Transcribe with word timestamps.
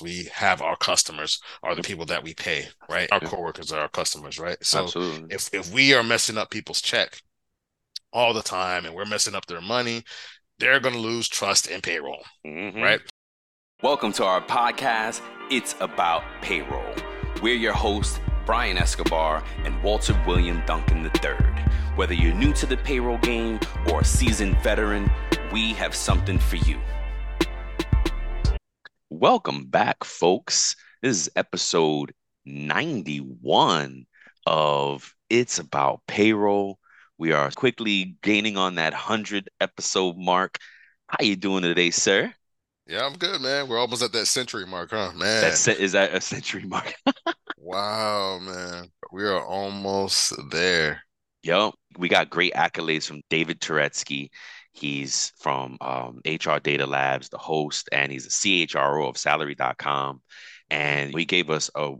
we 0.00 0.28
have 0.32 0.62
our 0.62 0.76
customers 0.76 1.40
are 1.62 1.74
the 1.74 1.82
people 1.82 2.06
that 2.06 2.22
we 2.22 2.34
pay, 2.34 2.66
right? 2.88 3.10
Our 3.10 3.20
coworkers 3.20 3.72
are 3.72 3.80
our 3.80 3.88
customers, 3.88 4.38
right? 4.38 4.56
So 4.64 4.84
Absolutely. 4.84 5.34
if 5.34 5.52
if 5.52 5.72
we 5.72 5.94
are 5.94 6.02
messing 6.02 6.38
up 6.38 6.50
people's 6.50 6.80
check 6.80 7.20
all 8.12 8.32
the 8.32 8.42
time 8.42 8.86
and 8.86 8.94
we're 8.94 9.04
messing 9.04 9.34
up 9.34 9.46
their 9.46 9.60
money, 9.60 10.04
they're 10.58 10.80
going 10.80 10.94
to 10.94 11.00
lose 11.00 11.28
trust 11.28 11.66
in 11.68 11.80
payroll, 11.80 12.24
mm-hmm. 12.46 12.80
right? 12.80 13.00
Welcome 13.82 14.12
to 14.14 14.24
our 14.24 14.40
podcast. 14.40 15.20
It's 15.50 15.74
about 15.80 16.22
payroll. 16.42 16.94
We're 17.42 17.54
your 17.54 17.72
hosts, 17.72 18.20
Brian 18.46 18.78
Escobar 18.78 19.44
and 19.64 19.80
Walter 19.82 20.20
William 20.26 20.62
Duncan 20.66 21.04
III. 21.04 21.36
Whether 21.96 22.14
you're 22.14 22.34
new 22.34 22.52
to 22.54 22.66
the 22.66 22.76
payroll 22.78 23.18
game 23.18 23.60
or 23.90 24.00
a 24.00 24.04
seasoned 24.04 24.60
veteran, 24.62 25.10
we 25.52 25.72
have 25.74 25.94
something 25.94 26.38
for 26.38 26.56
you. 26.56 26.80
Welcome 29.10 29.64
back, 29.64 30.04
folks. 30.04 30.76
This 31.00 31.16
is 31.16 31.30
episode 31.34 32.12
91 32.44 34.04
of 34.46 35.14
It's 35.30 35.58
About 35.58 36.02
Payroll. 36.06 36.78
We 37.16 37.32
are 37.32 37.50
quickly 37.50 38.16
gaining 38.22 38.58
on 38.58 38.74
that 38.74 38.92
100 38.92 39.48
episode 39.62 40.18
mark. 40.18 40.58
How 41.06 41.24
you 41.24 41.36
doing 41.36 41.62
today, 41.62 41.90
sir? 41.90 42.34
Yeah, 42.86 43.06
I'm 43.06 43.14
good, 43.14 43.40
man. 43.40 43.66
We're 43.66 43.78
almost 43.78 44.02
at 44.02 44.12
that 44.12 44.26
century 44.26 44.66
mark, 44.66 44.90
huh, 44.90 45.12
man? 45.12 45.40
That's 45.40 45.66
is 45.68 45.92
that 45.92 46.14
a 46.14 46.20
century 46.20 46.66
mark? 46.66 46.94
wow, 47.56 48.38
man. 48.38 48.90
We 49.10 49.24
are 49.24 49.42
almost 49.42 50.34
there. 50.50 51.02
Yep. 51.44 51.72
We 51.96 52.10
got 52.10 52.28
great 52.28 52.52
accolades 52.52 53.06
from 53.06 53.22
David 53.30 53.60
Turetsky. 53.60 54.28
He's 54.78 55.32
from 55.38 55.76
um, 55.80 56.20
HR 56.24 56.58
Data 56.62 56.86
Labs, 56.86 57.28
the 57.28 57.38
host, 57.38 57.88
and 57.92 58.12
he's 58.12 58.26
a 58.26 58.30
CHRO 58.30 59.08
of 59.08 59.18
salary.com. 59.18 60.22
And 60.70 61.16
he 61.16 61.24
gave 61.24 61.50
us 61.50 61.70
a 61.74 61.94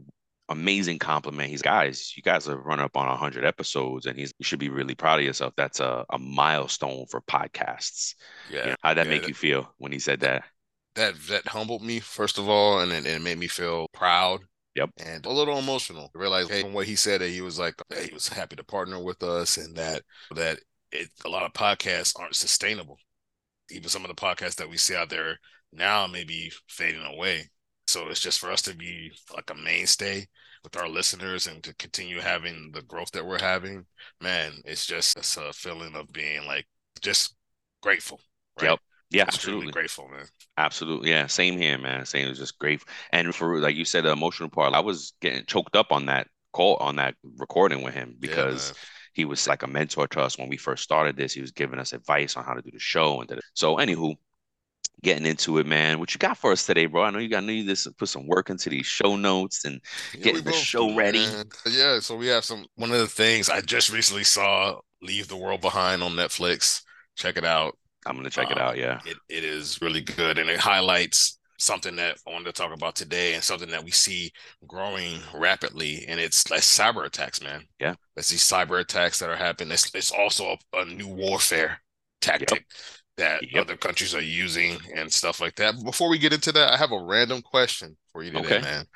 amazing 0.49 0.99
compliment. 0.99 1.51
He's 1.51 1.63
guys, 1.63 2.17
you 2.17 2.23
guys 2.23 2.47
have 2.47 2.59
run 2.59 2.81
up 2.81 2.97
on 2.97 3.07
100 3.07 3.45
episodes, 3.45 4.07
and 4.07 4.19
he's 4.19 4.33
you 4.39 4.45
should 4.45 4.59
be 4.59 4.69
really 4.69 4.95
proud 4.95 5.19
of 5.19 5.25
yourself. 5.25 5.55
That's 5.57 5.81
a, 5.81 6.05
a 6.11 6.19
milestone 6.19 7.07
for 7.11 7.21
podcasts. 7.23 8.15
Yeah. 8.51 8.65
You 8.65 8.71
know, 8.71 8.77
how'd 8.83 8.97
that 8.97 9.07
yeah, 9.07 9.13
make 9.13 9.23
that, 9.23 9.29
you 9.29 9.35
feel 9.35 9.73
when 9.79 9.93
he 9.93 9.99
said 9.99 10.21
that? 10.21 10.45
That 10.95 11.15
that 11.29 11.49
humbled 11.49 11.83
me 11.83 12.01
first 12.01 12.39
of 12.39 12.49
all, 12.49 12.81
and 12.81 12.93
it, 12.93 13.07
it 13.07 13.23
made 13.23 13.39
me 13.39 13.49
feel 13.49 13.89
proud. 13.93 14.41
Yep. 14.75 14.91
And 15.05 15.27
a 15.27 15.31
little 15.31 15.59
emotional. 15.59 16.11
I 16.15 16.19
realized 16.19 16.51
hey, 16.51 16.63
from 16.63 16.73
what 16.73 16.87
he 16.87 16.95
said 16.95 17.21
that 17.21 17.31
he 17.31 17.41
was 17.41 17.59
like 17.59 17.75
he 18.01 18.15
was 18.15 18.29
happy 18.29 18.57
to 18.57 18.65
partner 18.65 19.03
with 19.03 19.23
us 19.23 19.57
and 19.57 19.75
that 19.77 20.03
that 20.37 20.61
it, 20.93 21.09
a 21.25 21.29
lot 21.29 21.45
of 21.45 21.53
podcasts 21.53 22.19
aren't 22.19 22.37
sustainable. 22.37 22.99
Even 23.71 23.89
some 23.89 24.05
of 24.05 24.09
the 24.09 24.15
podcasts 24.15 24.57
that 24.57 24.69
we 24.69 24.77
see 24.77 24.95
out 24.95 25.11
there 25.11 25.39
now 25.73 26.07
may 26.07 26.25
be 26.25 26.53
fading 26.69 27.05
away. 27.05 27.45
So 27.87 28.09
it's 28.09 28.21
just 28.21 28.39
for 28.39 28.51
us 28.51 28.63
to 28.63 28.75
be 28.75 29.13
like 29.35 29.51
a 29.51 29.55
mainstay 29.55 30.27
with 30.63 30.77
our 30.77 30.89
listeners 30.89 31.47
and 31.47 31.63
to 31.63 31.75
continue 31.77 32.21
having 32.21 32.71
the 32.73 32.83
growth 32.83 33.11
that 33.13 33.27
we're 33.27 33.41
having. 33.41 33.87
Man, 34.21 34.53
it's 34.65 34.87
just 34.87 35.17
it's 35.19 35.37
a 35.37 35.53
feeling 35.53 35.95
of 35.95 36.13
being 36.13 36.47
like 36.47 36.67
just 37.01 37.35
grateful. 37.83 38.21
Right? 38.61 38.71
Yep. 38.71 38.79
Yeah, 39.11 39.23
absolutely 39.23 39.73
grateful, 39.73 40.07
man. 40.09 40.27
Absolutely, 40.59 41.09
yeah. 41.09 41.27
Same 41.27 41.57
here, 41.57 41.79
man. 41.79 42.05
Same. 42.05 42.27
It 42.27 42.31
was 42.31 42.39
just 42.39 42.59
grateful. 42.59 42.93
And 43.11 43.35
for 43.35 43.59
like 43.59 43.75
you 43.75 43.87
said, 43.87 44.05
the 44.05 44.13
emotional 44.13 44.51
part, 44.51 44.75
I 44.75 44.81
was 44.81 45.15
getting 45.23 45.47
choked 45.47 45.77
up 45.77 45.93
on 45.93 46.07
that 46.07 46.29
call 46.53 46.77
on 46.77 46.97
that 46.97 47.15
recording 47.39 47.83
with 47.83 47.95
him 47.95 48.17
because. 48.19 48.75
Yeah, 48.75 48.83
he 49.19 49.25
was 49.25 49.49
like 49.49 49.65
a 49.65 49.67
mentor 49.67 50.07
to 50.07 50.21
us 50.21 50.39
when 50.39 50.49
we 50.49 50.57
first 50.57 50.85
started 50.85 51.17
this. 51.17 51.33
He 51.33 51.41
was 51.41 51.51
giving 51.51 51.81
us 51.81 51.93
advice 51.93 52.37
on 52.37 52.45
how 52.45 52.55
to 52.55 52.63
do 52.63 52.71
the 52.71 52.79
show 52.79 53.21
and 53.21 53.41
so. 53.53 53.75
Anywho, 53.79 54.15
getting 55.03 55.27
into 55.27 55.59
it, 55.59 55.67
man. 55.67 55.99
What 55.99 56.15
you 56.15 56.19
got 56.19 56.39
for 56.39 56.53
us 56.53 56.65
today, 56.65 56.87
bro? 56.87 57.03
I 57.03 57.11
know 57.11 57.19
you 57.19 57.29
got 57.29 57.43
need 57.43 57.67
this 57.67 57.89
put 57.99 58.09
some 58.09 58.29
work 58.29 58.49
into 58.49 58.71
these 58.71 58.87
show 58.87 59.17
notes 59.17 59.65
and 59.65 59.81
getting 60.23 60.45
the 60.45 60.53
show 60.53 60.95
ready. 60.95 61.27
Man. 61.27 61.47
Yeah, 61.67 61.99
so 61.99 62.15
we 62.15 62.29
have 62.29 62.45
some. 62.45 62.67
One 62.77 62.93
of 62.93 63.01
the 63.01 63.09
things 63.09 63.51
I 63.51 63.61
just 63.61 63.91
recently 63.91 64.23
saw, 64.23 64.79
"Leave 65.03 65.27
the 65.27 65.37
World 65.37 65.63
Behind" 65.63 66.01
on 66.01 66.13
Netflix. 66.13 66.83
Check 67.17 67.37
it 67.37 67.45
out. 67.45 67.77
I'm 68.07 68.15
gonna 68.15 68.31
check 68.31 68.47
um, 68.47 68.53
it 68.53 68.59
out. 68.61 68.77
Yeah, 68.77 69.01
it, 69.05 69.17
it 69.29 69.43
is 69.43 69.83
really 69.83 70.03
good, 70.03 70.39
and 70.39 70.49
it 70.49 70.61
highlights 70.61 71.38
something 71.59 71.97
that 71.97 72.19
I 72.27 72.31
wanted 72.31 72.47
to 72.47 72.53
talk 72.53 72.73
about 72.73 72.95
today 72.95 73.35
and 73.35 73.43
something 73.43 73.69
that 73.71 73.85
we 73.85 73.91
see 73.91 74.33
growing 74.67 75.19
rapidly. 75.35 76.05
And 76.09 76.19
it's 76.19 76.51
like 76.51 76.61
cyber 76.61 77.05
attacks, 77.05 77.43
man. 77.43 77.65
Yeah. 77.81 77.95
It's 78.17 78.31
these 78.31 78.45
cyber 78.45 78.81
attacks 78.81 79.19
that 79.19 79.29
are 79.29 79.37
happening. 79.37 79.73
It's, 79.73 79.93
it's 79.95 80.13
also 80.13 80.57
a, 80.73 80.79
a 80.79 80.85
new 80.85 81.09
warfare 81.09 81.81
tactic 82.21 82.51
yep. 82.51 82.63
that 83.17 83.53
yep. 83.53 83.63
other 83.63 83.77
countries 83.77 84.15
are 84.15 84.23
using 84.23 84.79
and 84.95 85.13
stuff 85.13 85.41
like 85.41 85.57
that. 85.57 85.75
But 85.77 85.85
before 85.85 86.09
we 86.09 86.19
get 86.19 86.33
into 86.33 86.53
that, 86.53 86.73
I 86.73 86.77
have 86.77 86.93
a 86.93 87.05
random 87.05 87.43
question 87.43 87.97
for 88.13 88.23
you 88.23 88.31
today, 88.31 88.57
okay. 88.57 88.61
man. 88.61 88.87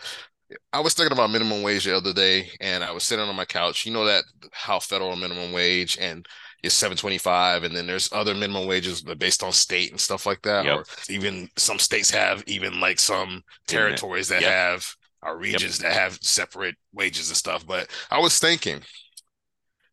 I 0.72 0.80
was 0.80 0.94
thinking 0.94 1.16
about 1.16 1.30
minimum 1.30 1.62
wage 1.62 1.84
the 1.84 1.96
other 1.96 2.12
day 2.12 2.50
and 2.60 2.84
I 2.84 2.92
was 2.92 3.04
sitting 3.04 3.24
on 3.24 3.34
my 3.34 3.44
couch. 3.44 3.86
You 3.86 3.92
know 3.92 4.04
that 4.04 4.24
how 4.52 4.78
federal 4.78 5.16
minimum 5.16 5.52
wage 5.52 5.98
and 6.00 6.26
is 6.62 6.72
725 6.74 7.64
and 7.64 7.74
then 7.74 7.86
there's 7.86 8.12
other 8.12 8.34
minimum 8.34 8.66
wages 8.66 9.02
based 9.02 9.42
on 9.42 9.52
state 9.52 9.90
and 9.90 10.00
stuff 10.00 10.26
like 10.26 10.42
that 10.42 10.64
yep. 10.64 10.78
or 10.78 10.84
even 11.08 11.48
some 11.56 11.78
states 11.78 12.10
have 12.10 12.42
even 12.46 12.80
like 12.80 12.98
some 13.00 13.42
territories 13.66 14.28
that 14.28 14.42
yep. 14.42 14.52
have 14.52 14.94
or 15.22 15.36
regions 15.36 15.80
yep. 15.80 15.90
that 15.90 15.98
have 15.98 16.18
separate 16.22 16.76
wages 16.92 17.28
and 17.28 17.36
stuff 17.36 17.66
but 17.66 17.90
i 18.10 18.18
was 18.18 18.38
thinking 18.38 18.80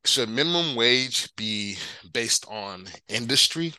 should 0.06 0.30
minimum 0.30 0.76
wage 0.76 1.34
be 1.36 1.76
based 2.14 2.46
on 2.50 2.86
industry 3.10 3.74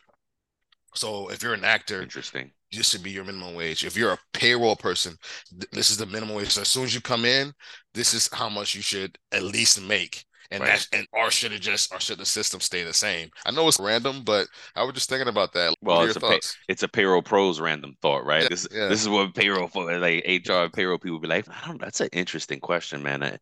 so 0.93 1.29
if 1.29 1.41
you're 1.41 1.53
an 1.53 1.63
actor 1.63 2.01
interesting 2.01 2.51
this 2.71 2.89
should 2.89 3.03
be 3.03 3.11
your 3.11 3.25
minimum 3.25 3.55
wage. 3.55 3.83
If 3.83 3.97
you're 3.97 4.13
a 4.13 4.19
payroll 4.33 4.75
person, 4.75 5.17
th- 5.49 5.69
this 5.71 5.89
is 5.89 5.97
the 5.97 6.05
minimum 6.05 6.35
wage. 6.35 6.51
So 6.51 6.61
as 6.61 6.69
soon 6.69 6.85
as 6.85 6.95
you 6.95 7.01
come 7.01 7.25
in, 7.25 7.53
this 7.93 8.13
is 8.13 8.29
how 8.31 8.49
much 8.49 8.75
you 8.75 8.81
should 8.81 9.17
at 9.31 9.43
least 9.43 9.81
make 9.81 10.23
and 10.51 10.61
right. 10.61 10.85
that 10.91 10.97
and 10.97 11.07
or 11.13 11.31
should 11.31 11.53
it 11.53 11.61
just 11.61 11.93
or 11.93 11.99
should 11.99 12.17
the 12.17 12.25
system 12.25 12.59
stay 12.59 12.83
the 12.83 12.93
same? 12.93 13.29
I 13.45 13.51
know 13.51 13.67
it's 13.67 13.79
random, 13.79 14.23
but 14.23 14.47
I 14.75 14.83
was 14.83 14.93
just 14.93 15.09
thinking 15.09 15.29
about 15.29 15.53
that. 15.53 15.73
Well, 15.81 16.01
it's 16.03 16.17
a, 16.17 16.19
pay, 16.19 16.39
it's 16.67 16.83
a 16.83 16.87
payroll 16.87 17.21
pros 17.21 17.59
random 17.59 17.95
thought, 18.01 18.25
right? 18.25 18.43
Yeah, 18.43 18.49
this 18.49 18.67
yeah. 18.71 18.87
this 18.87 19.01
is 19.01 19.09
what 19.09 19.33
payroll 19.33 19.67
for 19.67 19.97
like 19.97 20.25
HR 20.27 20.67
payroll 20.71 20.99
people 20.99 21.19
be 21.19 21.27
like. 21.27 21.47
I 21.49 21.67
don't. 21.67 21.79
That's 21.79 22.01
an 22.01 22.09
interesting 22.11 22.59
question, 22.59 23.01
man. 23.01 23.23
I, 23.23 23.37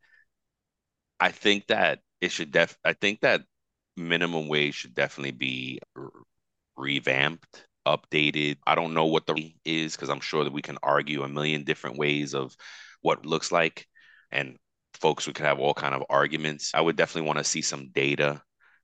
I 1.19 1.31
think 1.31 1.67
that 1.67 1.99
it 2.21 2.31
should 2.31 2.51
def. 2.51 2.77
I 2.85 2.93
think 2.93 3.21
that 3.21 3.41
minimum 3.97 4.47
wage 4.47 4.75
should 4.75 4.93
definitely 4.93 5.31
be 5.31 5.79
revamped 6.77 7.65
updated. 7.87 8.57
I 8.67 8.75
don't 8.75 8.93
know 8.93 9.05
what 9.05 9.25
the 9.25 9.51
is 9.65 9.95
because 9.95 10.09
I'm 10.09 10.21
sure 10.21 10.43
that 10.43 10.53
we 10.53 10.61
can 10.61 10.77
argue 10.83 11.23
a 11.23 11.27
million 11.27 11.63
different 11.63 11.97
ways 11.97 12.35
of 12.35 12.55
what 13.01 13.25
looks 13.25 13.51
like. 13.51 13.87
And 14.31 14.57
folks 14.99 15.27
we 15.27 15.33
could 15.33 15.45
have 15.45 15.59
all 15.59 15.73
kind 15.73 15.93
of 15.95 16.03
arguments. 16.09 16.71
I 16.73 16.81
would 16.81 16.95
definitely 16.95 17.27
want 17.27 17.39
to 17.39 17.43
see 17.43 17.61
some 17.61 17.89
data. 17.89 18.41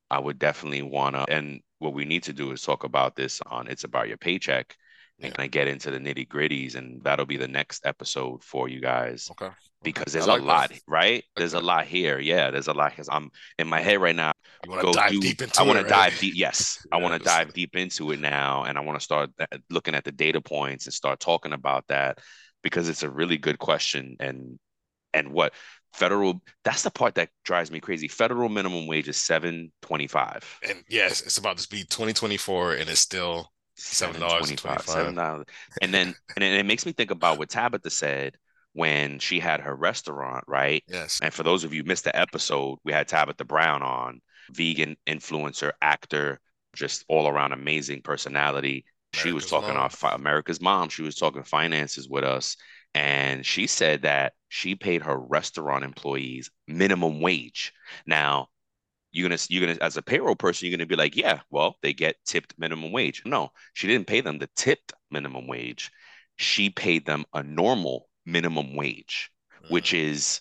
I 0.09 0.19
would 0.19 0.39
definitely 0.39 0.83
want 0.83 1.15
to 1.15 1.25
and 1.31 1.61
what 1.79 1.93
we 1.93 2.05
need 2.05 2.23
to 2.23 2.33
do 2.33 2.51
is 2.51 2.61
talk 2.61 2.83
about 2.83 3.15
this 3.15 3.41
on 3.45 3.67
it's 3.67 3.83
about 3.83 4.07
your 4.07 4.17
paycheck 4.17 4.75
and 5.21 5.33
kind 5.33 5.47
of 5.47 5.51
get 5.51 5.67
into 5.67 5.91
the 5.91 5.97
nitty 5.97 6.27
gritties 6.27 6.75
and 6.75 7.01
that'll 7.03 7.25
be 7.25 7.37
the 7.37 7.47
next 7.47 7.85
episode 7.85 8.43
for 8.43 8.69
you 8.69 8.79
guys 8.79 9.29
okay 9.31 9.49
because 9.83 10.13
there's 10.13 10.27
like 10.27 10.41
a 10.41 10.43
lot 10.43 10.69
that. 10.69 10.81
right? 10.87 11.23
There's 11.35 11.53
a 11.53 11.59
lot 11.59 11.85
here. 11.85 12.19
Yeah 12.19 12.49
there's 12.51 12.67
a 12.67 12.73
lot 12.73 12.91
because 12.91 13.09
i'm 13.11 13.29
in 13.59 13.67
my 13.67 13.81
head 13.81 14.01
right 14.01 14.15
now. 14.15 14.31
You 14.63 14.71
want 14.71 14.87
to 14.87 14.91
dive 14.93 15.11
do, 15.11 15.19
deep 15.19 15.41
into 15.41 15.53
it. 15.53 15.59
i 15.59 15.63
want 15.63 15.79
to 15.79 15.87
dive 15.87 16.17
deep 16.19 16.33
yes. 16.35 16.85
I 16.91 16.97
want 16.97 17.19
to 17.21 17.23
dive 17.23 17.53
deep 17.53 17.75
into 17.75 18.11
it 18.11 18.19
now 18.19 18.63
and 18.63 18.77
i 18.77 18.81
want 18.81 18.99
to 18.99 19.03
start 19.03 19.31
uh, 19.39 19.57
looking 19.69 19.95
at 19.95 20.03
the 20.03 20.11
data 20.11 20.41
points 20.41 20.85
and 20.85 20.93
start 20.93 21.19
talking 21.19 21.53
about 21.53 21.85
that 21.87 22.19
because 22.63 22.89
it's 22.89 23.03
a 23.03 23.09
really 23.09 23.37
good 23.37 23.59
question 23.59 24.17
and 24.19 24.59
and 25.13 25.31
what 25.31 25.53
federal 25.95 26.41
that's 26.63 26.83
the 26.83 26.91
part 26.91 27.15
that 27.15 27.29
drives 27.43 27.71
me 27.71 27.79
crazy. 27.79 28.07
Federal 28.07 28.49
minimum 28.49 28.87
wage 28.87 29.07
is 29.07 29.17
725 29.17 30.59
and 30.67 30.83
yes 30.89 31.21
it's 31.21 31.37
about 31.37 31.57
to 31.57 31.69
be 31.69 31.83
2024 31.83 32.73
and 32.73 32.89
it's 32.89 32.99
still 32.99 33.51
seven 33.75 34.19
dollars 34.21 34.53
seven 34.85 35.15
dollars. 35.15 35.45
And 35.81 35.93
then 35.93 36.15
and 36.35 36.43
then 36.43 36.59
it 36.59 36.65
makes 36.65 36.85
me 36.85 36.91
think 36.91 37.11
about 37.11 37.37
what 37.37 37.49
tabitha 37.49 37.89
said 37.89 38.35
when 38.73 39.19
she 39.19 39.39
had 39.39 39.61
her 39.61 39.75
restaurant 39.75 40.43
right? 40.47 40.83
Yes. 40.87 41.19
And 41.21 41.33
for 41.33 41.43
those 41.43 41.63
of 41.63 41.73
you 41.73 41.83
missed 41.83 42.03
the 42.03 42.15
episode 42.15 42.79
we 42.83 42.93
had 42.93 43.07
tabitha 43.07 43.45
brown 43.45 43.81
on 43.81 44.21
vegan 44.51 44.95
influencer 45.07 45.71
actor 45.81 46.39
just 46.75 47.05
all 47.07 47.27
around 47.27 47.53
amazing 47.53 48.01
personality. 48.01 48.85
America's 49.13 49.23
she 49.23 49.33
was 49.33 49.45
talking 49.47 49.77
off 49.77 50.03
America's 50.03 50.61
mom. 50.61 50.89
She 50.89 51.01
was 51.01 51.15
talking 51.15 51.43
finances 51.43 52.07
with 52.09 52.23
us, 52.23 52.57
and 52.95 53.45
she 53.45 53.67
said 53.67 54.03
that 54.03 54.33
she 54.47 54.73
paid 54.73 55.01
her 55.01 55.17
restaurant 55.17 55.83
employees 55.83 56.49
minimum 56.65 57.19
wage. 57.19 57.73
Now, 58.07 58.47
you're 59.11 59.27
gonna 59.27 59.39
you're 59.49 59.67
gonna 59.67 59.77
as 59.81 59.97
a 59.97 60.01
payroll 60.01 60.35
person, 60.35 60.67
you're 60.67 60.77
gonna 60.77 60.87
be 60.87 60.95
like, 60.95 61.17
yeah, 61.17 61.41
well, 61.51 61.77
they 61.83 61.93
get 61.93 62.15
tipped 62.25 62.57
minimum 62.57 62.93
wage. 62.93 63.21
No, 63.25 63.51
she 63.73 63.87
didn't 63.87 64.07
pay 64.07 64.21
them 64.21 64.39
the 64.39 64.49
tipped 64.55 64.93
minimum 65.11 65.45
wage. 65.45 65.91
She 66.37 66.69
paid 66.69 67.05
them 67.05 67.25
a 67.33 67.43
normal 67.43 68.09
minimum 68.25 68.75
wage, 68.75 69.29
mm-hmm. 69.53 69.73
which 69.73 69.93
is 69.93 70.39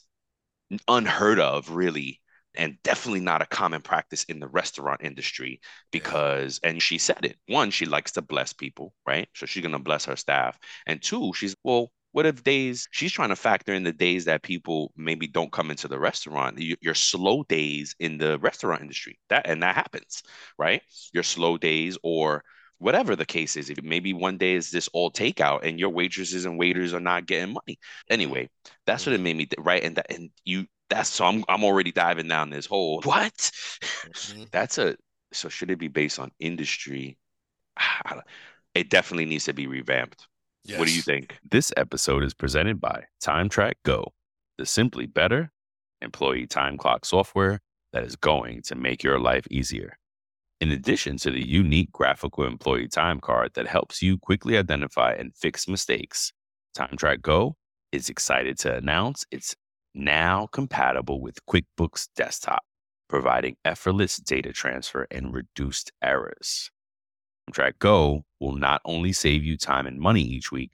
unheard 0.86 1.40
of, 1.40 1.70
really, 1.70 2.20
and 2.54 2.80
definitely 2.84 3.20
not 3.20 3.42
a 3.42 3.46
common 3.46 3.82
practice 3.82 4.22
in 4.24 4.38
the 4.38 4.48
restaurant 4.48 5.00
industry 5.02 5.60
because 5.90 6.60
and 6.62 6.80
she 6.80 6.98
said 6.98 7.24
it 7.24 7.36
one 7.48 7.70
she 7.70 7.84
likes 7.84 8.12
to 8.12 8.22
bless 8.22 8.52
people 8.52 8.94
right 9.06 9.28
so 9.34 9.44
she's 9.44 9.62
going 9.62 9.72
to 9.72 9.78
bless 9.78 10.04
her 10.04 10.16
staff 10.16 10.56
and 10.86 11.02
two 11.02 11.32
she's 11.34 11.56
well 11.64 11.90
What 12.14 12.26
if 12.26 12.44
days 12.44 12.86
she's 12.92 13.10
trying 13.10 13.30
to 13.30 13.36
factor 13.36 13.74
in 13.74 13.82
the 13.82 13.92
days 13.92 14.26
that 14.26 14.44
people 14.44 14.92
maybe 14.96 15.26
don't 15.26 15.50
come 15.50 15.72
into 15.72 15.88
the 15.88 15.98
restaurant, 15.98 16.60
your 16.60 16.94
slow 16.94 17.42
days 17.42 17.96
in 17.98 18.18
the 18.18 18.38
restaurant 18.38 18.82
industry. 18.82 19.18
That 19.30 19.48
and 19.48 19.60
that 19.64 19.74
happens, 19.74 20.22
right? 20.56 20.80
Your 21.12 21.24
slow 21.24 21.58
days 21.58 21.98
or 22.04 22.44
whatever 22.78 23.16
the 23.16 23.26
case 23.26 23.56
is. 23.56 23.68
If 23.68 23.82
Maybe 23.82 24.12
one 24.12 24.38
day 24.38 24.54
is 24.54 24.70
this 24.70 24.86
all 24.92 25.10
takeout 25.10 25.64
and 25.64 25.80
your 25.80 25.88
waitresses 25.88 26.44
and 26.44 26.56
waiters 26.56 26.94
are 26.94 27.00
not 27.00 27.26
getting 27.26 27.52
money. 27.52 27.80
Anyway, 28.08 28.48
that's 28.86 29.04
what 29.06 29.14
it 29.16 29.20
made 29.20 29.36
me 29.36 29.48
right. 29.58 29.82
And 29.82 29.96
that 29.96 30.06
and 30.08 30.30
you 30.44 30.66
that's 30.90 31.08
so 31.08 31.24
I'm 31.24 31.44
I'm 31.48 31.64
already 31.64 31.90
diving 31.90 32.28
down 32.28 32.48
this 32.48 32.66
hole. 32.66 33.00
What? 33.04 33.34
Mm-hmm. 33.34 34.44
that's 34.52 34.78
a 34.78 34.96
so 35.32 35.48
should 35.48 35.72
it 35.72 35.80
be 35.80 35.88
based 35.88 36.20
on 36.20 36.30
industry? 36.38 37.18
It 38.74 38.90
definitely 38.90 39.26
needs 39.26 39.44
to 39.44 39.52
be 39.52 39.66
revamped. 39.68 40.26
Yes. 40.64 40.78
What 40.78 40.88
do 40.88 40.94
you 40.94 41.02
think? 41.02 41.36
This 41.48 41.72
episode 41.76 42.22
is 42.22 42.32
presented 42.32 42.80
by 42.80 43.04
TimeTrack 43.22 43.74
Go, 43.84 44.12
the 44.56 44.64
simply 44.64 45.06
better 45.06 45.52
employee 46.00 46.46
time 46.46 46.78
clock 46.78 47.04
software 47.04 47.60
that 47.92 48.02
is 48.02 48.16
going 48.16 48.62
to 48.62 48.74
make 48.74 49.02
your 49.02 49.18
life 49.18 49.46
easier. 49.50 49.98
In 50.60 50.70
addition 50.70 51.18
to 51.18 51.30
the 51.30 51.46
unique 51.46 51.92
graphical 51.92 52.44
employee 52.44 52.88
time 52.88 53.20
card 53.20 53.52
that 53.54 53.66
helps 53.66 54.00
you 54.00 54.16
quickly 54.16 54.56
identify 54.56 55.12
and 55.12 55.36
fix 55.36 55.68
mistakes, 55.68 56.32
TimeTrakGO 56.76 57.52
is 57.92 58.08
excited 58.08 58.58
to 58.60 58.74
announce 58.74 59.24
it's 59.30 59.54
now 59.94 60.48
compatible 60.50 61.20
with 61.20 61.44
QuickBooks 61.46 62.08
Desktop, 62.16 62.62
providing 63.08 63.56
effortless 63.64 64.16
data 64.16 64.52
transfer 64.52 65.06
and 65.10 65.34
reduced 65.34 65.92
errors. 66.02 66.70
TimeTrakGO 67.50 68.22
will 68.40 68.54
not 68.54 68.80
only 68.84 69.12
save 69.12 69.44
you 69.44 69.56
time 69.56 69.86
and 69.86 69.98
money 69.98 70.22
each 70.22 70.52
week, 70.52 70.72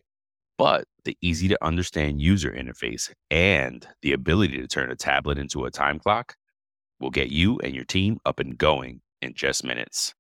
but 0.59 0.85
the 1.05 1.17
easy 1.23 1.49
to 1.49 1.65
understand 1.65 2.21
user 2.21 2.51
interface 2.51 3.11
and 3.31 3.87
the 4.03 4.13
ability 4.13 4.59
to 4.59 4.67
turn 4.67 4.91
a 4.91 4.97
tablet 4.97 5.39
into 5.39 5.65
a 5.65 5.71
time 5.71 5.99
clock 5.99 6.37
will 6.99 7.11
get 7.11 7.31
you 7.31 7.59
and 7.61 7.75
your 7.75 7.85
team 7.85 8.19
up 8.27 8.39
and 8.39 8.59
going 8.59 9.01
in 9.23 9.33
just 9.35 9.65
minutes. 9.65 10.15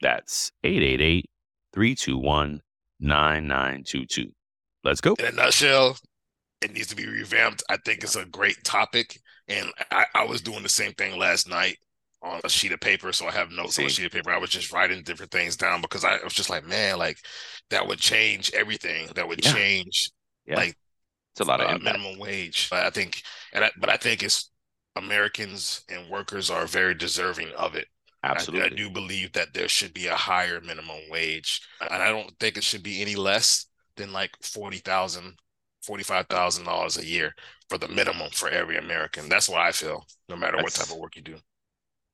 That's 0.00 0.52
888 0.62 1.30
321 1.72 2.62
9922. 3.00 4.32
Let's 4.84 5.00
go. 5.00 5.14
In 5.18 5.24
a 5.26 5.32
nutshell, 5.32 5.96
it 6.60 6.72
needs 6.72 6.86
to 6.88 6.96
be 6.96 7.06
revamped. 7.06 7.64
I 7.68 7.78
think 7.84 8.04
it's 8.04 8.16
a 8.16 8.24
great 8.24 8.62
topic. 8.62 9.18
And 9.48 9.72
I, 9.90 10.06
I 10.14 10.24
was 10.24 10.40
doing 10.40 10.62
the 10.62 10.68
same 10.68 10.92
thing 10.92 11.18
last 11.18 11.48
night 11.48 11.78
on 12.24 12.40
a 12.42 12.48
sheet 12.48 12.72
of 12.72 12.80
paper, 12.80 13.12
so 13.12 13.26
I 13.26 13.32
have 13.32 13.50
notes 13.50 13.78
on 13.78 13.84
a 13.84 13.88
sheet 13.88 14.06
of 14.06 14.12
paper. 14.12 14.30
I 14.30 14.38
was 14.38 14.50
just 14.50 14.72
writing 14.72 15.02
different 15.02 15.30
things 15.30 15.56
down 15.56 15.82
because 15.82 16.04
I 16.04 16.18
was 16.24 16.32
just 16.32 16.50
like, 16.50 16.66
man, 16.66 16.98
like 16.98 17.18
that 17.70 17.86
would 17.86 17.98
change 17.98 18.50
everything. 18.54 19.08
That 19.14 19.28
would 19.28 19.44
yeah. 19.44 19.52
change, 19.52 20.10
yeah. 20.46 20.56
like 20.56 20.74
it's 21.32 21.40
a 21.40 21.44
lot 21.44 21.60
of 21.60 21.82
minimum 21.82 22.18
wage. 22.18 22.68
But 22.70 22.86
I 22.86 22.90
think, 22.90 23.22
and 23.52 23.64
I, 23.64 23.70
but 23.78 23.90
I 23.90 23.96
think 23.96 24.22
it's 24.22 24.50
Americans 24.96 25.84
and 25.88 26.10
workers 26.10 26.50
are 26.50 26.66
very 26.66 26.94
deserving 26.94 27.50
of 27.56 27.74
it. 27.74 27.86
Absolutely, 28.22 28.62
I, 28.62 28.72
I 28.72 28.76
do 28.76 28.90
believe 28.90 29.32
that 29.32 29.52
there 29.52 29.68
should 29.68 29.92
be 29.92 30.06
a 30.06 30.14
higher 30.14 30.60
minimum 30.60 31.00
wage, 31.10 31.60
and 31.80 32.02
I 32.02 32.08
don't 32.08 32.32
think 32.40 32.56
it 32.56 32.64
should 32.64 32.82
be 32.82 33.02
any 33.02 33.16
less 33.16 33.66
than 33.96 34.12
like 34.12 34.30
forty 34.40 34.78
thousand 34.78 35.36
forty-five 35.82 36.26
thousand 36.28 36.64
dollars 36.64 36.96
a 36.96 37.04
year 37.04 37.34
for 37.68 37.76
the 37.76 37.88
minimum 37.88 38.30
for 38.32 38.48
every 38.48 38.78
American. 38.78 39.28
That's 39.28 39.48
what 39.48 39.60
I 39.60 39.72
feel, 39.72 40.06
no 40.30 40.36
matter 40.36 40.56
That's, 40.56 40.78
what 40.78 40.86
type 40.86 40.94
of 40.94 41.00
work 41.00 41.16
you 41.16 41.22
do. 41.22 41.36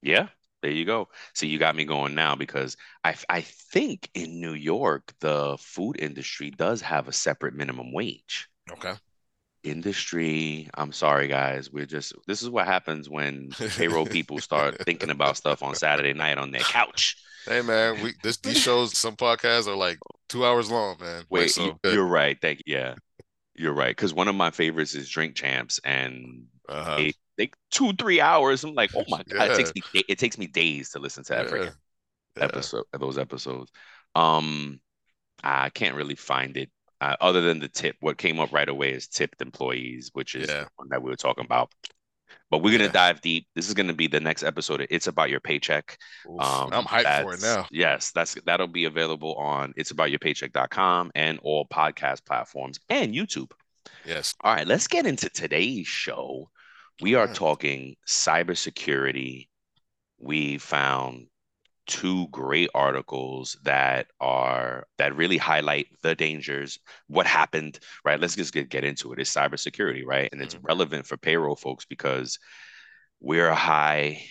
Yeah, 0.03 0.29
there 0.63 0.71
you 0.71 0.85
go. 0.85 1.09
See, 1.35 1.47
you 1.47 1.59
got 1.59 1.77
me 1.77 1.85
going 1.85 2.15
now 2.15 2.35
because 2.35 2.77
I 3.05 3.15
I 3.29 3.41
think 3.41 4.11
in 4.15 4.41
New 4.41 4.55
York 4.55 5.13
the 5.21 5.57
food 5.59 5.97
industry 5.99 6.51
does 6.51 6.81
have 6.83 7.09
a 7.09 7.13
separate 7.13 7.55
minimum 7.55 7.93
wage. 7.93 8.49
Okay. 8.71 8.95
Industry, 9.63 10.69
I'm 10.75 10.93
sorry 10.93 11.29
guys, 11.29 11.71
we're 11.71 11.87
just 11.87 12.15
this 12.27 12.43
is 12.43 12.51
what 12.51 12.67
happens 12.67 13.09
when 13.09 13.51
payroll 13.77 14.07
people 14.07 14.39
start 14.39 14.79
thinking 14.85 15.11
about 15.11 15.37
stuff 15.37 15.63
on 15.63 15.75
Saturday 15.75 16.15
night 16.15 16.39
on 16.39 16.51
their 16.51 16.63
couch. 16.63 17.17
Hey 17.47 17.63
man, 17.63 18.03
we 18.03 18.13
this 18.23 18.37
these 18.39 18.59
shows 18.59 18.97
some 18.97 19.17
podcasts 19.17 19.67
are 19.67 19.77
like 19.77 19.99
two 20.29 20.45
hours 20.45 20.71
long, 20.71 20.97
man. 21.01 21.25
Wait, 21.31 21.51
so 21.51 21.79
you, 21.85 22.01
are 22.01 22.07
right. 22.07 22.39
Thank 22.41 22.63
you. 22.67 22.77
Yeah, 22.77 22.95
you're 23.55 23.73
right. 23.73 23.97
Because 23.97 24.13
one 24.13 24.29
of 24.29 24.35
my 24.35 24.51
favorites 24.51 24.95
is 24.95 25.09
Drink 25.09 25.37
Champs, 25.37 25.81
and 25.85 26.47
uh-huh. 26.69 26.97
they 26.97 27.15
like 27.41 27.57
two 27.71 27.93
three 27.95 28.21
hours. 28.21 28.63
I'm 28.63 28.75
like, 28.75 28.91
oh 28.95 29.05
my 29.09 29.23
god, 29.25 29.27
yeah. 29.35 29.45
it 29.53 29.57
takes 29.57 29.75
me 29.75 30.03
it 30.09 30.19
takes 30.19 30.39
me 30.39 30.47
days 30.47 30.91
to 30.91 30.99
listen 30.99 31.25
to 31.25 31.33
that 31.33 31.47
yeah. 31.47 31.51
freaking 31.51 31.75
yeah. 32.37 32.45
episode 32.45 32.85
those 32.99 33.19
episodes. 33.19 33.73
Um, 34.15 34.81
I 35.43 35.71
can't 35.71 35.97
really 35.97 36.15
find 36.15 36.57
it 36.57 36.71
uh, 37.01 37.17
other 37.21 37.41
than 37.41 37.59
the 37.59 37.69
tip. 37.69 37.97
What 38.01 38.19
came 38.19 38.39
up 38.39 38.53
right 38.53 38.69
away 38.69 38.93
is 38.93 39.09
tipped 39.09 39.41
employees, 39.41 40.11
which 40.13 40.35
is 40.35 40.49
one 40.77 40.89
that 40.91 41.03
we 41.03 41.11
were 41.11 41.17
talking 41.17 41.45
about. 41.45 41.73
But 42.51 42.59
we're 42.59 42.77
gonna 42.77 42.93
dive 42.93 43.21
deep. 43.21 43.47
This 43.55 43.69
is 43.69 43.75
gonna 43.75 43.95
be 43.95 44.07
the 44.07 44.21
next 44.21 44.43
episode. 44.43 44.87
It's 44.91 45.07
about 45.07 45.31
your 45.31 45.41
paycheck. 45.41 45.97
Um, 46.29 46.71
I'm 46.73 46.85
hyped 46.85 47.23
for 47.23 47.35
it 47.35 47.43
now. 47.43 47.67
Yes, 47.71 48.13
that's 48.13 48.35
that'll 48.45 48.67
be 48.67 48.85
available 48.85 49.35
on 49.35 49.73
it's 49.77 49.91
about 49.91 50.11
your 50.11 50.19
paycheck.com 50.19 51.11
and 51.15 51.39
all 51.43 51.67
podcast 51.67 52.25
platforms 52.27 52.79
and 52.89 53.15
YouTube. 53.15 53.51
Yes. 54.05 54.35
All 54.43 54.55
right, 54.55 54.67
let's 54.67 54.87
get 54.87 55.07
into 55.07 55.29
today's 55.29 55.87
show. 55.87 56.51
We 57.01 57.15
are 57.15 57.27
talking 57.27 57.97
cybersecurity. 58.07 59.49
We 60.19 60.59
found 60.59 61.27
two 61.87 62.29
great 62.29 62.71
articles 62.75 63.57
that 63.65 64.07
are 64.21 64.87
that 64.99 65.17
really 65.17 65.37
highlight 65.39 65.89
the 66.03 66.15
dangers, 66.15 66.79
what 67.09 67.27
happened, 67.27 67.81
right? 68.05 68.21
Let's 68.21 68.37
just 68.37 68.55
get, 68.55 68.69
get 68.69 68.85
into 68.85 69.13
it. 69.13 69.19
It's 69.19 69.35
cybersecurity, 69.35 70.05
right? 70.07 70.29
And 70.31 70.41
it's 70.41 70.55
mm-hmm. 70.55 70.67
relevant 70.67 71.07
for 71.07 71.17
payroll 71.17 71.57
folks 71.57 71.85
because 71.85 72.39
we're 73.21 73.49
a 73.49 73.55
high 73.55 74.23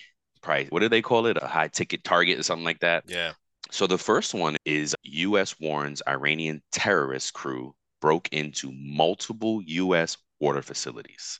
price. 0.41 0.67
What 0.69 0.79
do 0.79 0.89
they 0.89 1.01
call 1.01 1.25
it? 1.25 1.37
A 1.41 1.47
high 1.47 1.67
ticket 1.67 2.03
target 2.03 2.39
or 2.39 2.43
something 2.43 2.65
like 2.65 2.79
that? 2.79 3.03
Yeah. 3.07 3.33
So 3.71 3.87
the 3.87 3.97
first 3.97 4.33
one 4.33 4.55
is 4.65 4.95
US 5.03 5.59
warns 5.59 6.01
Iranian 6.07 6.61
terrorist 6.71 7.33
crew 7.33 7.75
broke 8.01 8.29
into 8.31 8.71
multiple 8.73 9.61
US 9.65 10.17
water 10.39 10.61
facilities. 10.61 11.39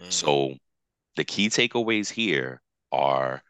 Mm. 0.00 0.12
So 0.12 0.54
the 1.16 1.24
key 1.24 1.48
takeaways 1.48 2.10
here 2.10 2.62
are, 2.90 3.42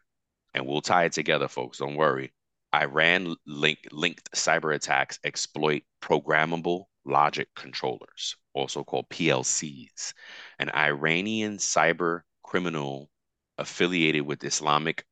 and 0.53 0.65
we'll 0.65 0.81
tie 0.81 1.05
it 1.05 1.13
together, 1.13 1.47
folks. 1.47 1.79
Don't 1.79 1.95
worry. 1.95 2.33
Iran 2.75 3.35
link, 3.45 3.79
linked 3.91 4.31
cyber 4.31 4.73
attacks 4.73 5.19
exploit 5.23 5.83
programmable 6.01 6.85
logic 7.05 7.49
controllers, 7.55 8.35
also 8.53 8.83
called 8.83 9.09
PLCs. 9.09 10.13
An 10.59 10.69
Iranian 10.71 11.57
cyber 11.57 12.21
criminal 12.43 13.09
affiliated 13.57 14.23
with 14.23 14.43
Islamic 14.43 15.05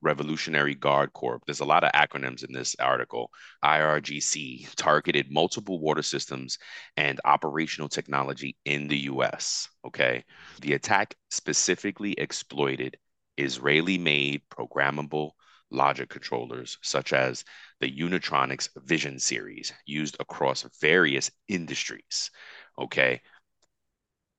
Revolutionary 0.00 0.74
Guard 0.74 1.12
Corps. 1.12 1.40
There's 1.46 1.60
a 1.60 1.64
lot 1.64 1.84
of 1.84 1.92
acronyms 1.92 2.44
in 2.44 2.52
this 2.52 2.76
article. 2.78 3.30
IRGC 3.64 4.74
targeted 4.76 5.30
multiple 5.30 5.80
water 5.80 6.02
systems 6.02 6.58
and 6.96 7.20
operational 7.24 7.88
technology 7.88 8.56
in 8.64 8.88
the 8.88 8.98
US. 9.10 9.68
Okay. 9.84 10.24
The 10.60 10.74
attack 10.74 11.14
specifically 11.30 12.12
exploited 12.12 12.96
Israeli 13.36 13.98
made 13.98 14.42
programmable 14.50 15.32
logic 15.70 16.08
controllers, 16.08 16.78
such 16.82 17.12
as 17.12 17.44
the 17.80 17.90
Unitronics 17.90 18.68
Vision 18.84 19.18
series, 19.18 19.72
used 19.86 20.16
across 20.20 20.66
various 20.80 21.30
industries. 21.48 22.30
Okay. 22.78 23.20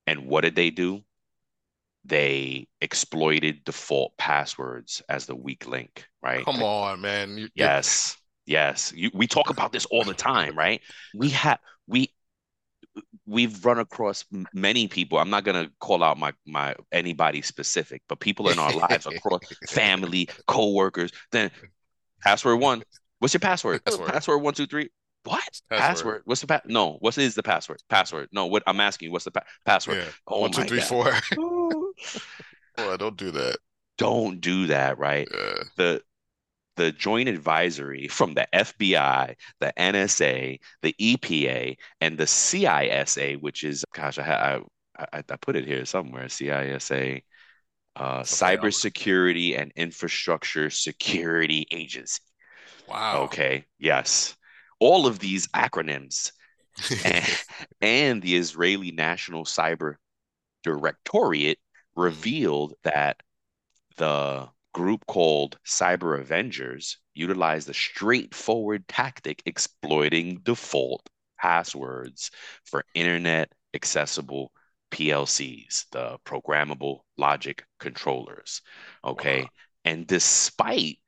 And 0.06 0.26
what 0.26 0.42
did 0.42 0.56
they 0.56 0.70
do? 0.70 1.04
They 2.04 2.66
exploited 2.80 3.64
default 3.64 4.16
passwords 4.16 5.02
as 5.08 5.26
the 5.26 5.36
weak 5.36 5.66
link, 5.66 6.06
right? 6.22 6.44
Come 6.44 6.62
on, 6.62 7.00
man. 7.00 7.36
You, 7.36 7.48
yes. 7.54 8.16
Yes. 8.46 8.92
You, 8.94 9.10
we 9.14 9.26
talk 9.26 9.50
about 9.50 9.72
this 9.72 9.86
all 9.86 10.04
the 10.04 10.14
time, 10.14 10.56
right? 10.56 10.80
We 11.14 11.30
have 11.30 11.58
we 11.86 12.12
we've 13.26 13.64
run 13.64 13.78
across 13.78 14.24
many 14.52 14.88
people. 14.88 15.18
I'm 15.18 15.30
not 15.30 15.44
gonna 15.44 15.70
call 15.78 16.02
out 16.02 16.18
my 16.18 16.32
my 16.46 16.74
anybody 16.90 17.42
specific, 17.42 18.02
but 18.08 18.20
people 18.20 18.50
in 18.50 18.58
our 18.58 18.72
lives 18.72 19.06
across 19.14 19.40
family, 19.68 20.28
co-workers. 20.46 21.12
Then 21.30 21.50
password 22.22 22.60
one. 22.60 22.82
What's 23.18 23.34
your 23.34 23.40
password? 23.40 23.84
Password, 23.84 24.08
password 24.08 24.42
one, 24.42 24.54
two, 24.54 24.66
three. 24.66 24.90
What 25.24 25.42
password? 25.68 25.68
password? 25.68 26.22
What's 26.24 26.40
the 26.40 26.46
pa- 26.46 26.62
no? 26.64 26.96
What 27.00 27.18
is 27.18 27.34
the 27.34 27.42
password? 27.42 27.82
Password? 27.88 28.28
No. 28.32 28.46
What 28.46 28.62
I'm 28.66 28.80
asking 28.80 29.12
what's 29.12 29.26
the 29.26 29.30
pa- 29.30 29.44
password? 29.66 29.98
Yeah. 29.98 30.10
Oh 30.26 30.40
One, 30.40 30.50
two, 30.50 30.62
three, 30.64 30.80
four. 30.80 31.12
Boy, 32.76 32.96
don't 32.96 33.16
do 33.16 33.30
that. 33.32 33.58
Don't 33.98 34.40
do 34.40 34.66
that, 34.68 34.98
right? 34.98 35.28
Yeah. 35.32 35.62
The 35.76 36.02
the 36.76 36.92
joint 36.92 37.28
advisory 37.28 38.08
from 38.08 38.32
the 38.32 38.48
FBI, 38.54 39.34
the 39.58 39.72
NSA, 39.76 40.58
the 40.80 40.94
EPA, 40.98 41.76
and 42.00 42.16
the 42.16 42.24
CISA, 42.24 43.40
which 43.40 43.64
is 43.64 43.84
gosh, 43.94 44.18
I 44.18 44.62
I, 44.98 45.06
I, 45.12 45.18
I 45.18 45.36
put 45.36 45.56
it 45.56 45.66
here 45.66 45.84
somewhere. 45.84 46.26
CISA, 46.26 47.22
uh, 47.96 48.02
okay, 48.02 48.22
Cybersecurity 48.22 49.60
and 49.60 49.72
Infrastructure 49.76 50.70
Security 50.70 51.66
Agency. 51.70 52.22
Wow. 52.88 53.22
Okay. 53.22 53.64
Yes. 53.78 54.36
All 54.78 55.06
of 55.06 55.18
these 55.18 55.46
acronyms 55.48 56.32
and, 57.04 57.44
and 57.80 58.22
the 58.22 58.36
Israeli 58.36 58.90
National 58.90 59.44
Cyber 59.44 59.96
Directorate. 60.62 61.58
Revealed 61.96 62.74
that 62.84 63.20
the 63.96 64.48
group 64.72 65.04
called 65.06 65.58
Cyber 65.66 66.20
Avengers 66.20 66.98
utilized 67.14 67.68
a 67.68 67.74
straightforward 67.74 68.86
tactic 68.88 69.42
exploiting 69.46 70.40
default 70.42 71.08
passwords 71.38 72.30
for 72.64 72.84
internet 72.94 73.52
accessible 73.74 74.52
PLCs, 74.90 75.86
the 75.92 76.18
programmable 76.24 77.00
logic 77.16 77.64
controllers. 77.78 78.62
Okay. 79.04 79.42
Wow. 79.42 79.48
And 79.84 80.06
despite 80.06 80.98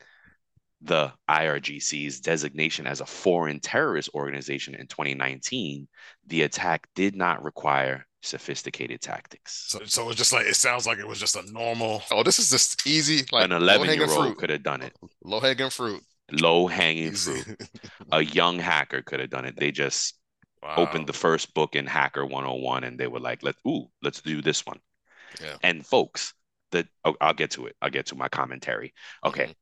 the 0.81 1.13
IRGC's 1.29 2.21
designation 2.21 2.87
as 2.87 3.01
a 3.01 3.07
foreign 3.07 3.61
terrorist 3.61 4.11
organization 4.15 4.75
in 4.75 4.87
2019, 4.87 5.87
the 6.27 6.43
attack 6.43 6.89
did 6.95 7.15
not 7.15 7.45
require 7.45 8.07
sophisticated 8.23 9.01
tactics. 9.01 9.65
So, 9.69 9.81
so 9.85 10.09
it's 10.09 10.17
just 10.17 10.33
like 10.33 10.47
it 10.47 10.57
sounds 10.57 10.87
like 10.87 10.99
it 10.99 11.07
was 11.07 11.19
just 11.19 11.37
a 11.37 11.51
normal. 11.53 12.03
Oh, 12.11 12.23
this 12.23 12.39
is 12.39 12.51
just 12.51 12.87
easy. 12.87 13.27
Like 13.31 13.45
an 13.45 13.53
11 13.53 13.95
year 13.95 14.11
old 14.11 14.39
could 14.39 14.51
have 14.51 14.63
done 14.63 14.83
it. 14.83 14.97
Low 15.23 15.41
hanging 15.41 15.71
fruit. 15.71 16.03
Low 16.31 16.67
hanging 16.67 17.13
fruit. 17.13 17.61
a 18.13 18.23
young 18.23 18.59
hacker 18.59 19.03
could 19.03 19.21
have 19.21 19.31
done 19.31 19.45
it. 19.45 19.57
They 19.59 19.73
just 19.73 20.15
wow. 20.63 20.77
opened 20.77 21.07
the 21.07 21.13
first 21.13 21.53
book 21.53 21.77
in 21.77 21.87
Hacker 21.87 22.25
101 22.25 22.85
and 22.85 22.99
they 22.99 23.09
were 23.09 23.21
like, 23.21 23.43
"Let 23.43 23.57
ooh, 23.67 23.89
let's 24.03 24.21
do 24.23 24.41
this 24.41 24.65
one." 24.65 24.79
Yeah. 25.41 25.57
And 25.63 25.85
folks, 25.85 26.35
the 26.71 26.87
oh, 27.05 27.17
I'll 27.21 27.35
get 27.35 27.51
to 27.53 27.67
it. 27.67 27.77
I'll 27.83 27.91
get 27.91 28.07
to 28.07 28.15
my 28.15 28.29
commentary. 28.29 28.95
Okay. 29.25 29.45
Mm-hmm. 29.45 29.53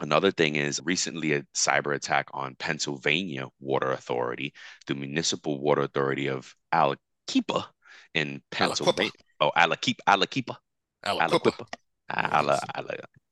Another 0.00 0.30
thing 0.30 0.54
is 0.54 0.80
recently 0.84 1.32
a 1.32 1.42
cyber 1.56 1.92
attack 1.92 2.28
on 2.32 2.54
Pennsylvania 2.54 3.48
Water 3.58 3.90
Authority, 3.90 4.54
the 4.86 4.94
Municipal 4.94 5.58
Water 5.58 5.82
Authority 5.82 6.28
of 6.28 6.54
Aliquippa 6.72 7.66
in 8.14 8.42
Pennsylvania. 8.50 9.12
Oh, 9.40 9.50
Aliquippa, 9.56 10.00
Aliquippa, 10.08 10.56
Aliquippa, 11.04 11.66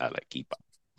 Aliquippa. 0.00 0.56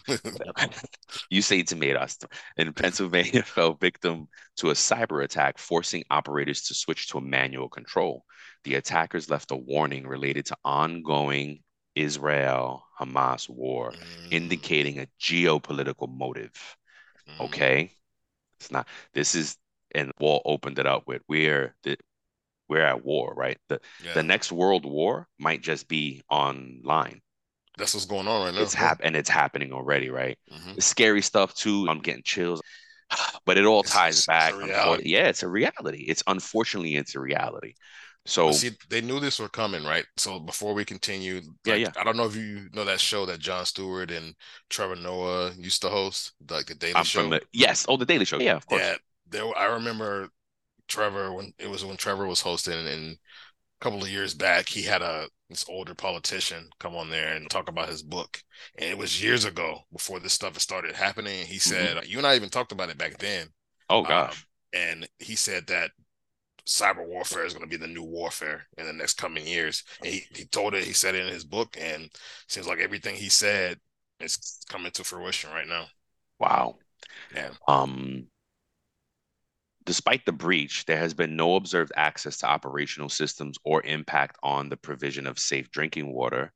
you 1.30 1.42
say 1.42 1.64
tomatoes. 1.64 2.18
In 2.58 2.74
Pennsylvania, 2.74 3.44
fell 3.46 3.74
victim 3.74 4.28
to 4.58 4.70
a 4.70 4.74
cyber 4.74 5.24
attack, 5.24 5.58
forcing 5.58 6.04
operators 6.10 6.64
to 6.64 6.74
switch 6.74 7.08
to 7.10 7.18
a 7.18 7.22
manual 7.22 7.70
control. 7.70 8.24
The 8.64 8.76
attackers 8.76 9.30
left 9.30 9.52
a 9.52 9.56
warning 9.56 10.08
related 10.08 10.46
to 10.48 10.58
ongoing 10.64 11.64
Israel 11.96 12.86
Hamas 13.00 13.50
war, 13.50 13.92
mm. 13.92 14.32
indicating 14.32 15.00
a 15.00 15.08
geopolitical 15.20 16.10
motive. 16.10 16.78
Mm. 17.30 17.46
Okay. 17.46 17.92
It's 18.60 18.72
not, 18.72 18.88
this 19.14 19.36
is, 19.36 19.58
and 19.94 20.12
Walt 20.20 20.44
opened 20.46 20.80
it 20.80 20.88
up 20.88 21.08
with 21.08 21.22
we're, 21.28 21.76
the, 21.84 21.98
we're 22.70 22.86
at 22.86 23.04
war, 23.04 23.34
right? 23.36 23.58
The, 23.70 23.80
yeah. 24.04 24.14
the 24.14 24.24
next 24.24 24.52
world 24.52 24.86
war 24.86 25.28
might 25.40 25.62
just 25.62 25.88
be 25.88 26.22
online. 26.30 27.22
That's 27.78 27.94
what's 27.94 28.06
going 28.06 28.28
on 28.28 28.46
right 28.46 28.54
now. 28.54 28.62
It's 28.62 28.74
hap- 28.74 29.02
and 29.04 29.16
it's 29.16 29.30
happening 29.30 29.72
already, 29.72 30.10
right? 30.10 30.38
Mm-hmm. 30.52 30.80
scary 30.80 31.22
stuff 31.22 31.54
too. 31.54 31.88
I'm 31.88 32.00
getting 32.00 32.24
chills, 32.24 32.62
but 33.46 33.58
it 33.58 33.66
all 33.66 33.82
it's, 33.82 33.92
ties 33.92 34.18
it's, 34.18 34.28
back. 34.28 34.54
Yeah, 35.04 35.28
it's 35.28 35.44
a 35.44 35.48
reality. 35.48 36.06
It's 36.08 36.24
unfortunately 36.28 36.96
it's 36.96 37.16
a 37.16 37.20
reality. 37.20 37.74
So 38.28 38.52
see, 38.52 38.72
they 38.90 39.00
knew 39.00 39.22
this 39.22 39.40
were 39.40 39.48
coming, 39.48 39.86
right? 39.86 40.06
So 40.18 40.38
before 40.38 40.74
we 40.74 40.84
continue, 40.84 41.36
like, 41.36 41.46
yeah, 41.66 41.76
yeah. 41.76 41.92
I 41.98 42.04
don't 42.04 42.18
know 42.18 42.26
if 42.26 42.36
you 42.36 42.68
know 42.74 42.84
that 42.84 43.00
show 43.00 43.26
that 43.26 43.40
Jon 43.40 43.66
Stewart 43.66 44.12
and 44.12 44.36
Trevor 44.70 44.98
Noah 44.98 45.54
used 45.58 45.82
to 45.84 45.90
host, 45.90 46.34
like 46.50 46.66
the 46.66 46.76
Daily 46.76 46.96
I'm 46.96 47.06
Show. 47.06 47.30
The, 47.30 47.42
yes, 47.54 47.86
oh, 47.88 47.96
the 47.96 48.06
Daily 48.06 48.26
Show. 48.26 48.40
Yeah, 48.40 48.58
of 48.58 48.68
course. 48.68 48.82
Yeah, 48.82 48.96
there. 49.30 49.58
I 49.58 49.66
remember 49.76 50.28
Trevor 50.88 51.34
when 51.34 51.54
it 51.60 51.70
was 51.70 51.86
when 51.86 51.98
Trevor 51.98 52.28
was 52.28 52.42
hosting, 52.42 52.88
and 52.88 53.14
a 53.14 53.84
couple 53.84 54.02
of 54.02 54.10
years 54.10 54.34
back, 54.34 54.68
he 54.68 54.84
had 54.84 55.02
a 55.02 55.28
this 55.50 55.66
older 55.70 55.96
politician 55.96 56.70
come 56.80 56.96
on 56.96 57.10
there 57.10 57.34
and 57.34 57.50
talk 57.50 57.70
about 57.70 57.90
his 57.90 58.04
book, 58.04 58.42
and 58.78 58.90
it 58.90 58.98
was 58.98 59.22
years 59.22 59.46
ago 59.46 59.80
before 59.92 60.20
this 60.20 60.34
stuff 60.34 60.60
started 60.60 60.96
happening. 60.96 61.46
He 61.46 61.56
mm-hmm. 61.56 61.70
said, 61.70 61.98
mm-hmm. 61.98 62.12
"You 62.12 62.18
and 62.18 62.28
I 62.28 62.36
even 62.36 62.50
talked 62.50 62.72
about 62.72 62.90
it 62.90 62.98
back 62.98 63.18
then." 63.18 63.48
Oh 63.90 64.04
gosh. 64.04 64.46
Um, 64.74 64.80
and 64.80 65.10
he 65.20 65.36
said 65.36 65.68
that 65.68 65.92
cyber 66.68 67.08
warfare 67.08 67.46
is 67.46 67.54
going 67.54 67.64
to 67.64 67.70
be 67.70 67.82
the 67.82 67.92
new 67.92 68.04
warfare 68.04 68.68
in 68.78 68.86
the 68.86 68.94
next 68.94 69.14
coming 69.14 69.48
years. 69.48 69.84
And 70.04 70.14
he, 70.14 70.24
he 70.36 70.46
told 70.46 70.74
it, 70.74 70.84
he 70.84 70.94
said 70.94 71.16
it 71.16 71.26
in 71.26 71.34
his 71.34 71.46
book, 71.46 71.78
and 71.80 72.10
seems 72.48 72.68
like 72.68 72.80
everything 72.80 73.16
he 73.16 73.30
said 73.30 73.80
is 74.20 74.60
coming 74.70 74.92
to 74.92 75.04
fruition 75.04 75.50
right 75.52 75.68
now. 75.68 75.86
Wow. 76.40 76.76
Yeah. 77.34 77.52
Um, 77.68 78.28
despite 79.88 80.26
the 80.26 80.34
breach, 80.34 80.84
there 80.86 80.98
has 80.98 81.14
been 81.14 81.38
no 81.38 81.56
observed 81.56 81.94
access 81.96 82.38
to 82.40 82.46
operational 82.46 83.08
systems 83.08 83.58
or 83.64 83.82
impact 83.84 84.38
on 84.44 84.68
the 84.68 84.76
provision 84.78 85.26
of 85.26 85.40
safe 85.40 85.72
drinking 85.72 86.14
water. 86.14 86.52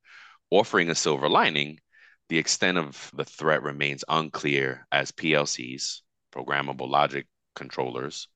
Offering 0.51 0.89
a 0.89 0.95
silver 0.95 1.29
lining, 1.29 1.79
the 2.27 2.37
extent 2.37 2.77
of 2.77 3.09
the 3.15 3.23
threat 3.23 3.63
remains 3.63 4.03
unclear 4.09 4.85
as 4.91 5.13
PLCs, 5.13 6.01
programmable 6.35 6.89
logic 6.89 7.27
controllers, 7.55 8.27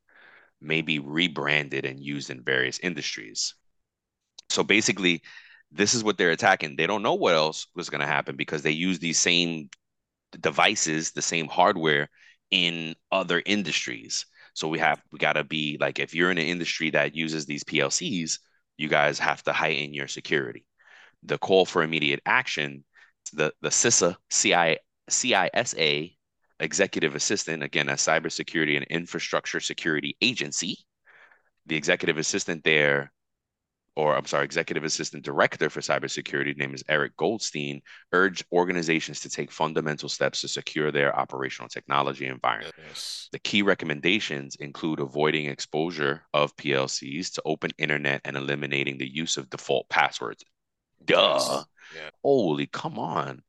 may 0.61 0.81
be 0.81 0.99
rebranded 0.99 1.83
and 1.85 1.99
used 1.99 2.29
in 2.29 2.41
various 2.41 2.79
industries. 2.79 3.53
So 4.49 4.63
basically, 4.63 5.21
this 5.71 5.93
is 5.93 6.05
what 6.05 6.17
they're 6.17 6.31
attacking. 6.31 6.77
They 6.77 6.87
don't 6.87 7.03
know 7.03 7.15
what 7.15 7.35
else 7.35 7.67
was 7.75 7.89
going 7.89 8.01
to 8.01 8.07
happen 8.07 8.37
because 8.37 8.61
they 8.61 8.71
use 8.71 8.99
these 8.99 9.19
same 9.19 9.69
devices, 10.39 11.11
the 11.11 11.21
same 11.21 11.47
hardware 11.47 12.09
in 12.49 12.95
other 13.11 13.43
industries. 13.45 14.25
So 14.55 14.69
we 14.69 14.79
have 14.79 15.01
we 15.11 15.19
got 15.19 15.33
to 15.33 15.43
be 15.43 15.77
like 15.79 15.99
if 15.99 16.15
you're 16.15 16.31
in 16.31 16.37
an 16.37 16.47
industry 16.47 16.89
that 16.91 17.13
uses 17.13 17.45
these 17.45 17.65
PLCs, 17.65 18.39
you 18.77 18.87
guys 18.87 19.19
have 19.19 19.43
to 19.43 19.53
heighten 19.53 19.93
your 19.93 20.07
security. 20.07 20.65
The 21.23 21.37
call 21.37 21.65
for 21.65 21.83
immediate 21.83 22.21
action, 22.25 22.85
the 23.33 23.53
the 23.61 23.69
CISA, 23.69 24.15
CI, 24.31 24.77
CISA 25.09 26.15
executive 26.61 27.15
assistant, 27.15 27.63
again, 27.63 27.89
a 27.89 27.93
cybersecurity 27.93 28.77
and 28.77 28.85
infrastructure 28.85 29.59
security 29.59 30.15
agency. 30.21 30.77
The 31.65 31.75
executive 31.75 32.17
assistant 32.17 32.63
there, 32.63 33.11
or 33.95 34.15
I'm 34.15 34.25
sorry, 34.25 34.43
executive 34.43 34.83
assistant 34.83 35.23
director 35.23 35.69
for 35.69 35.79
cybersecurity, 35.79 36.57
name 36.57 36.73
is 36.73 36.83
Eric 36.89 37.15
Goldstein, 37.15 37.81
urged 38.11 38.45
organizations 38.51 39.21
to 39.21 39.29
take 39.29 39.51
fundamental 39.51 40.09
steps 40.09 40.41
to 40.41 40.47
secure 40.47 40.91
their 40.91 41.17
operational 41.17 41.69
technology 41.69 42.25
environment. 42.25 42.75
Yes. 42.87 43.29
The 43.31 43.39
key 43.39 43.61
recommendations 43.61 44.55
include 44.57 44.99
avoiding 44.99 45.45
exposure 45.45 46.23
of 46.33 46.55
PLCs 46.57 47.33
to 47.33 47.41
open 47.45 47.71
internet 47.77 48.21
and 48.25 48.35
eliminating 48.35 48.97
the 48.97 49.09
use 49.09 49.37
of 49.37 49.49
default 49.49 49.87
passwords. 49.87 50.43
Duh. 51.03 51.63
Yeah. 51.95 52.09
Holy, 52.23 52.67
come 52.67 52.99
on. 52.99 53.41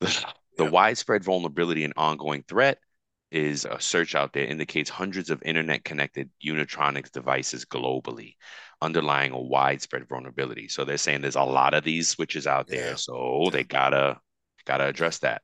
The 0.56 0.64
yep. 0.64 0.72
widespread 0.72 1.22
vulnerability 1.22 1.84
and 1.84 1.92
ongoing 1.96 2.42
threat 2.42 2.80
is 3.30 3.64
a 3.64 3.80
search 3.80 4.14
out 4.14 4.32
there 4.32 4.44
indicates 4.44 4.90
hundreds 4.90 5.30
of 5.30 5.42
internet 5.42 5.84
connected 5.84 6.30
Unitronics 6.44 7.10
devices 7.10 7.64
globally, 7.64 8.36
underlying 8.80 9.32
a 9.32 9.40
widespread 9.40 10.08
vulnerability. 10.08 10.68
So 10.68 10.84
they're 10.84 10.96
saying 10.98 11.20
there's 11.20 11.36
a 11.36 11.42
lot 11.42 11.74
of 11.74 11.84
these 11.84 12.08
switches 12.08 12.46
out 12.46 12.68
there. 12.68 12.90
Yeah. 12.90 12.94
So 12.96 13.48
they 13.52 13.64
gotta 13.64 14.18
gotta 14.66 14.86
address 14.86 15.18
that. 15.18 15.42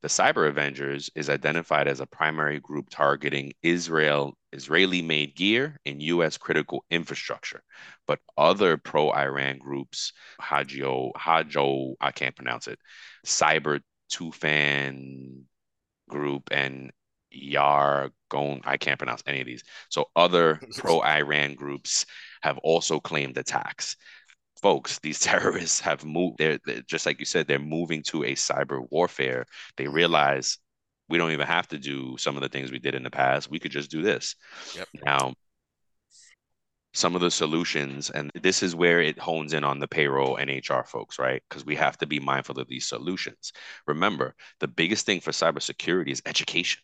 The 0.00 0.08
Cyber 0.08 0.48
Avengers 0.48 1.10
is 1.14 1.28
identified 1.28 1.86
as 1.86 2.00
a 2.00 2.06
primary 2.06 2.60
group 2.60 2.88
targeting 2.88 3.52
Israel 3.62 4.38
Israeli-made 4.52 5.36
gear 5.36 5.78
and 5.84 6.00
U.S. 6.02 6.38
critical 6.38 6.84
infrastructure, 6.90 7.62
but 8.06 8.20
other 8.38 8.78
pro-Iran 8.78 9.58
groups, 9.58 10.12
Hajo 10.40 11.12
Hajo 11.14 11.94
I 12.00 12.10
can't 12.10 12.34
pronounce 12.34 12.68
it, 12.68 12.78
Cyber 13.26 13.80
Tufan 14.10 15.42
group 16.08 16.48
and 16.50 16.90
Yar 17.30 18.10
Gon. 18.28 18.60
I 18.64 18.76
can't 18.76 18.98
pronounce 18.98 19.22
any 19.26 19.40
of 19.40 19.46
these. 19.46 19.64
So 19.88 20.06
other 20.16 20.60
pro 20.76 21.00
Iran 21.00 21.54
groups 21.54 22.06
have 22.42 22.58
also 22.58 23.00
claimed 23.00 23.38
attacks. 23.38 23.96
Folks, 24.62 24.98
these 25.00 25.18
terrorists 25.20 25.80
have 25.80 26.04
moved. 26.04 26.38
They're, 26.38 26.58
they're, 26.64 26.82
just 26.82 27.06
like 27.06 27.18
you 27.18 27.26
said. 27.26 27.46
They're 27.46 27.58
moving 27.58 28.02
to 28.04 28.24
a 28.24 28.32
cyber 28.32 28.86
warfare. 28.90 29.46
They 29.76 29.88
realize 29.88 30.58
We 31.08 31.18
don't 31.18 31.32
even 31.32 31.46
have 31.46 31.68
to 31.68 31.78
do 31.78 32.16
some 32.18 32.36
of 32.36 32.42
the 32.42 32.48
things 32.48 32.72
we 32.72 32.78
did 32.78 32.94
in 32.94 33.02
the 33.02 33.10
past. 33.10 33.50
We 33.50 33.58
could 33.58 33.72
just 33.72 33.90
do 33.90 34.02
this. 34.02 34.34
Yep. 34.74 34.88
Now, 35.04 35.34
some 36.96 37.14
of 37.14 37.20
the 37.20 37.30
solutions, 37.30 38.08
and 38.08 38.30
this 38.42 38.62
is 38.62 38.74
where 38.74 39.02
it 39.02 39.18
hones 39.18 39.52
in 39.52 39.64
on 39.64 39.78
the 39.78 39.86
payroll 39.86 40.36
and 40.36 40.50
HR 40.50 40.82
folks, 40.82 41.18
right? 41.18 41.42
Because 41.48 41.64
we 41.66 41.76
have 41.76 41.98
to 41.98 42.06
be 42.06 42.18
mindful 42.18 42.58
of 42.58 42.68
these 42.68 42.88
solutions. 42.88 43.52
Remember, 43.86 44.34
the 44.60 44.68
biggest 44.68 45.04
thing 45.04 45.20
for 45.20 45.30
cybersecurity 45.30 46.10
is 46.10 46.22
education. 46.24 46.80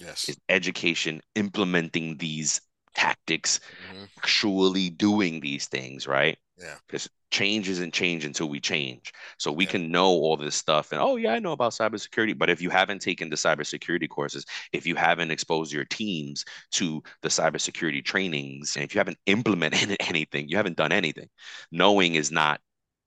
Yes. 0.00 0.28
Is 0.28 0.38
education 0.48 1.20
implementing 1.34 2.16
these 2.16 2.60
tactics, 2.94 3.60
mm-hmm. 3.92 4.04
actually 4.18 4.90
doing 4.90 5.40
these 5.40 5.66
things, 5.66 6.06
right? 6.06 6.38
Yeah. 6.58 6.74
Because 6.86 7.08
change 7.30 7.68
isn't 7.68 7.94
change 7.94 8.24
until 8.24 8.48
we 8.48 8.60
change. 8.60 9.12
So 9.38 9.52
we 9.52 9.64
yeah. 9.64 9.70
can 9.70 9.90
know 9.90 10.08
all 10.08 10.36
this 10.36 10.56
stuff 10.56 10.92
and 10.92 11.00
oh 11.00 11.16
yeah, 11.16 11.32
I 11.32 11.38
know 11.38 11.52
about 11.52 11.72
cybersecurity. 11.72 12.36
But 12.36 12.50
if 12.50 12.60
you 12.60 12.70
haven't 12.70 13.00
taken 13.00 13.30
the 13.30 13.36
cybersecurity 13.36 14.08
courses, 14.08 14.44
if 14.72 14.86
you 14.86 14.96
haven't 14.96 15.30
exposed 15.30 15.72
your 15.72 15.84
teams 15.84 16.44
to 16.72 17.02
the 17.22 17.28
cybersecurity 17.28 18.04
trainings, 18.04 18.76
and 18.76 18.84
if 18.84 18.94
you 18.94 18.98
haven't 18.98 19.18
implemented 19.26 19.96
anything, 20.00 20.48
you 20.48 20.56
haven't 20.56 20.76
done 20.76 20.92
anything. 20.92 21.28
Knowing 21.70 22.14
is 22.14 22.30
not 22.30 22.60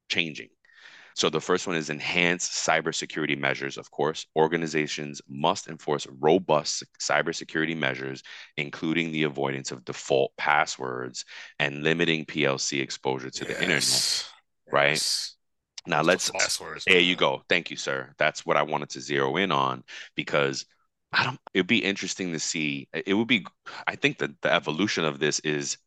changing. 0.10 0.50
So 1.16 1.30
the 1.30 1.42
first 1.42 1.68
one 1.68 1.76
is 1.76 1.90
enhance 1.90 2.50
cybersecurity 2.50 3.38
measures. 3.38 3.78
Of 3.78 3.92
course, 3.92 4.26
organizations 4.36 5.22
must 5.28 5.68
enforce 5.68 6.08
robust 6.20 6.84
cybersecurity 7.00 7.78
measures, 7.78 8.24
including 8.58 9.12
the 9.12 9.24
avoidance 9.24 9.72
of 9.72 9.86
default 9.86 10.32
passwords 10.38 11.26
and 11.60 11.84
limiting 11.84 12.26
PLC 12.26 12.82
exposure 12.82 13.30
to 13.30 13.46
yes. 13.46 13.48
the 13.48 13.64
internet. 13.64 14.26
Right. 14.72 14.92
Yes. 14.92 15.36
Now 15.86 16.02
let's. 16.02 16.32
Passwords, 16.32 16.86
there 16.86 17.00
you 17.00 17.16
go. 17.16 17.44
Thank 17.50 17.70
you, 17.70 17.78
sir. 17.78 18.14
That's 18.18 18.46
what 18.46 18.58
I 18.58 18.64
wanted 18.64 18.90
to 18.92 19.02
zero 19.02 19.36
in 19.36 19.52
on 19.52 19.84
because 20.16 20.66
I 21.12 21.24
don't. 21.24 21.40
It'd 21.54 21.68
be 21.68 21.84
interesting 21.84 22.32
to 22.34 22.40
see. 22.40 22.88
It 22.94 23.14
would 23.14 23.28
be. 23.28 23.46
I 23.86 23.96
think 23.96 24.20
that 24.20 24.42
the 24.42 24.54
evolution 24.54 25.04
of 25.04 25.20
this 25.20 25.40
is 25.40 25.78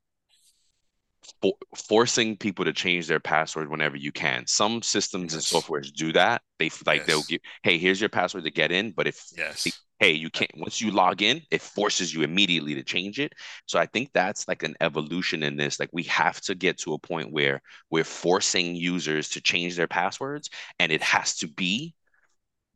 for, 1.40 1.54
forcing 1.74 2.36
people 2.36 2.64
to 2.64 2.72
change 2.72 3.06
their 3.06 3.20
password 3.20 3.70
whenever 3.70 3.96
you 3.96 4.12
can. 4.12 4.46
Some 4.46 4.82
systems 4.82 5.34
yes. 5.34 5.52
and 5.52 5.62
softwares 5.62 5.92
do 5.92 6.12
that. 6.12 6.42
They 6.58 6.70
like 6.86 7.00
yes. 7.00 7.06
they'll 7.06 7.22
give, 7.22 7.40
hey, 7.62 7.78
here's 7.78 8.00
your 8.00 8.08
password 8.08 8.44
to 8.44 8.50
get 8.50 8.72
in, 8.72 8.92
but 8.92 9.06
if 9.06 9.24
yes. 9.36 9.66
hey, 9.98 10.12
you 10.12 10.30
can't 10.30 10.50
once 10.56 10.80
you 10.80 10.90
log 10.90 11.22
in, 11.22 11.42
it 11.50 11.62
forces 11.62 12.12
you 12.14 12.22
immediately 12.22 12.74
to 12.74 12.82
change 12.82 13.20
it. 13.20 13.32
So 13.66 13.78
I 13.78 13.86
think 13.86 14.10
that's 14.12 14.48
like 14.48 14.62
an 14.62 14.74
evolution 14.80 15.42
in 15.42 15.56
this. 15.56 15.78
Like 15.78 15.90
we 15.92 16.04
have 16.04 16.40
to 16.42 16.54
get 16.54 16.78
to 16.78 16.94
a 16.94 16.98
point 16.98 17.32
where 17.32 17.60
we're 17.90 18.04
forcing 18.04 18.74
users 18.74 19.28
to 19.30 19.40
change 19.40 19.76
their 19.76 19.88
passwords, 19.88 20.50
and 20.78 20.90
it 20.90 21.02
has 21.02 21.36
to 21.38 21.48
be 21.48 21.94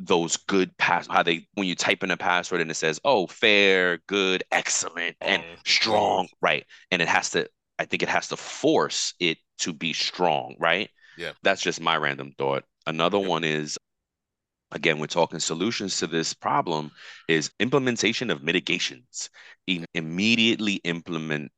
those 0.00 0.38
good 0.38 0.74
pass 0.78 1.06
how 1.08 1.22
they 1.22 1.46
when 1.54 1.66
you 1.66 1.74
type 1.74 2.02
in 2.02 2.10
a 2.10 2.16
password 2.16 2.62
and 2.62 2.70
it 2.70 2.74
says 2.74 2.98
oh 3.04 3.26
fair 3.26 3.98
good 4.06 4.42
excellent 4.50 5.14
and 5.20 5.42
oh, 5.42 5.58
strong 5.66 6.26
right 6.40 6.64
and 6.90 7.02
it 7.02 7.08
has 7.08 7.28
to 7.28 7.46
I 7.80 7.86
think 7.86 8.02
it 8.02 8.10
has 8.10 8.28
to 8.28 8.36
force 8.36 9.14
it 9.20 9.38
to 9.60 9.72
be 9.72 9.94
strong, 9.94 10.54
right? 10.58 10.90
Yeah. 11.16 11.32
That's 11.42 11.62
just 11.62 11.80
my 11.80 11.96
random 11.96 12.34
thought. 12.36 12.64
Another 12.86 13.16
yep. 13.16 13.26
one 13.26 13.42
is 13.42 13.78
again, 14.70 14.98
we're 14.98 15.06
talking 15.06 15.40
solutions 15.40 15.96
to 15.98 16.06
this 16.06 16.34
problem 16.34 16.90
is 17.26 17.50
implementation 17.58 18.28
of 18.28 18.42
mitigations. 18.42 19.30
immediately 19.94 20.74
implement 20.84 21.52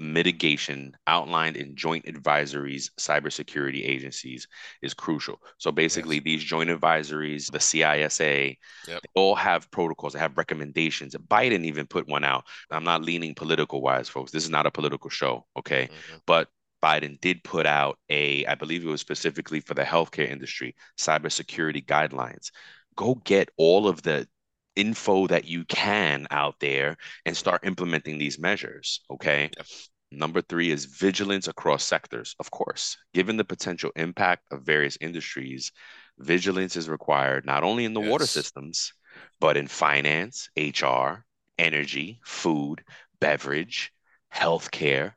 mitigation 0.00 0.96
outlined 1.06 1.56
in 1.56 1.76
joint 1.76 2.06
advisories 2.06 2.90
cybersecurity 2.98 3.86
agencies 3.86 4.48
is 4.80 4.94
crucial 4.94 5.38
so 5.58 5.70
basically 5.70 6.16
yes. 6.16 6.24
these 6.24 6.44
joint 6.44 6.70
advisories 6.70 7.50
the 7.52 7.58
cisa 7.58 8.56
yep. 8.88 9.00
all 9.14 9.34
have 9.34 9.70
protocols 9.70 10.14
they 10.14 10.18
have 10.18 10.38
recommendations 10.38 11.14
biden 11.28 11.64
even 11.64 11.86
put 11.86 12.08
one 12.08 12.24
out 12.24 12.44
i'm 12.70 12.84
not 12.84 13.02
leaning 13.02 13.34
political 13.34 13.82
wise 13.82 14.08
folks 14.08 14.32
this 14.32 14.44
is 14.44 14.50
not 14.50 14.66
a 14.66 14.70
political 14.70 15.10
show 15.10 15.44
okay 15.56 15.84
mm-hmm. 15.84 16.16
but 16.26 16.48
Biden 16.82 17.20
did 17.20 17.44
put 17.44 17.66
out 17.66 17.98
a, 18.08 18.46
I 18.46 18.54
believe 18.54 18.82
it 18.82 18.88
was 18.88 19.02
specifically 19.02 19.60
for 19.60 19.74
the 19.74 19.82
healthcare 19.82 20.30
industry, 20.30 20.74
cybersecurity 20.98 21.84
guidelines. 21.84 22.52
Go 22.96 23.16
get 23.16 23.50
all 23.58 23.86
of 23.86 24.00
the 24.00 24.26
info 24.76 25.26
that 25.26 25.44
you 25.44 25.64
can 25.64 26.26
out 26.30 26.56
there 26.60 26.96
and 27.26 27.36
start 27.36 27.66
implementing 27.66 28.18
these 28.18 28.38
measures. 28.38 29.00
Okay. 29.10 29.50
Yep. 29.56 29.66
Number 30.12 30.42
three 30.42 30.70
is 30.70 30.86
vigilance 30.86 31.46
across 31.46 31.84
sectors. 31.84 32.34
Of 32.40 32.50
course, 32.50 32.96
given 33.14 33.36
the 33.36 33.44
potential 33.44 33.92
impact 33.94 34.44
of 34.50 34.62
various 34.62 34.98
industries, 35.00 35.72
vigilance 36.18 36.76
is 36.76 36.88
required 36.88 37.46
not 37.46 37.62
only 37.62 37.84
in 37.84 37.94
the 37.94 38.00
yes. 38.00 38.10
water 38.10 38.26
systems, 38.26 38.92
but 39.38 39.56
in 39.56 39.68
finance, 39.68 40.48
HR, 40.56 41.24
energy, 41.58 42.20
food, 42.24 42.82
beverage, 43.20 43.92
healthcare, 44.34 45.12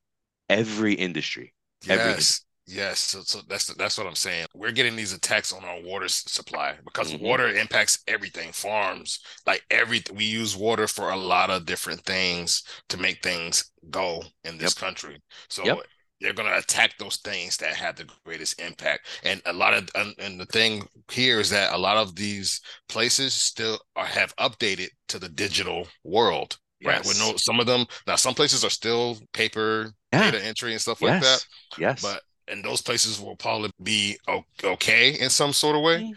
every 0.49 0.93
industry. 0.93 1.53
Yes. 1.85 1.99
Every 1.99 2.23
Yes, 2.65 2.99
so, 2.99 3.21
so 3.21 3.39
that's 3.49 3.73
that's 3.75 3.97
what 3.97 4.07
I'm 4.07 4.15
saying. 4.15 4.45
We're 4.55 4.71
getting 4.71 4.95
these 4.95 5.11
attacks 5.11 5.51
on 5.51 5.65
our 5.65 5.81
water 5.81 6.07
supply 6.07 6.75
because 6.85 7.11
mm-hmm. 7.11 7.25
water 7.25 7.47
impacts 7.49 8.01
everything. 8.07 8.53
Farms, 8.53 9.19
like 9.45 9.63
every 9.69 10.01
we 10.13 10.23
use 10.23 10.55
water 10.55 10.87
for 10.87 11.09
a 11.09 11.17
lot 11.17 11.49
of 11.49 11.65
different 11.65 12.05
things 12.05 12.63
to 12.87 12.97
make 12.97 13.21
things 13.21 13.71
go 13.89 14.23
in 14.45 14.57
this 14.57 14.75
yep. 14.75 14.85
country. 14.87 15.21
So 15.49 15.65
yep. 15.65 15.79
they're 16.21 16.33
going 16.33 16.49
to 16.49 16.57
attack 16.57 16.97
those 16.97 17.17
things 17.17 17.57
that 17.57 17.73
have 17.73 17.97
the 17.97 18.07
greatest 18.23 18.61
impact. 18.61 19.07
And 19.23 19.41
a 19.45 19.51
lot 19.51 19.73
of 19.73 19.89
and 20.19 20.39
the 20.39 20.45
thing 20.45 20.87
here 21.11 21.41
is 21.41 21.49
that 21.49 21.73
a 21.73 21.77
lot 21.77 21.97
of 21.97 22.15
these 22.15 22.61
places 22.87 23.33
still 23.33 23.77
are 23.97 24.05
have 24.05 24.33
updated 24.37 24.87
to 25.09 25.19
the 25.19 25.29
digital 25.29 25.85
world. 26.05 26.57
Yes. 26.79 26.89
Right. 26.89 27.05
With 27.07 27.19
no 27.19 27.35
some 27.35 27.59
of 27.59 27.65
them 27.65 27.85
now 28.07 28.15
some 28.15 28.33
places 28.33 28.63
are 28.63 28.69
still 28.69 29.17
paper 29.33 29.91
yeah. 30.13 30.31
data 30.31 30.45
entry 30.45 30.71
and 30.71 30.81
stuff 30.81 31.01
yes. 31.01 31.11
like 31.11 31.21
that. 31.21 31.45
Yes. 31.77 32.01
But 32.01 32.21
and 32.47 32.63
those 32.63 32.81
places 32.81 33.19
will 33.19 33.35
probably 33.35 33.71
be 33.81 34.17
okay 34.63 35.19
in 35.19 35.29
some 35.29 35.53
sort 35.53 35.75
of 35.75 35.81
way. 35.81 36.03
Mm-hmm. 36.03 36.13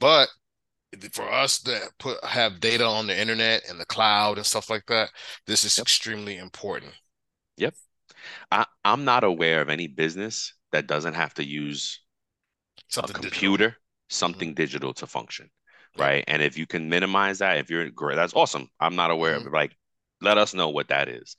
But 0.00 0.28
for 1.12 1.30
us 1.30 1.60
to 1.62 1.80
put 1.98 2.22
have 2.24 2.60
data 2.60 2.84
on 2.84 3.06
the 3.06 3.18
internet 3.18 3.68
and 3.68 3.78
the 3.78 3.86
cloud 3.86 4.38
and 4.38 4.46
stuff 4.46 4.70
like 4.70 4.86
that, 4.86 5.10
this 5.46 5.64
is 5.64 5.76
yep. 5.76 5.84
extremely 5.84 6.38
important. 6.38 6.92
Yep. 7.56 7.74
I, 8.50 8.66
I'm 8.84 9.04
not 9.04 9.24
aware 9.24 9.60
of 9.60 9.68
any 9.68 9.86
business 9.86 10.54
that 10.72 10.86
doesn't 10.86 11.14
have 11.14 11.34
to 11.34 11.44
use 11.44 12.00
something 12.88 13.16
a 13.16 13.20
computer, 13.20 13.64
digital. 13.66 13.82
something 14.08 14.48
mm-hmm. 14.50 14.62
digital 14.62 14.94
to 14.94 15.06
function. 15.06 15.50
Right. 15.96 16.24
And 16.28 16.42
if 16.42 16.56
you 16.56 16.66
can 16.66 16.88
minimize 16.88 17.38
that, 17.38 17.58
if 17.58 17.70
you're 17.70 17.90
great, 17.90 18.16
that's 18.16 18.34
awesome. 18.34 18.68
I'm 18.78 18.94
not 18.94 19.10
aware 19.10 19.32
mm-hmm. 19.32 19.48
of 19.48 19.52
it. 19.52 19.56
Like, 19.56 19.76
let 20.20 20.38
us 20.38 20.54
know 20.54 20.68
what 20.68 20.88
that 20.88 21.08
is. 21.08 21.36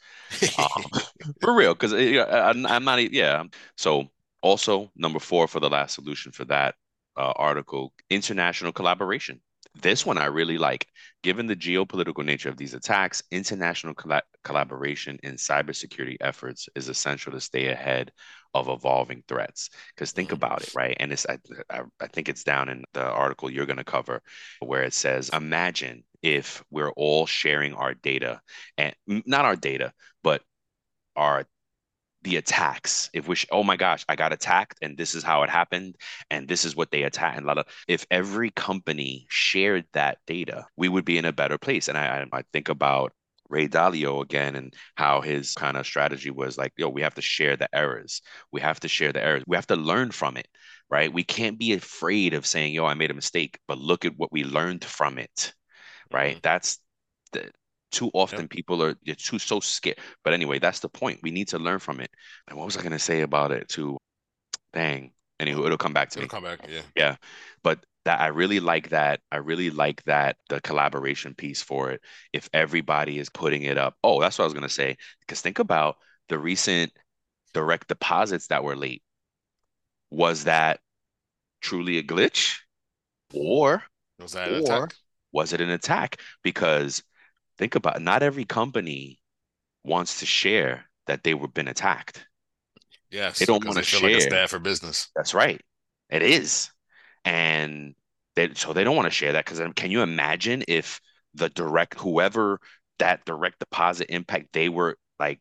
um, 0.58 0.84
for 1.42 1.56
real. 1.56 1.76
Cause 1.76 1.94
uh, 1.94 2.52
I'm, 2.54 2.66
I'm 2.66 2.84
not, 2.84 3.12
yeah. 3.12 3.44
So 3.78 4.10
also, 4.42 4.92
number 4.96 5.20
four 5.20 5.48
for 5.48 5.60
the 5.60 5.70
last 5.70 5.96
solution 5.96 6.32
for 6.32 6.46
that 6.46 6.76
uh, 7.18 7.34
article 7.36 7.94
international 8.10 8.72
collaboration. 8.72 9.42
This 9.82 10.06
one 10.06 10.18
I 10.18 10.26
really 10.26 10.58
like. 10.58 10.88
Given 11.22 11.46
the 11.46 11.56
geopolitical 11.56 12.26
nature 12.26 12.50
of 12.50 12.58
these 12.58 12.74
attacks, 12.74 13.22
international 13.30 13.94
coll- 13.94 14.22
collaboration 14.44 15.20
in 15.22 15.36
cybersecurity 15.36 16.18
efforts 16.22 16.68
is 16.76 16.90
essential 16.90 17.34
to 17.34 17.42
stay 17.42 17.68
ahead 17.68 18.12
of 18.54 18.68
evolving 18.68 19.24
threats. 19.28 19.70
Because 19.94 20.12
think 20.12 20.32
about 20.32 20.64
it, 20.64 20.74
right? 20.74 20.98
And 21.00 21.12
it's 21.12 21.26
I, 21.30 21.38
I 22.00 22.08
think 22.08 22.30
it's 22.30 22.44
down 22.44 22.70
in 22.70 22.84
the 22.94 23.04
article 23.04 23.50
you're 23.50 23.68
going 23.68 23.78
to 23.78 23.84
cover 23.84 24.22
where 24.60 24.84
it 24.84 24.94
says, 24.94 25.30
imagine 25.30 26.04
if 26.24 26.64
we're 26.72 26.92
all 26.92 27.26
sharing 27.26 27.74
our 27.74 27.94
data 27.94 28.42
and 28.78 28.96
not 29.08 29.46
our 29.46 29.56
data, 29.56 29.94
but 30.24 30.42
our 31.16 31.46
the 32.24 32.36
attacks 32.36 33.10
if 33.14 33.28
we 33.28 33.36
oh 33.52 33.64
my 33.64 33.78
gosh 33.78 34.04
i 34.10 34.16
got 34.16 34.34
attacked 34.34 34.78
and 34.82 34.98
this 34.98 35.16
is 35.16 35.24
how 35.24 35.44
it 35.44 35.50
happened 35.50 35.96
and 36.30 36.48
this 36.48 36.66
is 36.66 36.76
what 36.76 36.92
they 36.92 37.04
attacked 37.04 37.38
and 37.38 37.46
a 37.46 37.48
lot 37.48 37.58
of 37.58 37.66
if 37.88 38.06
every 38.12 38.52
company 38.52 39.26
shared 39.30 39.86
that 39.94 40.18
data 40.28 40.66
we 40.76 40.90
would 40.90 41.06
be 41.06 41.18
in 41.18 41.26
a 41.26 41.34
better 41.34 41.58
place 41.58 41.88
and 41.88 41.98
i 41.98 42.26
i 42.34 42.42
think 42.52 42.70
about 42.70 43.14
Ray 43.50 43.68
Dalio 43.68 44.22
again 44.22 44.56
and 44.56 44.74
how 44.96 45.22
his 45.22 45.54
kind 45.56 45.76
of 45.76 45.86
strategy 45.86 46.30
was 46.30 46.58
like, 46.58 46.74
yo, 46.78 46.88
we 46.88 47.02
have 47.02 47.16
to 47.16 47.22
share 47.22 47.58
the 47.58 47.68
errors. 47.76 48.22
We 48.52 48.62
have 48.62 48.80
to 48.82 48.88
share 48.88 49.12
the 49.12 49.24
errors. 49.24 49.44
We 49.48 49.58
have 49.58 49.68
to 49.68 49.76
learn 49.76 50.12
from 50.12 50.38
it, 50.38 50.48
right? 50.90 51.12
We 51.12 51.24
can't 51.24 51.58
be 51.58 51.74
afraid 51.74 52.34
of 52.34 52.46
saying, 52.46 52.74
yo, 52.74 52.86
I 52.86 52.94
made 52.94 53.12
a 53.12 53.16
mistake, 53.16 53.60
but 53.68 53.80
look 53.80 54.06
at 54.06 54.16
what 54.18 54.32
we 54.32 54.44
learned 54.44 54.86
from 54.86 55.18
it, 55.18 55.54
right? 56.12 56.34
Mm-hmm. 56.34 56.40
That's 56.44 56.80
the, 57.32 57.50
too 57.92 58.10
often 58.14 58.42
yep. 58.42 58.50
people 58.50 58.84
are 58.84 58.96
you're 59.04 59.16
too 59.16 59.40
so 59.40 59.60
scared. 59.60 59.98
But 60.24 60.34
anyway, 60.34 60.60
that's 60.60 60.80
the 60.80 60.90
point. 60.90 61.20
We 61.24 61.32
need 61.32 61.50
to 61.50 61.60
learn 61.60 61.80
from 61.80 62.00
it. 62.00 62.12
And 62.48 62.58
what 62.58 62.66
was 62.66 62.78
I 62.78 62.84
gonna 62.84 63.00
say 63.00 63.22
about 63.22 63.52
it 63.52 63.70
too? 63.70 63.98
Dang. 64.74 65.12
Anyway, 65.40 65.66
it'll 65.66 65.78
come 65.78 65.94
back 65.94 66.10
to 66.12 66.20
it'll 66.20 66.26
me. 66.26 66.30
Come 66.30 66.44
back, 66.44 66.68
yeah. 66.70 66.82
Yeah. 66.96 67.16
But 67.64 67.80
that 68.06 68.20
I 68.20 68.28
really 68.28 68.60
like 68.60 68.90
that. 68.90 69.22
I 69.32 69.38
really 69.38 69.70
like 69.70 70.04
that 70.04 70.38
the 70.50 70.62
collaboration 70.62 71.34
piece 71.34 71.62
for 71.62 71.92
it. 71.92 72.02
If 72.34 72.50
everybody 72.54 73.20
is 73.20 73.30
putting 73.30 73.64
it 73.64 73.78
up. 73.78 73.96
Oh, 74.04 74.22
that's 74.22 74.38
what 74.38 74.44
I 74.44 74.48
was 74.48 74.54
gonna 74.54 74.70
say. 74.70 74.98
Because 75.22 75.42
think 75.42 75.60
about 75.60 75.98
the 76.28 76.38
recent 76.38 76.92
direct 77.54 77.88
deposits 77.88 78.48
that 78.48 78.64
were 78.64 78.76
late. 78.76 79.04
Was 80.12 80.46
that 80.46 80.80
truly 81.62 81.98
a 81.98 82.04
glitch? 82.04 82.60
Or 83.34 83.84
was 84.20 84.34
that 84.34 84.52
or, 84.52 84.58
attack? 84.58 84.96
Was 85.32 85.54
it 85.54 85.62
an 85.62 85.70
attack? 85.70 86.20
Because 86.44 87.04
think 87.60 87.76
about 87.76 87.98
it, 87.98 88.02
not 88.02 88.24
every 88.24 88.46
company 88.46 89.20
wants 89.84 90.20
to 90.20 90.26
share 90.26 90.86
that 91.06 91.24
they 91.24 91.36
were 91.36 91.48
been 91.48 91.68
attacked. 91.68 92.26
Yes, 93.12 93.38
they 93.38 93.46
don't 93.46 93.64
want 93.66 93.78
to 93.78 93.84
share. 93.84 94.10
Like 94.10 94.18
it's 94.18 94.28
bad 94.28 94.50
for 94.50 94.60
business. 94.60 95.10
That's 95.16 95.34
right. 95.34 95.62
It 96.10 96.24
is, 96.24 96.72
and 97.26 97.94
they 98.36 98.54
so 98.56 98.74
they 98.74 98.84
don't 98.84 98.96
want 98.96 99.08
to 99.08 99.12
share 99.12 99.34
that 99.34 99.46
because 99.46 99.62
can 99.76 99.92
you 99.92 100.02
imagine 100.02 100.64
if 100.68 101.00
the 101.36 101.50
direct 101.50 102.00
whoever 102.00 102.60
that 102.98 103.26
direct 103.26 103.60
deposit 103.60 104.08
impact 104.10 104.48
they 104.54 104.70
were 104.70 104.98
like 105.20 105.40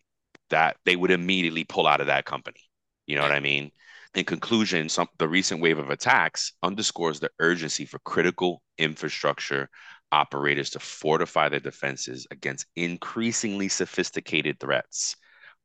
that 0.50 0.76
they 0.84 0.96
would 0.96 1.10
immediately 1.10 1.64
pull 1.64 1.86
out 1.86 2.00
of 2.00 2.08
that 2.08 2.24
company. 2.24 2.60
You 3.06 3.16
know 3.16 3.22
what 3.22 3.32
I 3.32 3.40
mean? 3.40 3.70
In 4.14 4.24
conclusion, 4.24 4.88
some 4.88 5.08
the 5.18 5.28
recent 5.28 5.60
wave 5.60 5.78
of 5.78 5.90
attacks 5.90 6.52
underscores 6.62 7.20
the 7.20 7.30
urgency 7.38 7.84
for 7.84 7.98
critical 8.00 8.62
infrastructure 8.78 9.68
operators 10.12 10.70
to 10.70 10.80
fortify 10.80 11.48
their 11.48 11.60
defenses 11.60 12.26
against 12.30 12.66
increasingly 12.76 13.68
sophisticated 13.68 14.58
threats, 14.58 15.16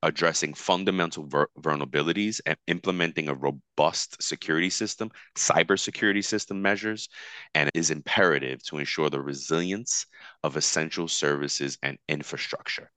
addressing 0.02 0.54
fundamental 0.54 1.26
vulnerabilities 1.60 2.42
and 2.46 2.58
implementing 2.68 3.30
a 3.30 3.34
robust 3.34 4.22
security 4.22 4.70
system, 4.70 5.10
cybersecurity 5.38 6.24
system 6.24 6.62
measures, 6.62 7.08
and 7.56 7.70
is 7.74 7.90
imperative 7.90 8.62
to 8.64 8.78
ensure 8.78 9.10
the 9.10 9.22
resilience 9.22 10.06
of 10.44 10.58
essential 10.58 11.08
services 11.08 11.78
and 11.82 11.98
infrastructure. 12.10 12.92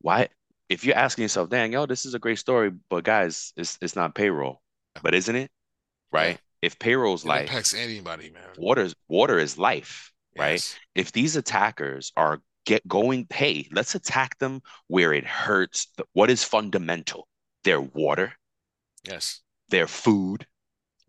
Why? 0.00 0.28
If 0.70 0.84
you're 0.84 0.96
asking 0.96 1.22
yourself, 1.22 1.50
dang, 1.50 1.72
yo, 1.72 1.84
this 1.84 2.06
is 2.06 2.14
a 2.14 2.18
great 2.18 2.38
story, 2.38 2.70
but 2.88 3.04
guys, 3.04 3.52
it's 3.56 3.78
it's 3.82 3.94
not 3.94 4.14
payroll, 4.14 4.62
but 5.02 5.14
isn't 5.14 5.36
it? 5.36 5.50
Right? 6.10 6.38
If 6.62 6.78
payroll's 6.78 7.24
it 7.24 7.28
life 7.28 7.48
impacts 7.48 7.74
anybody, 7.74 8.30
man. 8.30 8.48
Water 8.56 8.88
water 9.06 9.38
is 9.38 9.58
life 9.58 10.13
right? 10.38 10.52
Yes. 10.52 10.76
If 10.94 11.12
these 11.12 11.36
attackers 11.36 12.12
are 12.16 12.40
get 12.64 12.86
going, 12.88 13.26
hey, 13.30 13.68
let's 13.72 13.94
attack 13.94 14.38
them 14.38 14.62
where 14.88 15.12
it 15.12 15.26
hurts. 15.26 15.88
What 16.12 16.30
is 16.30 16.42
fundamental? 16.42 17.28
Their 17.62 17.80
water. 17.80 18.32
Yes. 19.06 19.40
Their 19.68 19.86
food. 19.86 20.46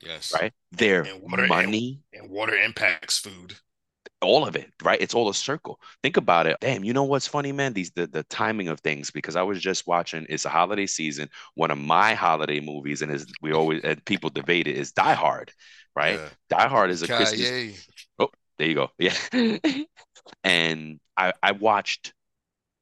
Yes. 0.02 0.34
Right. 0.34 0.54
Their 0.72 1.04
and 1.04 1.22
water, 1.22 1.48
money. 1.48 2.02
And, 2.14 2.24
and 2.24 2.32
water 2.32 2.56
impacts 2.56 3.20
food 3.20 3.56
all 4.22 4.46
of 4.46 4.56
it, 4.56 4.72
right? 4.84 5.00
It's 5.00 5.14
all 5.14 5.30
a 5.30 5.34
circle. 5.34 5.80
Think 6.02 6.18
about 6.18 6.48
it. 6.48 6.58
Damn, 6.60 6.84
you 6.84 6.94
know 6.94 7.04
what's 7.04 7.28
funny, 7.28 7.52
man? 7.52 7.74
These 7.74 7.92
the, 7.92 8.08
the 8.08 8.24
timing 8.24 8.68
of 8.68 8.80
things 8.80 9.12
because 9.12 9.36
I 9.36 9.44
was 9.44 9.62
just 9.62 9.88
watching. 9.88 10.26
It's 10.30 10.46
a 10.46 10.50
holiday 10.50 10.86
season. 10.86 11.30
One 11.54 11.72
of 11.72 11.78
my 11.78 12.14
holiday 12.14 12.60
movies, 12.60 13.02
and 13.02 13.12
is 13.12 13.28
we 13.42 13.54
always 13.54 13.82
and 13.84 14.04
people 14.06 14.30
debate 14.30 14.68
it 14.68 14.76
is 14.76 14.92
Die 14.92 15.14
Hard, 15.14 15.52
right? 15.96 16.20
Yeah. 16.20 16.30
Die 16.50 16.68
Hard 16.68 16.90
is 16.90 17.04
a 17.04 17.08
Christmas. 17.08 17.95
There 18.58 18.68
you 18.68 18.76
go. 18.76 18.92
Yeah. 19.00 19.16
and 20.44 21.00
I 21.18 21.34
I 21.42 21.52
watched 21.52 22.14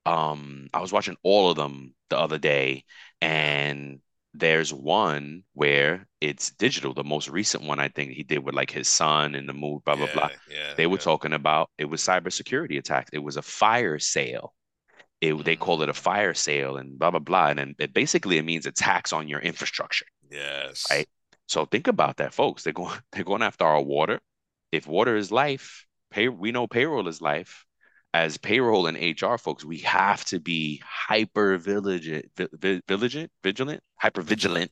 um 0.06 0.70
I 0.74 0.82
was 0.82 0.92
watching 0.92 1.18
all 1.24 1.50
of 1.50 1.58
them 1.58 1.94
the 2.10 2.18
other 2.18 2.38
day 2.38 2.84
and 3.22 4.00
there's 4.34 4.74
one 4.74 5.44
where 5.54 6.08
it's 6.20 6.52
digital. 6.52 6.94
The 6.94 7.04
most 7.04 7.30
recent 7.30 7.64
one 7.64 7.80
I 7.80 7.90
think 7.90 8.12
he 8.12 8.24
did 8.24 8.40
with 8.40 8.56
like 8.56 8.72
his 8.72 8.88
son 8.88 9.36
and 9.36 9.48
the 9.48 9.54
move, 9.54 9.84
blah 9.84 9.96
blah 9.96 10.08
yeah, 10.08 10.14
blah. 10.14 10.30
Yeah, 10.50 10.74
they 10.76 10.88
were 10.88 10.98
yeah. 10.98 11.04
talking 11.04 11.34
about 11.34 11.70
it 11.78 11.86
was 11.86 12.02
cybersecurity 12.02 12.78
attacks. 12.78 13.12
It 13.14 13.20
was 13.20 13.38
a 13.38 13.42
fire 13.42 14.00
sale. 14.00 14.54
It, 15.22 15.34
mm-hmm. 15.34 15.44
They 15.44 15.56
call 15.56 15.82
it 15.84 15.90
a 15.90 15.94
fire 15.94 16.34
sale 16.34 16.78
and 16.78 16.98
blah 16.98 17.12
blah 17.12 17.20
blah. 17.20 17.48
And 17.50 17.60
then 17.60 17.76
it 17.78 17.94
basically 17.94 18.38
it 18.38 18.46
means 18.46 18.66
attacks 18.66 19.14
on 19.14 19.28
your 19.28 19.40
infrastructure. 19.40 20.06
Yes. 20.32 20.88
Right. 20.90 21.08
So 21.48 21.66
think 21.66 21.88
about 21.88 22.18
that, 22.18 22.34
folks. 22.34 22.64
They're 22.64 22.74
going 22.74 22.98
they're 23.12 23.24
going 23.24 23.44
after 23.44 23.66
our 23.66 23.82
water 23.82 24.20
if 24.74 24.88
water 24.88 25.16
is 25.16 25.32
life, 25.32 25.86
pay 26.10 26.28
we 26.30 26.52
know 26.52 26.66
payroll 26.66 27.08
is 27.08 27.22
life. 27.22 27.64
As 28.12 28.38
payroll 28.38 28.88
and 28.88 28.98
HR 28.98 29.38
folks, 29.38 29.64
we 29.64 29.80
have 29.80 30.26
to 30.26 30.40
be 30.40 30.82
hyper 30.84 31.58
vigilant, 31.58 32.26
vigilant, 32.88 33.32
vigilant, 33.44 33.82
hyper 33.98 34.22
vigilant. 34.24 34.72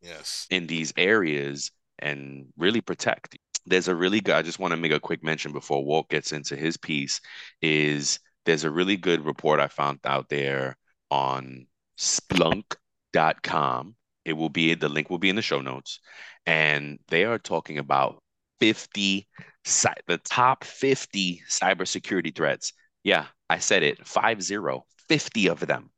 Yes. 0.00 0.46
In 0.50 0.66
these 0.68 0.92
areas 0.96 1.72
and 1.98 2.46
really 2.56 2.80
protect. 2.80 3.36
There's 3.66 3.88
a 3.88 3.94
really 3.94 4.20
good. 4.20 4.36
I 4.36 4.42
just 4.42 4.60
want 4.60 4.70
to 4.72 4.76
make 4.76 4.92
a 4.92 5.00
quick 5.00 5.22
mention 5.24 5.52
before 5.52 5.84
Walt 5.84 6.08
gets 6.08 6.32
into 6.32 6.54
his 6.56 6.76
piece. 6.76 7.20
Is 7.60 8.20
there's 8.46 8.64
a 8.64 8.70
really 8.70 8.96
good 8.96 9.24
report 9.24 9.58
I 9.58 9.66
found 9.66 9.98
out 10.04 10.28
there 10.28 10.76
on 11.10 11.66
Splunk.com. 11.98 13.96
It 14.24 14.32
will 14.32 14.48
be 14.48 14.74
the 14.74 14.88
link 14.88 15.10
will 15.10 15.18
be 15.18 15.30
in 15.30 15.36
the 15.36 15.42
show 15.42 15.60
notes, 15.60 15.98
and 16.46 17.00
they 17.08 17.24
are 17.24 17.38
talking 17.38 17.78
about 17.78 18.22
50 18.60 19.26
the 20.06 20.20
top 20.24 20.64
50 20.64 21.42
cybersecurity 21.48 22.34
threats. 22.34 22.72
Yeah, 23.02 23.26
I 23.48 23.58
said 23.58 23.82
it, 23.82 24.06
50, 24.06 24.82
50 25.08 25.48
of 25.48 25.60
them. 25.60 25.90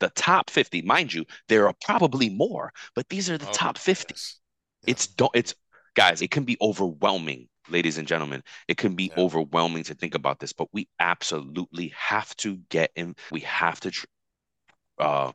The 0.00 0.10
top 0.10 0.50
50, 0.50 0.82
mind 0.82 1.12
you, 1.12 1.24
there 1.48 1.66
are 1.66 1.74
probably 1.84 2.28
more, 2.30 2.72
but 2.94 3.08
these 3.08 3.28
are 3.28 3.38
the 3.38 3.48
oh, 3.48 3.52
top 3.52 3.78
50. 3.78 4.14
Yes. 4.14 4.40
Yeah. 4.82 4.90
It's 4.92 5.06
don't 5.08 5.32
it's 5.34 5.54
guys, 5.94 6.22
it 6.22 6.30
can 6.30 6.44
be 6.44 6.56
overwhelming, 6.60 7.48
ladies 7.68 7.98
and 7.98 8.06
gentlemen. 8.06 8.42
It 8.68 8.76
can 8.76 8.94
be 8.94 9.10
yeah. 9.10 9.22
overwhelming 9.22 9.82
to 9.84 9.94
think 9.94 10.14
about 10.14 10.38
this, 10.38 10.52
but 10.52 10.68
we 10.72 10.88
absolutely 11.00 11.92
have 11.96 12.34
to 12.36 12.58
get 12.68 12.92
in 12.94 13.16
we 13.32 13.40
have 13.40 13.80
to 13.80 13.92
uh 14.98 15.32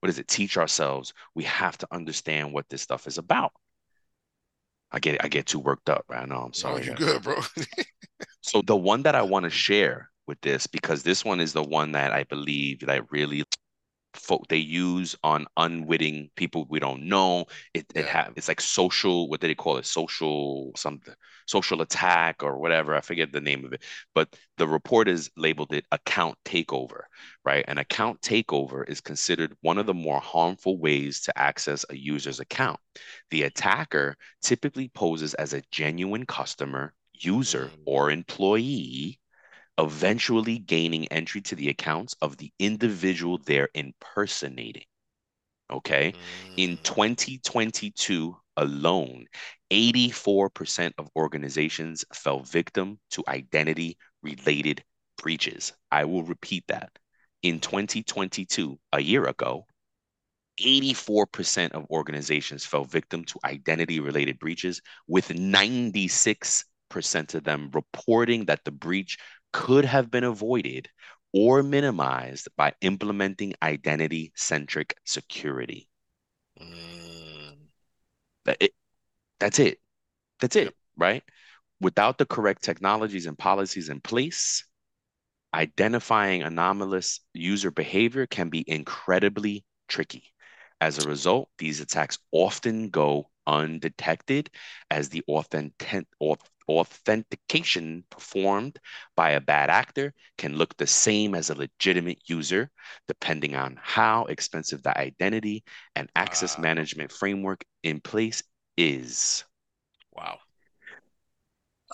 what 0.00 0.10
is 0.10 0.18
it? 0.18 0.28
Teach 0.28 0.58
ourselves. 0.58 1.14
We 1.34 1.44
have 1.44 1.78
to 1.78 1.88
understand 1.90 2.52
what 2.52 2.68
this 2.68 2.82
stuff 2.82 3.06
is 3.06 3.16
about. 3.16 3.52
I 4.92 5.00
get 5.00 5.24
I 5.24 5.28
get 5.28 5.46
too 5.46 5.58
worked 5.58 5.90
up. 5.90 6.04
I 6.08 6.24
know. 6.26 6.42
I'm 6.42 6.52
sorry. 6.52 6.80
No, 6.80 6.86
you're 6.86 6.94
good, 6.94 7.22
bro. 7.22 7.40
so 8.42 8.62
the 8.62 8.76
one 8.76 9.02
that 9.02 9.14
I 9.14 9.22
want 9.22 9.44
to 9.44 9.50
share 9.50 10.10
with 10.26 10.40
this 10.40 10.66
because 10.66 11.02
this 11.02 11.24
one 11.24 11.40
is 11.40 11.52
the 11.52 11.62
one 11.62 11.92
that 11.92 12.12
I 12.12 12.24
believe 12.24 12.80
that 12.80 13.10
really 13.10 13.44
folk 14.14 14.46
they 14.48 14.56
use 14.56 15.16
on 15.24 15.46
unwitting 15.56 16.30
people 16.36 16.66
we 16.70 16.78
don't 16.78 17.04
know. 17.04 17.46
It 17.74 17.86
yeah. 17.94 18.02
it 18.02 18.06
have 18.06 18.32
it's 18.36 18.48
like 18.48 18.60
social. 18.60 19.28
What 19.28 19.40
did 19.40 19.48
they 19.48 19.54
call 19.54 19.78
it? 19.78 19.86
Social 19.86 20.72
something. 20.76 21.14
Social 21.46 21.82
attack 21.82 22.42
or 22.42 22.58
whatever. 22.58 22.94
I 22.94 23.00
forget 23.00 23.32
the 23.32 23.40
name 23.40 23.64
of 23.64 23.72
it. 23.72 23.82
But 24.14 24.34
the 24.56 24.68
report 24.68 25.08
is 25.08 25.30
labeled 25.36 25.72
it 25.72 25.86
account 25.92 26.38
takeover. 26.44 27.02
Right. 27.44 27.64
An 27.68 27.78
account 27.78 28.20
takeover 28.20 28.88
is 28.88 29.00
considered 29.00 29.56
one 29.60 29.78
of 29.78 29.86
the 29.86 29.94
more 29.94 30.20
harmful 30.20 30.78
ways 30.78 31.20
to 31.22 31.38
access 31.38 31.84
a 31.90 31.96
user's 31.96 32.40
account. 32.40 32.80
The 33.30 33.42
attacker 33.42 34.16
typically 34.42 34.88
poses 34.88 35.34
as 35.34 35.52
a 35.52 35.62
genuine 35.70 36.26
customer, 36.26 36.94
user, 37.12 37.70
mm. 37.74 37.82
or 37.86 38.10
employee 38.10 39.20
eventually 39.78 40.58
gaining 40.58 41.06
entry 41.08 41.40
to 41.40 41.56
the 41.56 41.68
accounts 41.68 42.14
of 42.22 42.36
the 42.36 42.52
individual 42.58 43.38
they're 43.38 43.68
impersonating. 43.74 44.84
Okay. 45.74 46.12
Mm. 46.12 46.54
In 46.56 46.76
2022 46.82 48.36
alone, 48.56 49.26
84% 49.70 50.92
of 50.98 51.08
organizations 51.16 52.04
fell 52.14 52.40
victim 52.40 52.98
to 53.10 53.24
identity 53.28 53.96
related 54.22 54.84
breaches. 55.20 55.72
I 55.90 56.04
will 56.04 56.22
repeat 56.22 56.64
that. 56.68 56.90
In 57.42 57.60
2022, 57.60 58.78
a 58.92 59.00
year 59.00 59.26
ago, 59.26 59.66
84% 60.60 61.72
of 61.72 61.86
organizations 61.90 62.64
fell 62.64 62.84
victim 62.84 63.24
to 63.24 63.40
identity 63.44 64.00
related 64.00 64.38
breaches, 64.38 64.80
with 65.08 65.28
96% 65.28 66.64
of 67.34 67.44
them 67.44 67.70
reporting 67.72 68.44
that 68.46 68.64
the 68.64 68.70
breach 68.70 69.18
could 69.52 69.84
have 69.84 70.10
been 70.10 70.24
avoided 70.24 70.88
or 71.34 71.64
minimized 71.64 72.48
by 72.56 72.72
implementing 72.80 73.54
identity 73.60 74.32
centric 74.36 74.96
security. 75.04 75.88
Mm. 76.60 77.56
That 78.44 78.56
it, 78.60 78.72
that's 79.40 79.58
it. 79.58 79.80
That's 80.40 80.56
it, 80.56 80.74
right? 80.96 81.24
Without 81.80 82.18
the 82.18 82.26
correct 82.26 82.62
technologies 82.62 83.26
and 83.26 83.36
policies 83.36 83.88
in 83.88 84.00
place, 84.00 84.64
identifying 85.52 86.42
anomalous 86.42 87.20
user 87.32 87.70
behavior 87.72 88.26
can 88.26 88.48
be 88.48 88.64
incredibly 88.68 89.64
tricky. 89.88 90.32
As 90.80 90.98
a 90.98 91.08
result, 91.08 91.50
these 91.58 91.80
attacks 91.80 92.18
often 92.30 92.90
go 92.90 93.30
undetected 93.46 94.50
as 94.90 95.08
the 95.08 95.22
authentic, 95.28 96.06
authentication 96.68 98.04
performed 98.10 98.78
by 99.16 99.30
a 99.30 99.40
bad 99.40 99.70
actor 99.70 100.14
can 100.38 100.56
look 100.56 100.76
the 100.76 100.86
same 100.86 101.34
as 101.34 101.50
a 101.50 101.54
legitimate 101.54 102.18
user, 102.26 102.70
depending 103.08 103.54
on 103.54 103.78
how 103.82 104.24
expensive 104.24 104.82
the 104.82 104.98
identity 104.98 105.64
and 105.94 106.10
access 106.16 106.56
wow. 106.56 106.62
management 106.62 107.12
framework 107.12 107.64
in 107.82 108.00
place 108.00 108.42
is. 108.76 109.44
Wow. 110.12 110.38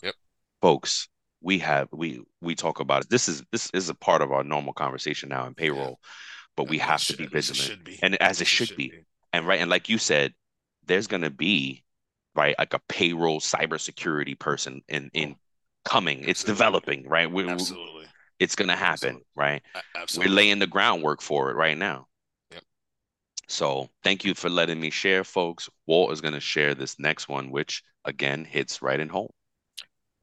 Yep. 0.02 0.14
Folks, 0.60 1.08
we 1.42 1.58
have 1.58 1.88
we 1.92 2.22
we 2.40 2.54
talk 2.54 2.80
about 2.80 3.04
it. 3.04 3.10
This 3.10 3.28
is 3.28 3.42
this 3.50 3.70
is 3.72 3.88
a 3.88 3.94
part 3.94 4.22
of 4.22 4.32
our 4.32 4.44
normal 4.44 4.72
conversation 4.72 5.28
now 5.30 5.46
in 5.46 5.54
payroll, 5.54 5.98
yeah. 6.02 6.08
but 6.56 6.68
we 6.68 6.78
have 6.78 7.02
to 7.04 7.16
be 7.16 7.26
vigilant. 7.26 7.84
Be. 7.84 7.98
And 8.02 8.20
as 8.20 8.40
it 8.40 8.46
should, 8.46 8.68
should 8.68 8.76
be. 8.76 8.90
be. 8.90 9.04
And 9.32 9.46
right, 9.46 9.60
and 9.60 9.70
like 9.70 9.88
you 9.88 9.98
said, 9.98 10.34
there's 10.86 11.06
gonna 11.06 11.30
be 11.30 11.84
right? 12.34 12.54
Like 12.58 12.74
a 12.74 12.80
payroll 12.88 13.40
cybersecurity 13.40 14.38
person 14.38 14.82
in 14.88 15.10
in 15.12 15.36
coming. 15.84 16.18
Absolutely. 16.18 16.30
It's 16.30 16.44
developing, 16.44 17.08
right? 17.08 17.30
We, 17.30 17.48
Absolutely. 17.48 18.06
It's 18.38 18.56
going 18.56 18.68
to 18.68 18.76
happen, 18.76 18.94
Absolutely. 18.94 19.24
right? 19.36 19.62
Absolutely. 19.94 20.30
We're 20.30 20.36
laying 20.36 20.58
the 20.58 20.66
groundwork 20.66 21.20
for 21.20 21.50
it 21.50 21.56
right 21.56 21.76
now. 21.76 22.06
Yep. 22.52 22.62
So 23.48 23.90
thank 24.02 24.24
you 24.24 24.34
for 24.34 24.48
letting 24.48 24.80
me 24.80 24.90
share, 24.90 25.24
folks. 25.24 25.68
Walt 25.86 26.12
is 26.12 26.20
going 26.20 26.34
to 26.34 26.40
share 26.40 26.74
this 26.74 26.98
next 26.98 27.28
one, 27.28 27.50
which 27.50 27.82
again 28.04 28.44
hits 28.44 28.80
right 28.80 28.98
in 28.98 29.08
home. 29.08 29.28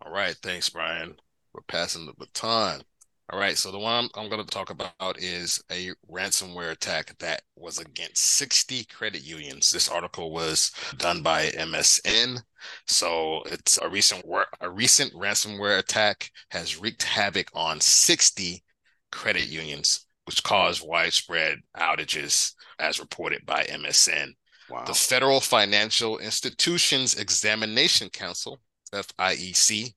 All 0.03 0.11
right. 0.11 0.35
Thanks, 0.41 0.69
Brian. 0.69 1.15
We're 1.53 1.61
passing 1.67 2.05
the 2.05 2.13
baton. 2.13 2.81
All 3.29 3.39
right, 3.39 3.57
so 3.57 3.71
the 3.71 3.79
one 3.79 4.05
I'm, 4.05 4.09
I'm 4.15 4.29
going 4.29 4.43
to 4.43 4.49
talk 4.49 4.69
about 4.69 5.19
is 5.19 5.61
a 5.69 5.89
ransomware 6.09 6.71
attack 6.71 7.13
that 7.19 7.41
was 7.57 7.77
against 7.77 8.23
60 8.23 8.85
credit 8.85 9.21
unions. 9.21 9.69
This 9.69 9.89
article 9.89 10.31
was 10.31 10.71
done 10.97 11.21
by 11.23 11.47
MSN. 11.47 12.41
So 12.85 13.43
it's 13.47 13.77
a 13.81 13.89
recent 13.89 14.23
a 14.61 14.69
recent 14.69 15.13
ransomware 15.13 15.77
attack 15.77 16.31
has 16.51 16.79
wreaked 16.79 17.03
havoc 17.03 17.49
on 17.53 17.81
60 17.81 18.63
credit 19.11 19.47
unions, 19.47 20.05
which 20.25 20.41
caused 20.43 20.87
widespread 20.87 21.59
outages, 21.75 22.53
as 22.79 22.97
reported 22.97 23.45
by 23.45 23.63
MSN. 23.63 24.35
Wow. 24.69 24.85
The 24.85 24.93
Federal 24.93 25.41
Financial 25.41 26.17
Institutions 26.19 27.15
Examination 27.15 28.09
Council, 28.09 28.61
FIEC, 28.93 29.93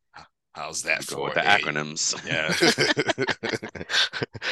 How's 0.52 0.82
that 0.82 1.06
Go 1.06 1.16
for 1.16 1.24
with 1.24 1.34
the 1.34 1.40
acronyms? 1.40 2.16
Yeah. 2.26 2.52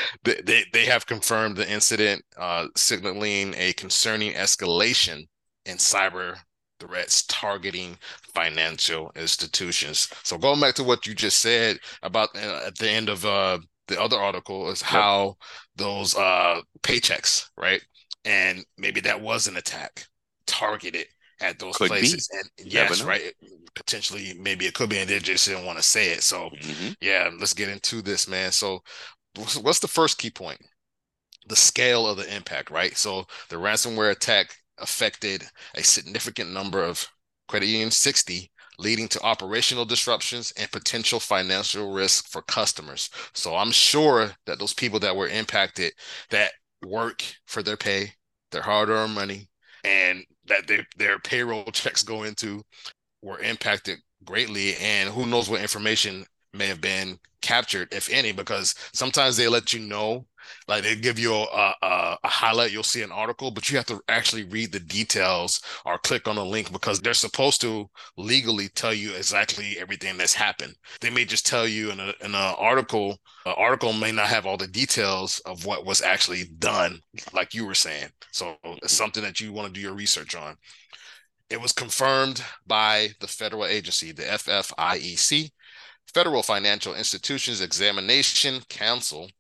they, 0.25 0.41
they, 0.43 0.65
they 0.73 0.85
have 0.87 1.07
confirmed 1.07 1.57
the 1.57 1.71
incident, 1.71 2.25
uh, 2.37 2.69
signaling 2.77 3.55
a 3.57 3.73
concerning 3.73 4.33
escalation 4.35 5.27
in 5.67 5.77
cyber 5.77 6.37
threats 6.79 7.25
targeting 7.25 7.99
financial 8.35 9.11
institutions. 9.17 10.09
So 10.23 10.39
going 10.39 10.61
back 10.61 10.75
to 10.77 10.85
what 10.85 11.07
you 11.07 11.15
just 11.15 11.41
said 11.41 11.79
about 12.03 12.29
uh, 12.37 12.63
at 12.67 12.79
the 12.79 12.89
end 12.89 13.09
of 13.09 13.25
uh, 13.25 13.59
the 13.89 14.01
other 14.01 14.17
article 14.17 14.71
is 14.71 14.81
how 14.81 15.27
yep. 15.27 15.35
those 15.77 16.17
uh, 16.17 16.61
paychecks, 16.83 17.49
right? 17.57 17.83
And 18.25 18.65
maybe 18.77 19.01
that 19.01 19.21
was 19.21 19.49
an 19.49 19.57
attack 19.57 20.07
targeted 20.47 21.07
at 21.41 21.59
those 21.59 21.77
Could 21.77 21.89
places. 21.89 22.29
Be. 22.29 22.39
And 22.39 22.73
yes, 22.73 23.03
right 23.03 23.35
potentially 23.79 24.35
maybe 24.39 24.67
it 24.67 24.75
could 24.75 24.91
be, 24.91 24.99
and 24.99 25.09
they 25.09 25.19
just 25.21 25.47
didn't 25.47 25.65
want 25.65 25.79
to 25.79 25.85
say 25.85 26.11
it. 26.11 26.23
So 26.23 26.51
mm-hmm. 26.51 26.93
yeah, 27.01 27.31
let's 27.39 27.55
get 27.55 27.69
into 27.69 28.03
this, 28.03 28.29
man. 28.29 28.51
So 28.53 28.81
what's 29.37 29.79
the 29.79 29.89
first 29.89 30.19
key 30.19 30.31
point? 30.31 30.61
The 31.49 31.57
scale 31.57 32.07
of 32.07 32.17
the 32.17 32.35
impact, 32.35 32.71
right? 32.71 32.97
So 32.97 33.25
the 33.49 33.57
ransomware 33.57 34.11
attack 34.11 34.55
affected 34.79 35.45
a 35.75 35.83
significant 35.83 36.53
number 36.53 36.83
of 36.83 37.07
credit 37.47 37.67
unions, 37.67 37.97
60, 37.97 38.51
leading 38.79 39.09
to 39.09 39.23
operational 39.23 39.85
disruptions 39.85 40.53
and 40.59 40.71
potential 40.71 41.21
financial 41.21 41.93
risk 41.93 42.29
for 42.29 42.43
customers. 42.43 43.11
So 43.33 43.57
I'm 43.57 43.71
sure 43.71 44.33
that 44.47 44.59
those 44.59 44.75
people 44.75 45.01
that 45.01 45.17
were 45.17 45.29
impacted 45.29 45.93
that 46.31 46.53
work 46.85 47.23
for 47.47 47.63
their 47.63 47.77
pay, 47.77 48.13
their 48.51 48.63
hard-earned 48.63 49.15
money, 49.15 49.49
and 49.85 50.25
that 50.49 50.67
their 50.67 50.87
their 50.97 51.19
payroll 51.19 51.65
checks 51.73 52.03
go 52.03 52.25
into 52.25 52.63
were 53.23 53.41
impacted 53.41 53.99
greatly 54.25 54.77
and 54.77 55.11
who 55.11 55.27
knows 55.27 55.49
what 55.49 55.61
information 55.63 56.25
may 56.53 56.67
have 56.67 56.81
been 56.81 57.19
captured 57.43 57.89
if 57.93 58.11
any 58.11 58.33
because 58.33 58.75
sometimes 58.93 59.37
they 59.37 59.49
let 59.49 59.73
you 59.73 59.81
know 59.81 60.27
like 60.67 60.83
they 60.83 60.95
give 60.97 61.19
you 61.19 61.35
a, 61.35 61.75
a, 61.83 62.19
a, 62.23 62.29
highlight 62.29 62.73
you'll 62.73 62.83
see 62.83 63.03
an 63.03 63.13
article 63.13 63.51
but 63.51 63.71
you 63.71 63.77
have 63.77 63.87
to 63.87 64.01
actually 64.09 64.45
read 64.45 64.73
the 64.73 64.81
details 64.81 65.61
or 65.85 65.99
click 65.99 66.29
on 66.29 66.37
a 66.37 66.45
link 66.45 66.73
because 66.73 67.01
they're 67.01 67.15
supposed 67.15 67.61
to 67.61 67.89
legally 68.17 68.69
tell 68.69 68.95
you 68.95 69.15
exactly 69.15 69.77
everything 69.79 70.17
that's 70.17 70.35
happened. 70.35 70.75
They 71.01 71.11
may 71.11 71.25
just 71.25 71.47
tell 71.47 71.67
you 71.67 71.91
in, 71.91 72.01
a, 72.01 72.13
in 72.21 72.35
an 72.35 72.55
article 72.59 73.19
an 73.47 73.55
article 73.57 73.95
may 73.95 74.13
not 74.13 74.27
have 74.27 74.45
all 74.45 74.59
the 74.59 74.67
details 74.67 75.39
of 75.47 75.65
what 75.65 75.87
was 75.87 76.03
actually 76.03 76.45
done 76.59 77.01
like 77.33 77.55
you 77.55 77.65
were 77.65 77.75
saying. 77.75 78.09
So 78.31 78.57
it's 78.83 78.93
something 78.93 79.23
that 79.23 79.41
you 79.41 79.53
want 79.53 79.69
to 79.69 79.73
do 79.73 79.81
your 79.81 79.95
research 79.95 80.35
on. 80.35 80.57
It 81.49 81.61
was 81.61 81.73
confirmed 81.73 82.43
by 82.67 83.09
the 83.21 83.27
federal 83.27 83.65
agency, 83.65 84.13
the 84.13 84.25
FFIEC, 84.25 85.51
Federal 86.13 86.43
Financial 86.43 86.95
Institutions 86.95 87.61
Examination 87.61 88.61
Council, 88.69 89.31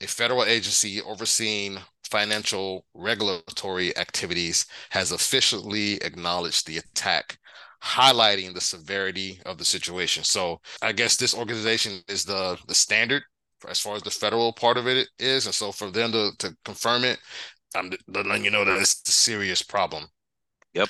a 0.00 0.06
federal 0.06 0.44
agency 0.44 1.02
overseeing 1.02 1.78
financial 2.10 2.84
regulatory 2.94 3.96
activities, 3.96 4.66
has 4.90 5.12
officially 5.12 5.94
acknowledged 5.96 6.66
the 6.66 6.78
attack, 6.78 7.38
highlighting 7.82 8.54
the 8.54 8.60
severity 8.60 9.40
of 9.46 9.58
the 9.58 9.64
situation. 9.64 10.24
So 10.24 10.60
I 10.82 10.92
guess 10.92 11.16
this 11.16 11.34
organization 11.34 12.00
is 12.08 12.24
the 12.24 12.58
the 12.66 12.74
standard 12.74 13.22
as 13.68 13.80
far 13.80 13.96
as 13.96 14.02
the 14.02 14.10
federal 14.10 14.52
part 14.52 14.76
of 14.76 14.86
it 14.86 15.08
is, 15.18 15.46
and 15.46 15.54
so 15.54 15.72
for 15.72 15.90
them 15.90 16.12
to 16.12 16.30
to 16.38 16.56
confirm 16.64 17.04
it, 17.04 17.18
I'm 17.74 17.92
letting 18.08 18.44
you 18.44 18.50
know 18.50 18.64
that 18.64 18.78
it's 18.78 19.02
a 19.08 19.12
serious 19.12 19.62
problem. 19.62 20.04
Yep. 20.74 20.88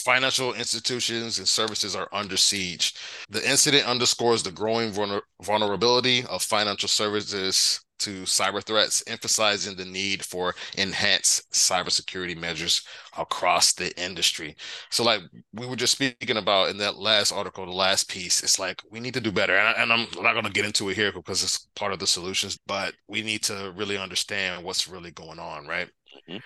Financial 0.00 0.54
institutions 0.54 1.38
and 1.38 1.46
services 1.46 1.94
are 1.94 2.08
under 2.12 2.36
siege. 2.36 2.94
The 3.28 3.48
incident 3.48 3.86
underscores 3.86 4.42
the 4.42 4.50
growing 4.50 4.92
vulner- 4.92 5.22
vulnerability 5.42 6.24
of 6.24 6.42
financial 6.42 6.88
services 6.88 7.80
to 8.00 8.22
cyber 8.22 8.62
threats, 8.62 9.02
emphasizing 9.06 9.76
the 9.76 9.84
need 9.84 10.24
for 10.24 10.54
enhanced 10.76 11.50
cybersecurity 11.52 12.36
measures 12.36 12.82
across 13.18 13.72
the 13.72 13.96
industry. 14.02 14.56
So, 14.90 15.04
like 15.04 15.22
we 15.52 15.66
were 15.66 15.76
just 15.76 15.92
speaking 15.92 16.36
about 16.36 16.70
in 16.70 16.78
that 16.78 16.96
last 16.96 17.32
article, 17.32 17.66
the 17.66 17.72
last 17.72 18.10
piece, 18.10 18.42
it's 18.42 18.58
like 18.58 18.82
we 18.90 19.00
need 19.00 19.14
to 19.14 19.20
do 19.20 19.32
better. 19.32 19.56
And, 19.56 19.92
I, 19.92 19.94
am 19.94 20.06
not 20.22 20.32
going 20.32 20.44
to 20.44 20.50
get 20.50 20.64
into 20.64 20.88
it 20.88 20.96
here 20.96 21.12
because 21.12 21.42
it's 21.42 21.68
part 21.76 21.92
of 21.92 21.98
the 21.98 22.06
solutions, 22.06 22.58
but 22.66 22.94
we 23.08 23.22
need 23.22 23.42
to 23.44 23.72
really 23.76 23.96
understand 23.96 24.64
what's 24.64 24.88
really 24.88 25.10
going 25.12 25.38
on, 25.38 25.66
right? 25.66 25.88
Mm-hmm. 26.28 26.38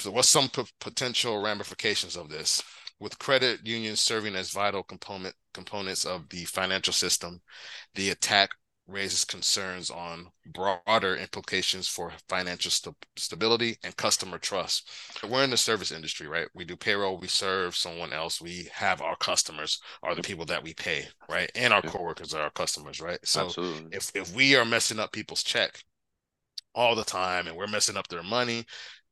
So, 0.00 0.10
what's 0.10 0.28
some 0.28 0.48
p- 0.48 0.64
potential 0.80 1.42
ramifications 1.42 2.16
of 2.16 2.28
this? 2.28 2.62
With 3.00 3.18
credit 3.18 3.60
unions 3.64 4.00
serving 4.00 4.34
as 4.34 4.50
vital 4.50 4.82
component 4.82 5.34
components 5.54 6.04
of 6.04 6.28
the 6.28 6.44
financial 6.44 6.92
system, 6.92 7.40
the 7.94 8.10
attack 8.10 8.50
raises 8.88 9.24
concerns 9.24 9.90
on 9.90 10.26
broader 10.46 11.16
implications 11.16 11.86
for 11.86 12.12
financial 12.28 12.70
st- 12.70 12.96
stability 13.16 13.76
and 13.84 13.96
customer 13.96 14.38
trust. 14.38 14.90
We're 15.28 15.44
in 15.44 15.50
the 15.50 15.56
service 15.56 15.92
industry, 15.92 16.26
right? 16.26 16.48
We 16.54 16.64
do 16.64 16.74
payroll, 16.74 17.18
we 17.18 17.28
serve 17.28 17.76
someone 17.76 18.12
else, 18.12 18.40
we 18.40 18.68
have 18.72 19.02
our 19.02 19.16
customers 19.16 19.80
are 20.02 20.14
the 20.14 20.22
people 20.22 20.46
that 20.46 20.64
we 20.64 20.74
pay, 20.74 21.06
right? 21.28 21.50
And 21.54 21.72
our 21.72 21.82
coworkers 21.82 22.32
are 22.34 22.42
our 22.42 22.50
customers, 22.50 23.00
right? 23.00 23.18
So 23.24 23.46
Absolutely. 23.46 23.88
if 23.92 24.10
if 24.14 24.34
we 24.34 24.56
are 24.56 24.64
messing 24.64 24.98
up 24.98 25.12
people's 25.12 25.42
check 25.42 25.82
all 26.74 26.94
the 26.94 27.04
time 27.04 27.46
and 27.46 27.56
we're 27.56 27.66
messing 27.66 27.96
up 27.96 28.08
their 28.08 28.22
money, 28.22 28.64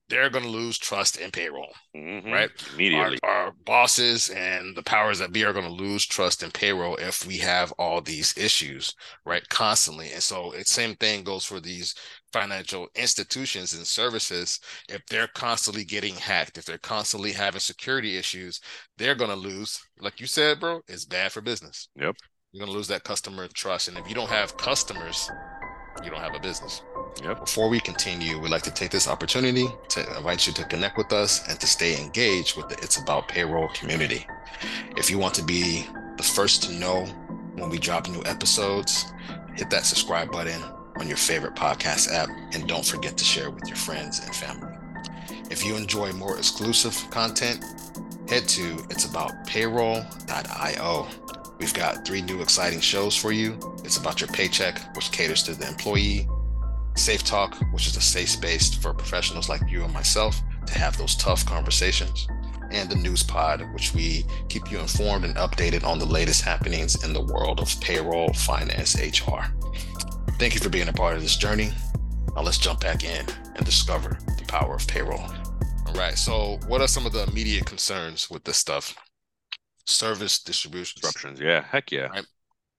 they're 0.09 0.31
going 0.31 0.45
to 0.45 0.51
lose 0.51 0.79
trust 0.79 1.19
in 1.19 1.31
payroll, 1.31 1.73
mm-hmm. 1.95 2.31
right? 2.31 2.51
Immediately. 2.75 3.19
Our, 3.23 3.31
our, 3.31 3.46
bosses 3.67 4.31
and 4.31 4.75
the 4.75 4.83
powers 4.83 5.19
that 5.19 5.33
be 5.33 5.45
are 5.45 5.53
going 5.53 5.67
to 5.67 5.71
lose 5.71 6.07
trust 6.07 6.43
in 6.43 6.51
payroll 6.51 6.97
if 6.97 7.27
we 7.27 7.37
have 7.39 7.73
all 7.73 8.01
these 8.01 8.37
issues, 8.39 8.95
right? 9.27 9.47
Constantly. 9.51 10.13
And 10.13 10.23
so, 10.23 10.55
the 10.57 10.65
same 10.65 10.95
thing 10.97 11.25
goes 11.25 11.45
for 11.45 11.61
these 11.61 11.95
financial 12.33 12.89
institutions 12.95 13.75
and 13.75 13.87
services. 13.87 14.61
If 14.89 15.05
they're 15.07 15.29
constantly 15.29 15.85
getting 15.85 16.15
hacked, 16.15 16.57
if 16.57 16.65
they're 16.65 16.79
constantly 16.79 17.33
having 17.33 17.61
security 17.61 18.17
issues, 18.17 18.61
they're 18.97 19.15
going 19.15 19.31
to 19.31 19.37
lose, 19.37 19.79
like 20.01 20.21
you 20.21 20.27
said, 20.27 20.61
bro, 20.61 20.81
it's 20.89 21.05
bad 21.05 21.33
for 21.33 21.43
business. 21.43 21.89
Yep. 21.97 22.17
You're 22.53 22.65
going 22.65 22.73
to 22.73 22.77
lose 22.77 22.89
that 22.89 23.05
customer 23.05 23.49
trust. 23.49 23.89
And 23.89 23.99
if 23.99 24.09
you 24.09 24.15
don't 24.15 24.31
have 24.31 24.57
customers, 24.57 25.31
you 26.03 26.11
don't 26.11 26.21
have 26.21 26.35
a 26.35 26.41
business. 26.41 26.81
Yep. 27.23 27.41
Before 27.41 27.69
we 27.69 27.81
continue, 27.81 28.39
we'd 28.39 28.51
like 28.51 28.63
to 28.63 28.71
take 28.71 28.91
this 28.91 29.09
opportunity 29.09 29.67
to 29.89 30.17
invite 30.17 30.47
you 30.47 30.53
to 30.53 30.65
connect 30.65 30.99
with 30.99 31.13
us 31.13 31.49
and 31.49 31.59
to 31.61 31.67
stay 31.67 32.01
engaged 32.01 32.57
with 32.57 32.69
the 32.69 32.77
It's 32.83 32.99
About 32.99 33.29
Payroll 33.29 33.69
community. 33.69 34.27
If 34.97 35.11
you 35.11 35.19
want 35.19 35.35
to 35.35 35.45
be 35.45 35.87
the 36.17 36.23
first 36.23 36.63
to 36.65 36.73
know 36.73 37.05
when 37.55 37.71
we 37.71 37.79
drop 37.79 38.09
new 38.09 38.23
episodes, 38.25 39.07
hit 39.55 39.71
that 39.71 39.87
subscribe 39.87 40.31
button 40.31 40.63
on 40.99 41.09
your 41.09 41.17
favorite 41.17 41.55
podcast 41.55 42.13
app 42.13 42.29
and 42.53 42.69
don't 42.69 42.85
forget 42.85 43.17
to 43.17 43.25
share 43.25 43.51
with 43.51 43.67
your 43.67 43.77
friends 43.77 44.23
and 44.25 44.35
family. 44.35 44.75
If 45.51 45.65
you 45.65 45.75
enjoy 45.77 46.13
more 46.13 46.37
exclusive 46.37 46.95
content, 47.11 47.65
head 48.29 48.47
to 48.49 48.77
it'saboutpayroll.io. 48.89 51.07
We've 51.59 51.73
got 51.73 52.07
three 52.07 52.21
new 52.21 52.43
exciting 52.43 52.81
shows 52.81 53.17
for 53.17 53.33
you. 53.33 53.59
It's 53.85 53.97
about 53.97 54.21
your 54.21 54.29
paycheck, 54.29 54.95
which 54.95 55.11
caters 55.13 55.43
to 55.45 55.55
the 55.55 55.67
employee 55.67 56.29
Safe 56.97 57.23
Talk, 57.23 57.55
which 57.73 57.87
is 57.87 57.97
a 57.97 58.01
safe 58.01 58.31
space 58.31 58.75
for 58.75 58.93
professionals 58.93 59.49
like 59.49 59.71
you 59.71 59.85
and 59.85 59.93
myself 59.93 60.41
to 60.67 60.79
have 60.79 60.97
those 60.97 61.15
tough 61.15 61.45
conversations, 61.47 62.27
and 62.71 62.91
the 62.91 62.97
News 62.97 63.23
Pod, 63.23 63.63
which 63.73 63.95
we 63.95 64.25
keep 64.49 64.71
you 64.71 64.79
informed 64.79 65.25
and 65.25 65.37
updated 65.37 65.85
on 65.85 65.99
the 65.99 66.07
latest 66.07 66.43
happenings 66.43 67.05
in 67.05 67.13
the 67.13 67.21
world 67.21 67.61
of 67.61 67.81
payroll, 67.81 68.33
finance, 68.33 68.97
HR. 68.97 69.45
Thank 70.39 70.55
you 70.55 70.61
for 70.61 70.69
being 70.69 70.89
a 70.89 70.93
part 70.93 71.17
of 71.17 71.23
this 71.23 71.37
journey. 71.37 71.71
Now 72.35 72.43
let's 72.43 72.59
jump 72.59 72.81
back 72.81 73.05
in 73.05 73.25
and 73.55 73.65
discover 73.65 74.19
the 74.39 74.45
power 74.47 74.75
of 74.75 74.87
payroll. 74.87 75.25
All 75.87 75.95
right. 75.95 76.19
So, 76.19 76.59
what 76.67 76.81
are 76.81 76.89
some 76.89 77.07
of 77.07 77.13
the 77.13 77.25
immediate 77.25 77.67
concerns 77.67 78.29
with 78.29 78.45
this 78.45 78.59
stuff? 78.59 78.95
Service 79.87 80.43
distribution 80.43 81.01
disruptions. 81.01 81.41
Yeah. 81.41 81.63
Heck 81.63 81.93
yeah. 81.93 82.07
Right? 82.07 82.27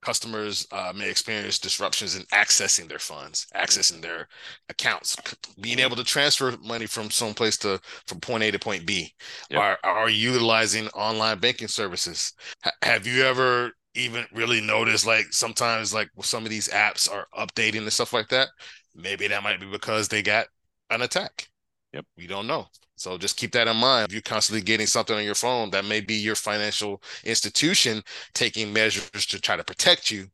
Customers 0.08 0.66
uh, 0.72 0.94
may 0.96 1.10
experience 1.10 1.60
disruptions 1.60 2.16
in 2.16 2.24
accessing 2.34 2.88
their 2.88 2.98
funds, 2.98 3.46
accessing 3.54 4.02
their 4.02 4.30
accounts, 4.70 5.18
being 5.60 5.80
able 5.80 5.98
to 5.98 6.04
transfer 6.04 6.56
money 6.64 6.86
from 6.86 7.12
some 7.12 7.34
place 7.34 7.58
to 7.58 7.78
from 8.06 8.22
point 8.22 8.42
A 8.42 8.52
to 8.52 8.58
point 8.58 8.86
B, 8.86 9.14
yep. 9.50 9.60
are 9.60 9.78
are 9.84 10.10
utilizing 10.10 10.88
online 10.90 11.40
banking 11.40 11.68
services. 11.68 12.32
H- 12.66 12.72
have 12.84 13.06
you 13.06 13.24
ever 13.24 13.74
even 13.96 14.26
really 14.32 14.62
noticed 14.62 15.06
like 15.06 15.26
sometimes 15.32 15.94
like 15.94 16.10
some 16.22 16.46
of 16.46 16.50
these 16.50 16.70
apps 16.70 17.12
are 17.12 17.28
updating 17.38 17.80
and 17.80 17.92
stuff 17.92 18.14
like 18.14 18.30
that? 18.30 18.48
Maybe 18.96 19.28
that 19.28 19.44
might 19.44 19.60
be 19.60 19.70
because 19.70 20.08
they 20.08 20.22
got 20.22 20.48
an 20.90 21.02
attack. 21.02 21.50
Yep. 21.92 22.06
We 22.16 22.28
don't 22.28 22.48
know. 22.48 22.68
So 22.98 23.18
just 23.18 23.38
keep 23.38 23.52
that 23.52 23.68
in 23.68 23.78
mind. 23.78 24.08
If 24.08 24.14
you're 24.14 24.22
constantly 24.24 24.62
getting 24.62 24.88
something 24.88 25.16
on 25.16 25.24
your 25.24 25.36
phone, 25.36 25.70
that 25.70 25.86
may 25.86 26.02
be 26.02 26.16
your 26.16 26.36
financial 26.36 27.02
institution 27.24 28.02
taking 28.34 28.74
measures 28.74 29.26
to 29.28 29.40
try 29.40 29.56
to 29.56 29.64
protect 29.64 30.10
you 30.10 30.28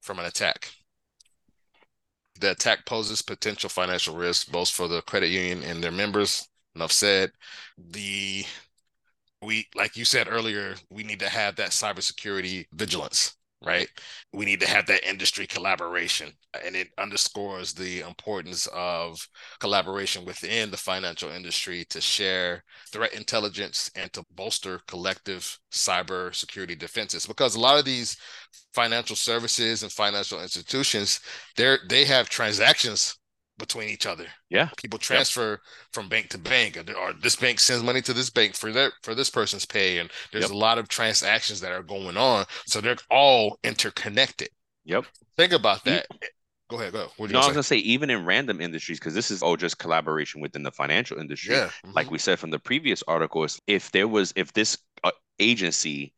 from 0.00 0.18
an 0.18 0.24
attack. 0.24 0.70
The 2.40 2.52
attack 2.52 2.86
poses 2.86 3.22
potential 3.22 3.68
financial 3.68 4.16
risk 4.16 4.50
both 4.50 4.70
for 4.70 4.88
the 4.88 5.02
credit 5.02 5.28
union 5.28 5.62
and 5.62 5.84
their 5.84 5.92
members. 5.92 6.48
Enough 6.74 6.92
said. 6.92 7.30
The 7.78 8.44
we 9.42 9.68
like 9.74 9.96
you 9.96 10.04
said 10.04 10.28
earlier, 10.30 10.76
we 10.90 11.02
need 11.02 11.20
to 11.20 11.28
have 11.28 11.56
that 11.56 11.70
cybersecurity 11.70 12.66
vigilance 12.72 13.36
right? 13.66 13.88
We 14.32 14.44
need 14.44 14.60
to 14.60 14.68
have 14.68 14.86
that 14.86 15.08
industry 15.08 15.46
collaboration. 15.46 16.32
And 16.64 16.76
it 16.76 16.88
underscores 16.98 17.74
the 17.74 18.00
importance 18.00 18.68
of 18.72 19.18
collaboration 19.58 20.24
within 20.24 20.70
the 20.70 20.76
financial 20.76 21.30
industry 21.30 21.84
to 21.90 22.00
share 22.00 22.62
threat 22.92 23.12
intelligence 23.12 23.90
and 23.96 24.12
to 24.12 24.24
bolster 24.30 24.80
collective 24.86 25.58
cyber 25.72 26.32
security 26.34 26.76
defenses. 26.76 27.26
Because 27.26 27.56
a 27.56 27.60
lot 27.60 27.78
of 27.78 27.84
these 27.84 28.16
financial 28.72 29.16
services 29.16 29.82
and 29.82 29.90
financial 29.90 30.40
institutions, 30.40 31.20
they're 31.56 31.80
they 31.88 32.04
have 32.04 32.28
transactions 32.28 33.18
between 33.58 33.88
each 33.88 34.06
other. 34.06 34.26
Yeah. 34.50 34.68
People 34.76 34.98
transfer 34.98 35.50
yep. 35.50 35.60
from 35.92 36.08
bank 36.08 36.28
to 36.30 36.38
bank 36.38 36.78
or 36.96 37.12
this 37.14 37.36
bank 37.36 37.60
sends 37.60 37.82
money 37.82 38.02
to 38.02 38.12
this 38.12 38.30
bank 38.30 38.54
for 38.54 38.72
their 38.72 38.92
for 39.02 39.14
this 39.14 39.30
person's 39.30 39.64
pay 39.64 39.98
and 39.98 40.10
there's 40.32 40.44
yep. 40.44 40.50
a 40.50 40.56
lot 40.56 40.78
of 40.78 40.88
transactions 40.88 41.60
that 41.60 41.72
are 41.72 41.82
going 41.82 42.16
on 42.16 42.44
so 42.66 42.80
they're 42.80 42.96
all 43.10 43.58
interconnected. 43.64 44.48
Yep. 44.84 45.06
Think 45.36 45.52
about 45.52 45.84
that. 45.84 46.06
Go 46.68 46.80
ahead, 46.80 46.92
go. 46.92 47.08
What 47.16 47.30
no, 47.30 47.38
I 47.38 47.46
was 47.46 47.54
gonna 47.54 47.62
say 47.62 47.76
even 47.78 48.10
in 48.10 48.24
random 48.24 48.60
industries 48.60 48.98
because 48.98 49.14
this 49.14 49.30
is 49.30 49.42
oh 49.42 49.56
just 49.56 49.78
collaboration 49.78 50.40
within 50.40 50.64
the 50.64 50.72
financial 50.72 51.18
industry. 51.18 51.54
Yeah. 51.54 51.66
Mm-hmm. 51.66 51.92
Like 51.92 52.10
we 52.10 52.18
said 52.18 52.38
from 52.38 52.50
the 52.50 52.58
previous 52.58 53.04
articles, 53.06 53.60
if 53.66 53.92
there 53.92 54.08
was 54.08 54.32
if 54.34 54.52
this 54.52 54.76
uh, 55.04 55.12
agency 55.38 56.12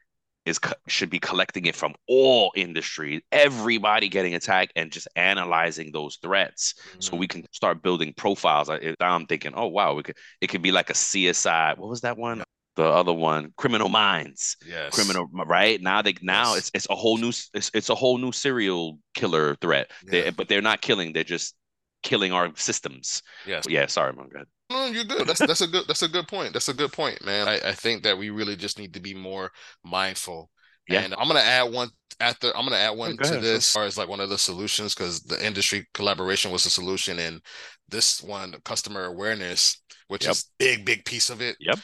is 0.48 0.58
should 0.86 1.10
be 1.10 1.18
collecting 1.18 1.66
it 1.66 1.76
from 1.76 1.94
all 2.08 2.52
industries, 2.56 3.20
everybody 3.30 4.08
getting 4.08 4.34
attacked, 4.34 4.72
and 4.74 4.90
just 4.90 5.08
analyzing 5.14 5.92
those 5.92 6.16
threats, 6.22 6.74
mm-hmm. 6.74 7.00
so 7.00 7.16
we 7.16 7.26
mm-hmm. 7.26 7.40
can 7.40 7.52
start 7.52 7.82
building 7.82 8.12
profiles. 8.16 8.68
I, 8.68 8.94
am 9.00 9.26
thinking, 9.26 9.52
oh 9.54 9.66
wow, 9.66 9.94
we 9.94 10.02
could 10.02 10.16
it 10.40 10.48
could 10.48 10.62
be 10.62 10.72
like 10.72 10.90
a 10.90 10.94
CSI. 10.94 11.76
What 11.78 11.88
was 11.88 12.00
that 12.00 12.16
one? 12.16 12.42
The 12.76 12.84
other 12.84 13.12
one, 13.12 13.52
Criminal 13.56 13.88
Minds. 13.88 14.56
Yes. 14.64 14.94
Criminal, 14.94 15.28
right? 15.32 15.80
Now 15.80 16.00
they 16.00 16.14
now 16.22 16.54
yes. 16.54 16.58
it's 16.58 16.70
it's 16.74 16.86
a 16.90 16.94
whole 16.94 17.18
new 17.18 17.32
it's, 17.54 17.70
it's 17.74 17.90
a 17.90 17.94
whole 17.94 18.18
new 18.18 18.32
serial 18.32 18.98
killer 19.14 19.56
threat. 19.56 19.90
Yeah. 20.04 20.10
They, 20.10 20.30
but 20.30 20.48
they're 20.48 20.62
not 20.62 20.80
killing; 20.80 21.12
they're 21.12 21.24
just 21.24 21.54
killing 22.02 22.32
our 22.32 22.54
systems. 22.56 23.22
Yes. 23.46 23.66
Yeah. 23.68 23.86
Sorry, 23.86 24.12
man. 24.12 24.28
Go 24.28 24.36
ahead. 24.36 24.46
No, 24.70 24.86
you're 24.86 25.04
good. 25.04 25.26
That's 25.26 25.40
that's 25.40 25.62
a 25.62 25.66
good 25.66 25.84
that's 25.88 26.02
a 26.02 26.08
good 26.08 26.28
point. 26.28 26.52
That's 26.52 26.68
a 26.68 26.74
good 26.74 26.92
point, 26.92 27.24
man. 27.24 27.48
I, 27.48 27.58
I 27.68 27.72
think 27.72 28.02
that 28.02 28.18
we 28.18 28.30
really 28.30 28.56
just 28.56 28.78
need 28.78 28.92
to 28.94 29.00
be 29.00 29.14
more 29.14 29.50
mindful. 29.82 30.50
Yeah. 30.88 31.00
And 31.00 31.14
I'm 31.14 31.26
gonna 31.26 31.40
add 31.40 31.72
one 31.72 31.88
after 32.20 32.54
I'm 32.56 32.64
gonna 32.64 32.76
add 32.76 32.96
one 32.96 33.16
to 33.16 33.24
ahead. 33.24 33.42
this 33.42 33.58
as 33.58 33.72
far 33.72 33.84
as 33.84 33.96
like 33.96 34.08
one 34.08 34.20
of 34.20 34.28
the 34.28 34.38
solutions 34.38 34.94
because 34.94 35.20
the 35.20 35.44
industry 35.44 35.86
collaboration 35.94 36.50
was 36.50 36.66
a 36.66 36.70
solution 36.70 37.18
and 37.18 37.40
this 37.88 38.22
one 38.22 38.54
customer 38.64 39.04
awareness, 39.04 39.80
which 40.08 40.24
yep. 40.24 40.32
is 40.32 40.50
big, 40.58 40.84
big 40.84 41.04
piece 41.04 41.30
of 41.30 41.40
it. 41.40 41.56
Yep. 41.60 41.78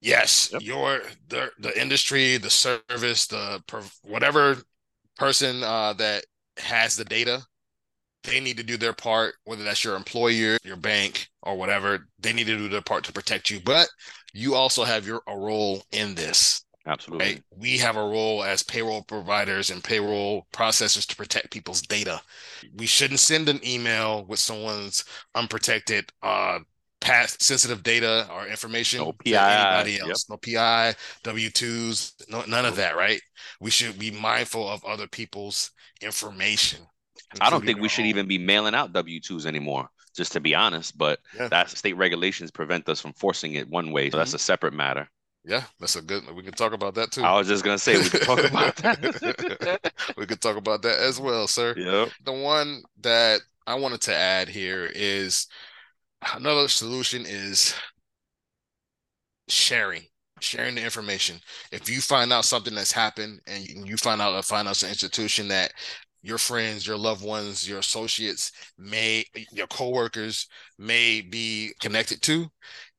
Yes, 0.00 0.50
yep. 0.52 0.62
your 0.62 1.02
the 1.28 1.50
the 1.58 1.78
industry, 1.80 2.36
the 2.36 2.50
service, 2.50 3.26
the 3.26 3.62
whatever 4.02 4.56
person 5.16 5.62
uh, 5.62 5.92
that 5.94 6.24
has 6.58 6.96
the 6.96 7.04
data 7.04 7.44
they 8.24 8.40
need 8.40 8.56
to 8.58 8.62
do 8.62 8.76
their 8.76 8.92
part, 8.92 9.34
whether 9.44 9.64
that's 9.64 9.84
your 9.84 9.96
employer, 9.96 10.58
your 10.62 10.76
bank, 10.76 11.28
or 11.42 11.56
whatever. 11.56 12.06
They 12.18 12.32
need 12.32 12.46
to 12.46 12.56
do 12.56 12.68
their 12.68 12.82
part 12.82 13.04
to 13.04 13.12
protect 13.12 13.50
you. 13.50 13.60
But 13.60 13.88
you 14.32 14.54
also 14.54 14.84
have 14.84 15.06
your 15.06 15.22
a 15.26 15.36
role 15.36 15.82
in 15.92 16.14
this. 16.14 16.64
Absolutely. 16.86 17.26
Right? 17.26 17.42
We 17.56 17.78
have 17.78 17.96
a 17.96 18.02
role 18.02 18.42
as 18.42 18.62
payroll 18.62 19.02
providers 19.02 19.70
and 19.70 19.84
payroll 19.84 20.46
processors 20.52 21.06
to 21.06 21.16
protect 21.16 21.50
people's 21.50 21.82
data. 21.82 22.20
We 22.74 22.86
shouldn't 22.86 23.20
send 23.20 23.48
an 23.48 23.60
email 23.66 24.24
with 24.26 24.38
someone's 24.38 25.04
unprotected 25.34 26.10
uh 26.22 26.60
past 27.00 27.42
sensitive 27.42 27.82
data 27.82 28.28
or 28.32 28.46
information 28.46 29.00
no 29.00 29.12
PI, 29.12 29.30
anybody 29.30 29.98
else. 29.98 30.26
Yep. 30.28 30.38
No 30.44 30.54
PI, 30.54 30.94
W2s, 31.24 32.28
no, 32.28 32.44
none 32.46 32.66
of 32.66 32.76
that, 32.76 32.96
right? 32.96 33.20
We 33.60 33.70
should 33.70 33.98
be 33.98 34.10
mindful 34.10 34.68
of 34.68 34.84
other 34.84 35.06
people's 35.06 35.70
information. 36.02 36.80
I 37.40 37.50
don't 37.50 37.64
think 37.64 37.80
we 37.80 37.88
should 37.88 38.06
even 38.06 38.26
be 38.26 38.38
mailing 38.38 38.74
out 38.74 38.92
W 38.92 39.20
twos 39.20 39.46
anymore. 39.46 39.88
Just 40.16 40.32
to 40.32 40.40
be 40.40 40.54
honest, 40.54 40.98
but 40.98 41.20
yeah. 41.36 41.48
that 41.48 41.70
state 41.70 41.96
regulations 41.96 42.50
prevent 42.50 42.88
us 42.88 43.00
from 43.00 43.12
forcing 43.12 43.54
it 43.54 43.68
one 43.68 43.92
way. 43.92 44.06
So 44.06 44.08
mm-hmm. 44.08 44.18
that's 44.18 44.34
a 44.34 44.38
separate 44.38 44.72
matter. 44.72 45.08
Yeah, 45.44 45.62
that's 45.78 45.96
a 45.96 46.02
good. 46.02 46.24
We 46.34 46.42
can 46.42 46.52
talk 46.52 46.72
about 46.72 46.94
that 46.96 47.12
too. 47.12 47.22
I 47.22 47.38
was 47.38 47.46
just 47.46 47.64
gonna 47.64 47.78
say 47.78 47.96
we 47.96 48.08
could 48.08 48.22
talk 48.22 48.44
about 48.44 48.76
that. 48.76 49.92
we 50.16 50.26
could 50.26 50.40
talk 50.40 50.56
about 50.56 50.82
that 50.82 50.98
as 50.98 51.20
well, 51.20 51.46
sir. 51.46 51.74
Yeah. 51.76 52.06
The 52.24 52.32
one 52.32 52.82
that 53.00 53.40
I 53.66 53.76
wanted 53.76 54.00
to 54.02 54.14
add 54.14 54.48
here 54.48 54.90
is 54.92 55.46
another 56.34 56.68
solution 56.68 57.24
is 57.24 57.74
sharing 59.48 60.02
sharing 60.40 60.74
the 60.74 60.82
information. 60.82 61.40
If 61.70 61.88
you 61.88 62.00
find 62.00 62.32
out 62.32 62.44
something 62.44 62.74
that's 62.74 62.92
happened 62.92 63.40
and 63.46 63.64
you 63.86 63.96
find 63.96 64.20
out 64.20 64.38
a 64.38 64.42
financial 64.42 64.88
institution 64.88 65.48
that 65.48 65.72
your 66.22 66.38
friends, 66.38 66.86
your 66.86 66.96
loved 66.96 67.24
ones, 67.24 67.68
your 67.68 67.78
associates 67.78 68.52
may, 68.78 69.24
your 69.52 69.66
coworkers 69.66 70.46
may 70.78 71.20
be 71.20 71.72
connected 71.80 72.22
to. 72.22 72.46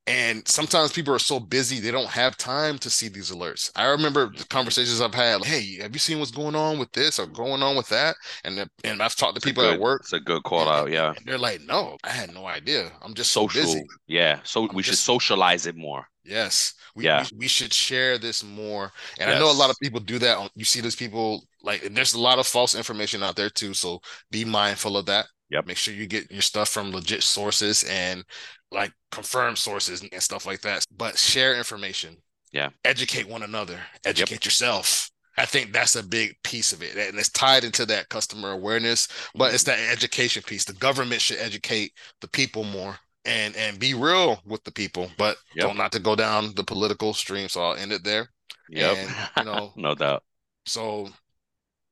And 0.07 0.45
sometimes 0.47 0.91
people 0.91 1.13
are 1.13 1.19
so 1.19 1.39
busy 1.39 1.79
they 1.79 1.91
don't 1.91 2.09
have 2.09 2.35
time 2.35 2.79
to 2.79 2.89
see 2.89 3.07
these 3.07 3.31
alerts. 3.31 3.71
I 3.75 3.85
remember 3.85 4.31
the 4.35 4.45
conversations 4.45 4.99
I've 4.99 5.13
had. 5.13 5.41
Like, 5.41 5.49
hey, 5.49 5.77
have 5.79 5.93
you 5.93 5.99
seen 5.99 6.17
what's 6.17 6.31
going 6.31 6.55
on 6.55 6.79
with 6.79 6.91
this 6.91 7.19
or 7.19 7.27
going 7.27 7.61
on 7.61 7.75
with 7.75 7.87
that? 7.89 8.15
And 8.43 8.67
and 8.83 9.01
I've 9.01 9.15
talked 9.15 9.35
to 9.35 9.41
people 9.41 9.63
good, 9.63 9.75
at 9.75 9.79
work. 9.79 10.01
It's 10.01 10.13
a 10.13 10.19
good 10.19 10.43
call 10.43 10.67
out, 10.67 10.91
yeah. 10.91 11.13
they're 11.25 11.37
like, 11.37 11.61
no, 11.61 11.97
I 12.03 12.09
had 12.09 12.33
no 12.33 12.47
idea. 12.47 12.91
I'm 13.03 13.13
just 13.13 13.31
social. 13.31 13.61
So 13.61 13.73
busy. 13.73 13.87
Yeah, 14.07 14.39
so 14.43 14.67
I'm 14.67 14.75
we 14.75 14.81
just, 14.81 15.01
should 15.01 15.05
socialize 15.05 15.67
it 15.67 15.75
more. 15.75 16.07
Yes. 16.23 16.73
We, 16.95 17.05
yeah. 17.05 17.25
we, 17.31 17.39
we 17.39 17.47
should 17.47 17.73
share 17.73 18.17
this 18.17 18.43
more. 18.43 18.91
And 19.19 19.29
yes. 19.29 19.35
I 19.35 19.39
know 19.39 19.51
a 19.51 19.53
lot 19.53 19.69
of 19.69 19.77
people 19.81 19.99
do 19.99 20.19
that. 20.19 20.51
You 20.55 20.65
see 20.65 20.81
these 20.81 20.95
people 20.95 21.43
like 21.63 21.81
there's 21.91 22.13
a 22.13 22.19
lot 22.19 22.39
of 22.39 22.47
false 22.47 22.75
information 22.75 23.23
out 23.23 23.35
there 23.35 23.49
too. 23.49 23.73
So 23.73 24.01
be 24.29 24.45
mindful 24.45 24.97
of 24.97 25.05
that. 25.07 25.27
Yep. 25.49 25.67
Make 25.67 25.77
sure 25.77 25.93
you 25.93 26.07
get 26.07 26.31
your 26.31 26.41
stuff 26.41 26.69
from 26.69 26.91
legit 26.91 27.23
sources 27.23 27.83
and 27.83 28.23
like 28.71 28.93
confirmed 29.11 29.57
sources 29.57 30.01
and 30.01 30.23
stuff 30.23 30.45
like 30.45 30.61
that. 30.61 30.85
But 30.95 31.17
share 31.17 31.55
information. 31.55 32.15
Yeah. 32.51 32.69
Educate 32.85 33.27
one 33.27 33.43
another. 33.43 33.79
Educate 34.05 34.35
yep. 34.35 34.45
yourself. 34.45 35.09
I 35.37 35.45
think 35.45 35.71
that's 35.71 35.95
a 35.95 36.03
big 36.03 36.35
piece 36.43 36.73
of 36.73 36.81
it. 36.81 36.95
And 36.95 37.17
it's 37.17 37.29
tied 37.29 37.63
into 37.63 37.85
that 37.87 38.09
customer 38.09 38.51
awareness, 38.51 39.07
but 39.33 39.45
mm-hmm. 39.45 39.55
it's 39.55 39.63
that 39.63 39.79
education 39.91 40.43
piece. 40.43 40.65
The 40.65 40.73
government 40.73 41.21
should 41.21 41.39
educate 41.39 41.93
the 42.19 42.27
people 42.27 42.63
more 42.63 42.97
and 43.25 43.55
and 43.55 43.79
be 43.79 43.93
real 43.93 44.41
with 44.45 44.63
the 44.63 44.71
people, 44.71 45.09
but 45.17 45.37
yep. 45.55 45.67
don't 45.67 45.77
not 45.77 45.91
to 45.91 45.99
go 45.99 46.15
down 46.15 46.53
the 46.55 46.63
political 46.63 47.13
stream. 47.13 47.49
So 47.49 47.61
I'll 47.61 47.75
end 47.75 47.91
it 47.91 48.03
there. 48.03 48.29
Yep. 48.69 48.97
And, 48.97 49.15
you 49.37 49.43
know, 49.43 49.73
no 49.75 49.95
doubt. 49.95 50.23
So 50.65 51.09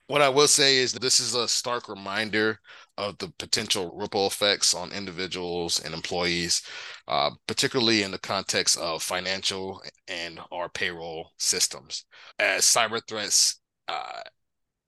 what 0.08 0.24
I 0.24 0.30
will 0.30 0.48
say 0.48 0.78
is 0.78 0.92
that 0.94 1.02
this 1.02 1.20
is 1.20 1.36
a 1.36 1.48
stark 1.48 1.88
reminder 1.88 2.60
of 2.98 3.18
the 3.20 3.32
potential 3.38 3.96
ripple 3.96 4.26
effects 4.26 4.73
on 4.73 4.92
individuals 4.92 5.80
and 5.80 5.94
employees, 5.94 6.63
uh, 7.08 7.30
particularly 7.48 8.02
in 8.02 8.10
the 8.10 8.17
context 8.17 8.77
of 8.80 9.04
financial 9.04 9.82
and 10.08 10.40
our 10.52 10.67
payroll 10.67 11.30
systems. 11.38 12.06
As 12.40 12.65
cyber 12.65 13.02
threats 13.08 13.62
uh, 13.88 14.21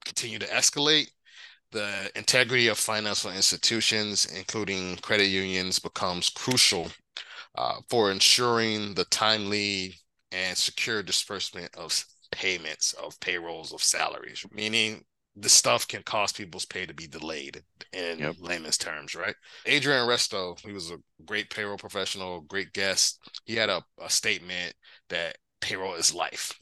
continue 0.05 0.39
to 0.39 0.47
escalate, 0.47 1.09
the 1.71 2.11
integrity 2.15 2.67
of 2.67 2.77
financial 2.77 3.31
institutions, 3.31 4.25
including 4.25 4.97
credit 4.97 5.27
unions, 5.27 5.79
becomes 5.79 6.29
crucial 6.29 6.87
uh, 7.57 7.75
for 7.89 8.11
ensuring 8.11 8.93
the 8.93 9.05
timely 9.05 9.95
and 10.31 10.57
secure 10.57 11.03
disbursement 11.03 11.75
of 11.75 12.05
payments 12.31 12.93
of 12.93 13.19
payrolls 13.19 13.73
of 13.73 13.83
salaries, 13.83 14.45
meaning 14.53 15.03
the 15.35 15.49
stuff 15.49 15.87
can 15.87 16.03
cause 16.03 16.33
people's 16.33 16.65
pay 16.65 16.85
to 16.85 16.93
be 16.93 17.07
delayed 17.07 17.63
in 17.93 18.19
yep. 18.19 18.35
layman's 18.39 18.77
terms, 18.77 19.15
right? 19.15 19.35
Adrian 19.65 20.07
Resto, 20.07 20.59
he 20.59 20.73
was 20.73 20.91
a 20.91 20.97
great 21.25 21.49
payroll 21.49 21.77
professional, 21.77 22.41
great 22.41 22.73
guest. 22.73 23.19
He 23.45 23.55
had 23.55 23.69
a, 23.69 23.81
a 24.01 24.09
statement 24.09 24.73
that 25.09 25.37
payroll 25.61 25.95
is 25.95 26.13
life. 26.13 26.53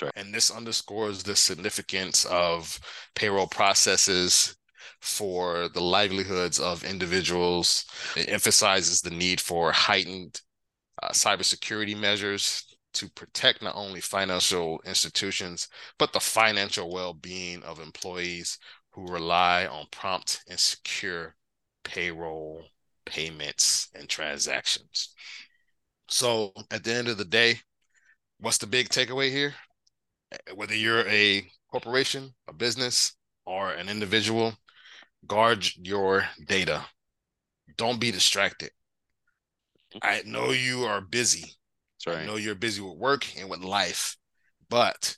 Right. 0.00 0.12
And 0.14 0.32
this 0.32 0.50
underscores 0.50 1.24
the 1.24 1.34
significance 1.34 2.24
of 2.26 2.78
payroll 3.16 3.48
processes 3.48 4.56
for 5.00 5.68
the 5.68 5.80
livelihoods 5.80 6.58
of 6.58 6.84
individuals. 6.84 7.84
It 8.16 8.28
emphasizes 8.28 9.00
the 9.00 9.10
need 9.10 9.40
for 9.40 9.72
heightened 9.72 10.40
uh, 11.02 11.10
cybersecurity 11.10 11.98
measures 11.98 12.64
to 12.94 13.08
protect 13.10 13.62
not 13.62 13.76
only 13.76 14.00
financial 14.00 14.80
institutions, 14.84 15.68
but 15.98 16.12
the 16.12 16.20
financial 16.20 16.90
well 16.90 17.14
being 17.14 17.62
of 17.62 17.80
employees 17.80 18.58
who 18.90 19.06
rely 19.06 19.66
on 19.66 19.86
prompt 19.90 20.42
and 20.48 20.58
secure 20.58 21.36
payroll 21.84 22.64
payments 23.04 23.88
and 23.94 24.08
transactions. 24.08 25.14
So, 26.08 26.52
at 26.70 26.84
the 26.84 26.94
end 26.94 27.08
of 27.08 27.18
the 27.18 27.24
day, 27.24 27.60
what's 28.40 28.58
the 28.58 28.66
big 28.66 28.88
takeaway 28.88 29.30
here? 29.30 29.54
Whether 30.54 30.74
you're 30.74 31.06
a 31.06 31.48
corporation, 31.70 32.34
a 32.48 32.52
business, 32.52 33.14
or 33.44 33.70
an 33.70 33.88
individual, 33.88 34.54
guard 35.26 35.66
your 35.76 36.28
data. 36.46 36.86
Don't 37.76 38.00
be 38.00 38.10
distracted. 38.10 38.70
I 40.02 40.22
know 40.24 40.50
you 40.50 40.84
are 40.84 41.00
busy. 41.00 41.54
Right. 42.06 42.18
I 42.18 42.26
know 42.26 42.36
you're 42.36 42.54
busy 42.54 42.80
with 42.80 42.96
work 42.96 43.26
and 43.38 43.48
with 43.50 43.60
life, 43.60 44.16
but 44.68 45.16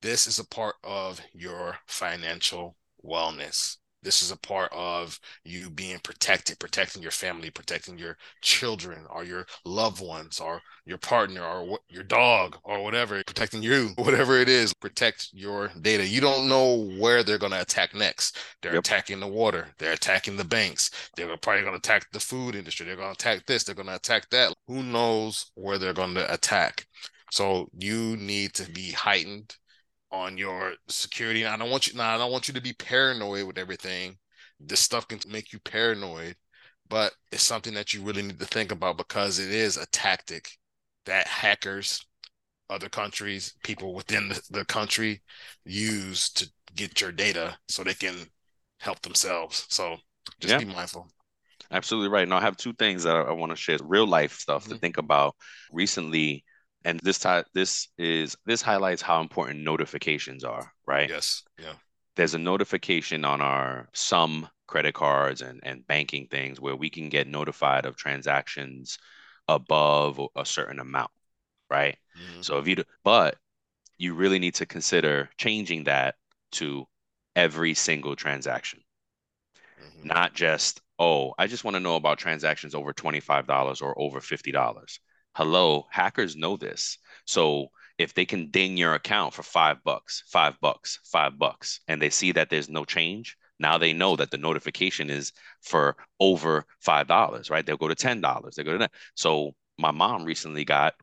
this 0.00 0.26
is 0.26 0.38
a 0.38 0.46
part 0.46 0.76
of 0.82 1.20
your 1.32 1.78
financial 1.86 2.76
wellness. 3.04 3.76
This 4.02 4.22
is 4.22 4.30
a 4.30 4.36
part 4.36 4.70
of 4.72 5.18
you 5.44 5.70
being 5.70 5.98
protected, 6.00 6.58
protecting 6.58 7.02
your 7.02 7.12
family, 7.12 7.50
protecting 7.50 7.98
your 7.98 8.16
children 8.40 9.04
or 9.10 9.24
your 9.24 9.46
loved 9.64 10.00
ones 10.00 10.40
or 10.40 10.60
your 10.84 10.98
partner 10.98 11.42
or 11.42 11.78
your 11.88 12.02
dog 12.02 12.58
or 12.64 12.82
whatever, 12.82 13.22
protecting 13.24 13.62
you, 13.62 13.90
whatever 13.96 14.38
it 14.38 14.48
is, 14.48 14.74
protect 14.74 15.28
your 15.32 15.70
data. 15.80 16.06
You 16.06 16.20
don't 16.20 16.48
know 16.48 16.88
where 16.98 17.22
they're 17.22 17.38
going 17.38 17.52
to 17.52 17.60
attack 17.60 17.94
next. 17.94 18.38
They're 18.60 18.74
yep. 18.74 18.84
attacking 18.84 19.20
the 19.20 19.28
water, 19.28 19.68
they're 19.78 19.92
attacking 19.92 20.36
the 20.36 20.44
banks, 20.44 20.90
they're 21.16 21.36
probably 21.36 21.62
going 21.62 21.74
to 21.74 21.78
attack 21.78 22.10
the 22.12 22.20
food 22.20 22.54
industry, 22.54 22.86
they're 22.86 22.96
going 22.96 23.14
to 23.14 23.20
attack 23.20 23.46
this, 23.46 23.64
they're 23.64 23.74
going 23.74 23.88
to 23.88 23.96
attack 23.96 24.28
that. 24.30 24.54
Who 24.66 24.82
knows 24.82 25.50
where 25.54 25.78
they're 25.78 25.92
going 25.92 26.14
to 26.14 26.32
attack? 26.32 26.86
So 27.30 27.68
you 27.78 28.16
need 28.18 28.52
to 28.54 28.70
be 28.70 28.90
heightened 28.90 29.56
on 30.12 30.36
your 30.36 30.74
security. 30.88 31.42
And 31.42 31.54
I 31.54 31.56
don't 31.56 31.70
want 31.70 31.88
you 31.88 31.96
now 31.96 32.14
I 32.14 32.18
don't 32.18 32.32
want 32.32 32.48
you 32.48 32.54
to 32.54 32.60
be 32.60 32.74
paranoid 32.74 33.46
with 33.46 33.58
everything. 33.58 34.16
This 34.60 34.80
stuff 34.80 35.08
can 35.08 35.18
make 35.28 35.52
you 35.52 35.58
paranoid, 35.60 36.36
but 36.88 37.12
it's 37.32 37.42
something 37.42 37.74
that 37.74 37.92
you 37.92 38.02
really 38.02 38.22
need 38.22 38.38
to 38.38 38.46
think 38.46 38.70
about 38.70 38.98
because 38.98 39.38
it 39.38 39.50
is 39.50 39.76
a 39.76 39.86
tactic 39.86 40.50
that 41.06 41.26
hackers, 41.26 42.04
other 42.70 42.88
countries, 42.88 43.54
people 43.64 43.94
within 43.94 44.28
the, 44.28 44.42
the 44.50 44.64
country 44.66 45.22
use 45.64 46.30
to 46.30 46.48
get 46.76 47.00
your 47.00 47.12
data 47.12 47.56
so 47.68 47.82
they 47.82 47.94
can 47.94 48.14
help 48.78 49.00
themselves. 49.02 49.66
So 49.68 49.96
just 50.40 50.52
yeah. 50.52 50.58
be 50.58 50.64
mindful. 50.64 51.08
Absolutely 51.70 52.10
right. 52.10 52.28
Now 52.28 52.36
I 52.36 52.42
have 52.42 52.56
two 52.56 52.74
things 52.74 53.02
that 53.04 53.16
I, 53.16 53.22
I 53.22 53.32
want 53.32 53.50
to 53.50 53.56
share. 53.56 53.78
Real 53.82 54.06
life 54.06 54.38
stuff 54.38 54.64
mm-hmm. 54.64 54.74
to 54.74 54.78
think 54.78 54.98
about. 54.98 55.34
Recently, 55.72 56.44
and 56.84 57.00
this 57.00 57.18
time 57.18 57.44
this 57.54 57.88
is 57.98 58.36
this 58.46 58.62
highlights 58.62 59.02
how 59.02 59.20
important 59.20 59.60
notifications 59.60 60.44
are 60.44 60.72
right? 60.86 61.08
Yes 61.08 61.42
yeah. 61.58 61.74
There's 62.16 62.34
a 62.34 62.38
notification 62.38 63.24
on 63.24 63.40
our 63.40 63.88
some 63.94 64.48
credit 64.66 64.94
cards 64.94 65.40
and, 65.40 65.60
and 65.62 65.86
banking 65.86 66.26
things 66.26 66.60
where 66.60 66.76
we 66.76 66.90
can 66.90 67.08
get 67.08 67.26
notified 67.26 67.86
of 67.86 67.96
transactions 67.96 68.98
above 69.48 70.20
a 70.36 70.44
certain 70.44 70.78
amount 70.78 71.10
right? 71.70 71.96
Mm-hmm. 72.18 72.42
so 72.42 72.58
if 72.58 72.68
you 72.68 72.76
but 73.04 73.36
you 73.98 74.14
really 74.14 74.38
need 74.38 74.54
to 74.56 74.66
consider 74.66 75.30
changing 75.38 75.84
that 75.84 76.16
to 76.52 76.86
every 77.36 77.72
single 77.74 78.16
transaction. 78.16 78.80
Mm-hmm. 79.82 80.08
not 80.08 80.34
just 80.34 80.80
oh 80.98 81.34
i 81.38 81.46
just 81.46 81.64
want 81.64 81.74
to 81.74 81.80
know 81.80 81.96
about 81.96 82.18
transactions 82.18 82.74
over 82.74 82.92
$25 82.92 83.82
or 83.82 83.98
over 83.98 84.20
$50 84.20 84.98
hello, 85.34 85.86
hackers 85.90 86.36
know 86.36 86.56
this. 86.56 86.98
So 87.26 87.68
if 87.98 88.14
they 88.14 88.24
can 88.24 88.50
ding 88.50 88.76
your 88.76 88.94
account 88.94 89.34
for 89.34 89.42
five 89.42 89.82
bucks, 89.84 90.22
five 90.26 90.54
bucks, 90.60 90.98
five 91.04 91.38
bucks, 91.38 91.80
and 91.88 92.00
they 92.00 92.10
see 92.10 92.32
that 92.32 92.50
there's 92.50 92.68
no 92.68 92.84
change, 92.84 93.36
now 93.58 93.78
they 93.78 93.92
know 93.92 94.16
that 94.16 94.30
the 94.30 94.38
notification 94.38 95.08
is 95.10 95.32
for 95.60 95.96
over 96.18 96.66
five 96.80 97.06
dollars, 97.06 97.50
right? 97.50 97.64
They'll 97.64 97.76
go 97.76 97.88
to 97.88 97.94
ten 97.94 98.20
dollars. 98.20 98.56
They 98.56 98.64
go 98.64 98.72
to 98.72 98.78
that. 98.78 98.92
So 99.14 99.54
my 99.78 99.90
mom 99.90 100.24
recently 100.24 100.64
got 100.64 100.94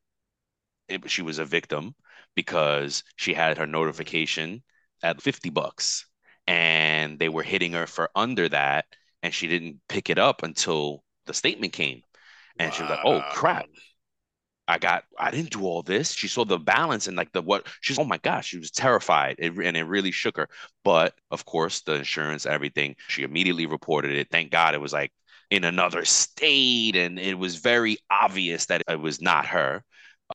it, 0.88 1.10
she 1.10 1.22
was 1.22 1.40
a 1.40 1.46
victim 1.46 1.96
because 2.36 3.04
she 3.16 3.34
had 3.34 3.58
her 3.58 3.68
notification 3.68 4.64
at 5.04 5.22
50 5.22 5.50
bucks 5.50 6.06
and 6.48 7.20
they 7.20 7.30
were 7.30 7.44
hitting 7.44 7.74
her 7.74 7.88
for 7.88 8.10
under 8.16 8.50
that 8.50 8.86
and 9.24 9.34
she 9.34 9.48
didn't 9.48 9.80
pick 9.88 10.10
it 10.10 10.18
up 10.18 10.44
until 10.44 11.04
the 11.26 11.34
statement 11.34 11.74
came 11.74 12.02
and 12.58 12.72
wow. 12.72 12.76
she 12.76 12.82
was 12.84 12.90
like 12.90 13.06
oh 13.06 13.22
crap 13.32 13.66
I 14.70 14.78
got, 14.78 15.04
I 15.18 15.32
didn't 15.32 15.50
do 15.50 15.64
all 15.64 15.82
this. 15.82 16.14
She 16.14 16.28
saw 16.28 16.46
the 16.46 16.60
balance 16.60 17.08
and 17.08 17.18
like 17.18 17.32
the 17.32 17.42
what 17.42 17.66
she's, 17.82 17.98
oh 17.98 18.06
my 18.06 18.20
gosh, 18.20 18.50
she 18.50 18.60
was 18.60 18.70
terrified. 18.70 19.38
It, 19.40 19.52
and 19.58 19.76
it 19.76 19.84
really 19.84 20.12
shook 20.12 20.38
her. 20.38 20.48
But 20.84 21.16
of 21.32 21.44
course, 21.44 21.82
the 21.82 21.96
insurance, 21.96 22.46
everything, 22.46 22.96
she 23.08 23.24
immediately 23.24 23.66
reported 23.66 24.12
it. 24.12 24.28
Thank 24.30 24.52
God 24.52 24.76
it 24.76 24.82
was 24.82 24.94
like 24.94 25.12
in 25.50 25.64
another 25.64 26.06
state 26.06 26.96
and 26.96 27.18
it 27.18 27.34
was 27.34 27.56
very 27.56 27.98
obvious 28.12 28.68
that 28.68 28.84
it 28.88 29.00
was 29.00 29.20
not 29.20 29.48
her. 29.48 29.84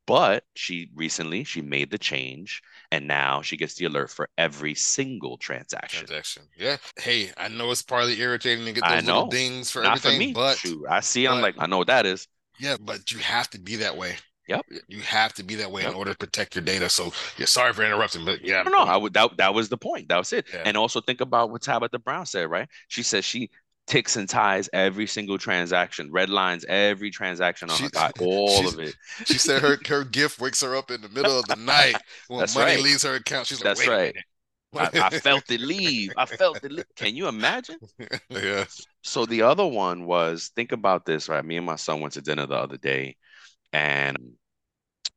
But 0.05 0.43
she 0.57 0.91
recently 0.97 1.45
she 1.45 1.62
made 1.62 1.93
the 1.93 1.99
change 1.99 2.61
and 2.91 3.07
now 3.07 3.41
she 3.41 3.57
gets 3.57 3.76
the 3.76 3.85
alert 3.85 4.11
for 4.11 4.28
every 4.37 4.74
single 4.74 5.39
transaction. 5.39 6.07
Transaction. 6.07 6.43
Yeah. 6.57 6.78
Hey, 6.99 7.30
I 7.37 7.47
know 7.47 7.70
it's 7.70 7.82
partly 7.82 8.20
irritating 8.20 8.64
to 8.64 8.72
get 8.72 8.85
those 8.85 9.05
little 9.05 9.28
dings 9.28 9.70
for 9.70 9.85
Not 9.85 10.05
everything, 10.05 10.35
for 10.35 10.41
but 10.41 10.59
Shoot, 10.59 10.85
I 10.91 10.99
see. 10.99 11.26
But, 11.26 11.35
I'm 11.35 11.41
like, 11.41 11.55
I 11.59 11.66
know 11.66 11.78
what 11.78 11.87
that 11.87 12.05
is. 12.05 12.26
Yeah, 12.59 12.76
but 12.80 13.12
you 13.12 13.18
have 13.18 13.50
to 13.50 13.59
be 13.59 13.76
that 13.76 13.96
way. 13.96 14.16
Yep. 14.48 14.66
You 14.88 15.00
have 15.00 15.32
to 15.34 15.42
be 15.42 15.55
that 15.57 15.70
way 15.70 15.82
yep. 15.82 15.92
in 15.92 15.96
order 15.96 16.12
to 16.12 16.18
protect 16.18 16.55
your 16.55 16.64
data. 16.64 16.88
So 16.88 17.12
yeah, 17.38 17.46
sorry 17.46 17.72
for 17.72 17.82
interrupting, 17.82 18.24
but 18.24 18.44
yeah. 18.44 18.62
No, 18.62 18.70
no, 18.70 18.78
I 18.78 18.96
would 18.96 19.14
that, 19.14 19.36
that 19.38 19.55
was 19.55 19.68
the 19.68 19.78
point. 19.78 20.09
That 20.09 20.18
was 20.18 20.32
it. 20.32 20.46
Yeah. 20.52 20.62
And 20.66 20.76
also 20.76 21.00
think 21.00 21.20
about 21.20 21.50
what 21.50 21.62
Tabitha 21.62 21.98
Brown 21.98 22.26
said, 22.26 22.50
right? 22.50 22.68
She 22.88 23.02
says 23.02 23.24
she 23.24 23.50
ticks 23.86 24.16
and 24.16 24.28
ties 24.28 24.68
every 24.72 25.07
single 25.07 25.38
transaction, 25.38 26.11
red 26.11 26.30
lines 26.30 26.64
every 26.68 27.11
transaction 27.11 27.70
on 27.70 27.76
she, 27.76 27.84
her 27.84 28.12
all 28.20 28.68
of 28.68 28.78
it. 28.78 28.94
She 29.24 29.38
said 29.38 29.62
her 29.62 29.78
her 29.86 30.05
gift 30.05 30.40
wakes 30.40 30.61
her 30.61 30.76
up 30.76 30.90
in 30.90 31.00
the 31.00 31.09
middle 31.09 31.38
of 31.38 31.46
the 31.46 31.57
night 31.57 31.96
when 32.28 32.40
That's 32.40 32.55
money 32.55 32.74
right. 32.74 32.82
leaves 32.82 33.02
her 33.02 33.14
account. 33.14 33.46
She's 33.46 33.64
like, 33.64 33.76
That's 33.76 33.88
right. 33.88 34.14
I, 34.77 34.91
I, 34.95 35.11
felt 35.20 35.51
it 35.51 35.61
leave. 35.61 36.12
I 36.16 36.27
felt 36.27 36.62
it. 36.64 36.72
Leave. 36.72 36.95
Can 36.97 37.16
you 37.16 37.29
imagine? 37.29 37.79
yeah. 38.29 38.64
So 39.03 39.27
the 39.27 39.43
other 39.43 39.66
one 39.66 40.07
was 40.07 40.51
think 40.55 40.72
about 40.72 41.05
this, 41.05 41.29
right? 41.29 41.45
Me 41.45 41.57
and 41.57 41.66
my 41.66 41.77
son 41.77 42.01
went 42.01 42.14
to 42.14 42.22
dinner 42.22 42.47
the 42.47 42.57
other 42.57 42.77
day, 42.77 43.16
and 43.72 44.16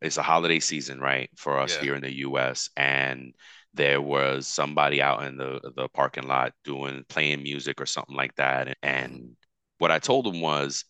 it's 0.01 0.17
a 0.17 0.23
holiday 0.23 0.59
season, 0.59 0.99
right, 0.99 1.29
for 1.35 1.59
us 1.59 1.75
yeah. 1.75 1.81
here 1.81 1.95
in 1.95 2.01
the 2.01 2.17
U.S. 2.17 2.69
And 2.77 3.33
there 3.73 4.01
was 4.01 4.47
somebody 4.47 5.01
out 5.01 5.23
in 5.23 5.37
the 5.37 5.59
the 5.75 5.87
parking 5.89 6.27
lot 6.27 6.53
doing 6.63 7.03
playing 7.09 7.43
music 7.43 7.81
or 7.81 7.85
something 7.85 8.15
like 8.15 8.35
that, 8.35 8.77
and 8.81 9.35
what 9.77 9.91
I 9.91 9.99
told 9.99 10.27
him 10.27 10.41
was, 10.41 10.85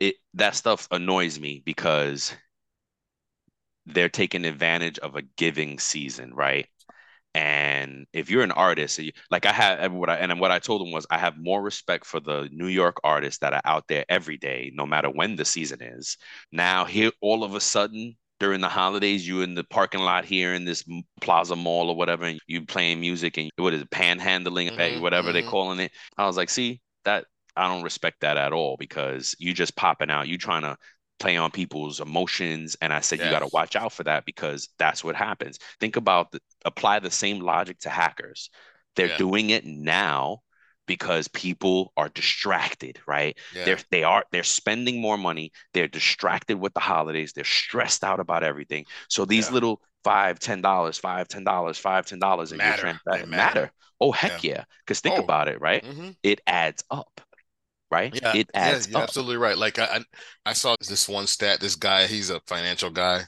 it 0.00 0.16
that 0.34 0.54
stuff 0.54 0.88
annoys 0.90 1.40
me 1.40 1.62
because 1.64 2.34
they're 3.86 4.08
taking 4.08 4.44
advantage 4.44 4.98
of 4.98 5.16
a 5.16 5.22
giving 5.22 5.78
season, 5.78 6.34
right? 6.34 6.66
And 7.36 8.06
if 8.14 8.30
you're 8.30 8.42
an 8.42 8.50
artist, 8.50 8.98
like 9.30 9.44
I 9.44 9.52
have, 9.52 9.92
what 9.92 10.08
I 10.08 10.16
and 10.16 10.40
what 10.40 10.50
I 10.50 10.58
told 10.58 10.80
him 10.80 10.90
was, 10.90 11.06
I 11.10 11.18
have 11.18 11.36
more 11.36 11.62
respect 11.62 12.06
for 12.06 12.18
the 12.18 12.48
New 12.50 12.68
York 12.68 12.96
artists 13.04 13.40
that 13.40 13.52
are 13.52 13.60
out 13.66 13.88
there 13.88 14.06
every 14.08 14.38
day, 14.38 14.72
no 14.74 14.86
matter 14.86 15.10
when 15.10 15.36
the 15.36 15.44
season 15.44 15.82
is. 15.82 16.16
Now, 16.50 16.86
here, 16.86 17.10
all 17.20 17.44
of 17.44 17.54
a 17.54 17.60
sudden, 17.60 18.16
during 18.40 18.62
the 18.62 18.70
holidays, 18.70 19.28
you 19.28 19.42
in 19.42 19.54
the 19.54 19.64
parking 19.64 20.00
lot 20.00 20.24
here 20.24 20.54
in 20.54 20.64
this 20.64 20.82
Plaza 21.20 21.56
Mall 21.56 21.90
or 21.90 21.96
whatever, 21.96 22.24
and 22.24 22.40
you 22.46 22.64
playing 22.64 23.00
music 23.00 23.36
and 23.36 23.50
what 23.56 23.74
is 23.74 23.82
it, 23.82 23.90
panhandling, 23.90 24.70
mm-hmm, 24.70 25.02
whatever 25.02 25.28
mm-hmm. 25.28 25.34
they're 25.34 25.50
calling 25.50 25.80
it. 25.80 25.92
I 26.16 26.26
was 26.26 26.38
like, 26.38 26.48
see, 26.48 26.80
that 27.04 27.26
I 27.54 27.68
don't 27.68 27.82
respect 27.82 28.20
that 28.22 28.38
at 28.38 28.54
all 28.54 28.78
because 28.78 29.36
you 29.38 29.52
just 29.52 29.76
popping 29.76 30.10
out, 30.10 30.26
you 30.26 30.38
trying 30.38 30.62
to 30.62 30.78
play 31.18 31.36
on 31.36 31.50
people's 31.50 32.00
emotions 32.00 32.76
and 32.80 32.92
i 32.92 33.00
said 33.00 33.18
yes. 33.18 33.26
you 33.26 33.30
got 33.30 33.40
to 33.40 33.50
watch 33.52 33.76
out 33.76 33.92
for 33.92 34.04
that 34.04 34.24
because 34.24 34.68
that's 34.78 35.02
what 35.02 35.16
happens 35.16 35.58
think 35.80 35.96
about 35.96 36.30
the, 36.32 36.40
apply 36.64 36.98
the 36.98 37.10
same 37.10 37.40
logic 37.40 37.78
to 37.78 37.88
hackers 37.88 38.50
they're 38.96 39.08
yeah. 39.08 39.16
doing 39.16 39.50
it 39.50 39.64
now 39.64 40.40
because 40.86 41.28
people 41.28 41.92
are 41.96 42.08
distracted 42.10 42.98
right 43.06 43.36
yeah. 43.54 43.64
they're 43.64 43.78
they 43.90 44.04
are 44.04 44.24
they're 44.32 44.42
spending 44.42 45.00
more 45.00 45.18
money 45.18 45.52
they're 45.74 45.88
distracted 45.88 46.58
with 46.58 46.72
the 46.74 46.80
holidays 46.80 47.32
they're 47.32 47.44
stressed 47.44 48.04
out 48.04 48.20
about 48.20 48.42
everything 48.42 48.84
so 49.08 49.24
these 49.24 49.48
yeah. 49.48 49.54
little 49.54 49.80
five 50.04 50.38
ten 50.38 50.62
dollars 50.62 50.98
five 50.98 51.28
ten 51.28 51.44
dollars 51.44 51.78
five 51.78 52.06
ten 52.06 52.18
dollars 52.18 52.52
in 52.52 52.58
matter. 52.58 52.86
your 52.86 52.94
transaction 53.02 53.30
matter. 53.30 53.60
matter. 53.60 53.72
oh 54.00 54.12
heck 54.12 54.44
yeah 54.44 54.64
because 54.84 55.00
think 55.00 55.18
oh. 55.18 55.22
about 55.22 55.48
it 55.48 55.60
right 55.60 55.84
mm-hmm. 55.84 56.10
it 56.22 56.40
adds 56.46 56.84
up 56.90 57.20
right? 57.90 58.14
Yeah, 58.14 58.34
it 58.34 58.50
adds. 58.54 58.88
Yeah, 58.88 58.98
absolutely 58.98 59.36
right. 59.36 59.56
Like 59.56 59.78
I, 59.78 60.00
I 60.44 60.52
saw 60.52 60.74
this 60.80 61.08
one 61.08 61.26
stat. 61.26 61.60
This 61.60 61.76
guy, 61.76 62.06
he's 62.06 62.30
a 62.30 62.40
financial 62.46 62.90
guy, 62.90 63.22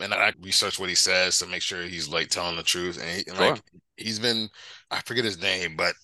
and 0.00 0.14
I 0.14 0.32
research 0.40 0.78
what 0.78 0.88
he 0.88 0.94
says 0.94 1.38
to 1.38 1.46
make 1.46 1.62
sure 1.62 1.82
he's 1.82 2.08
like 2.08 2.28
telling 2.28 2.56
the 2.56 2.62
truth. 2.62 3.00
And, 3.00 3.10
he, 3.10 3.24
and 3.28 3.36
sure. 3.36 3.50
like 3.52 3.62
he's 3.96 4.18
been, 4.18 4.48
I 4.90 5.00
forget 5.00 5.24
his 5.24 5.40
name, 5.40 5.76
but 5.76 5.94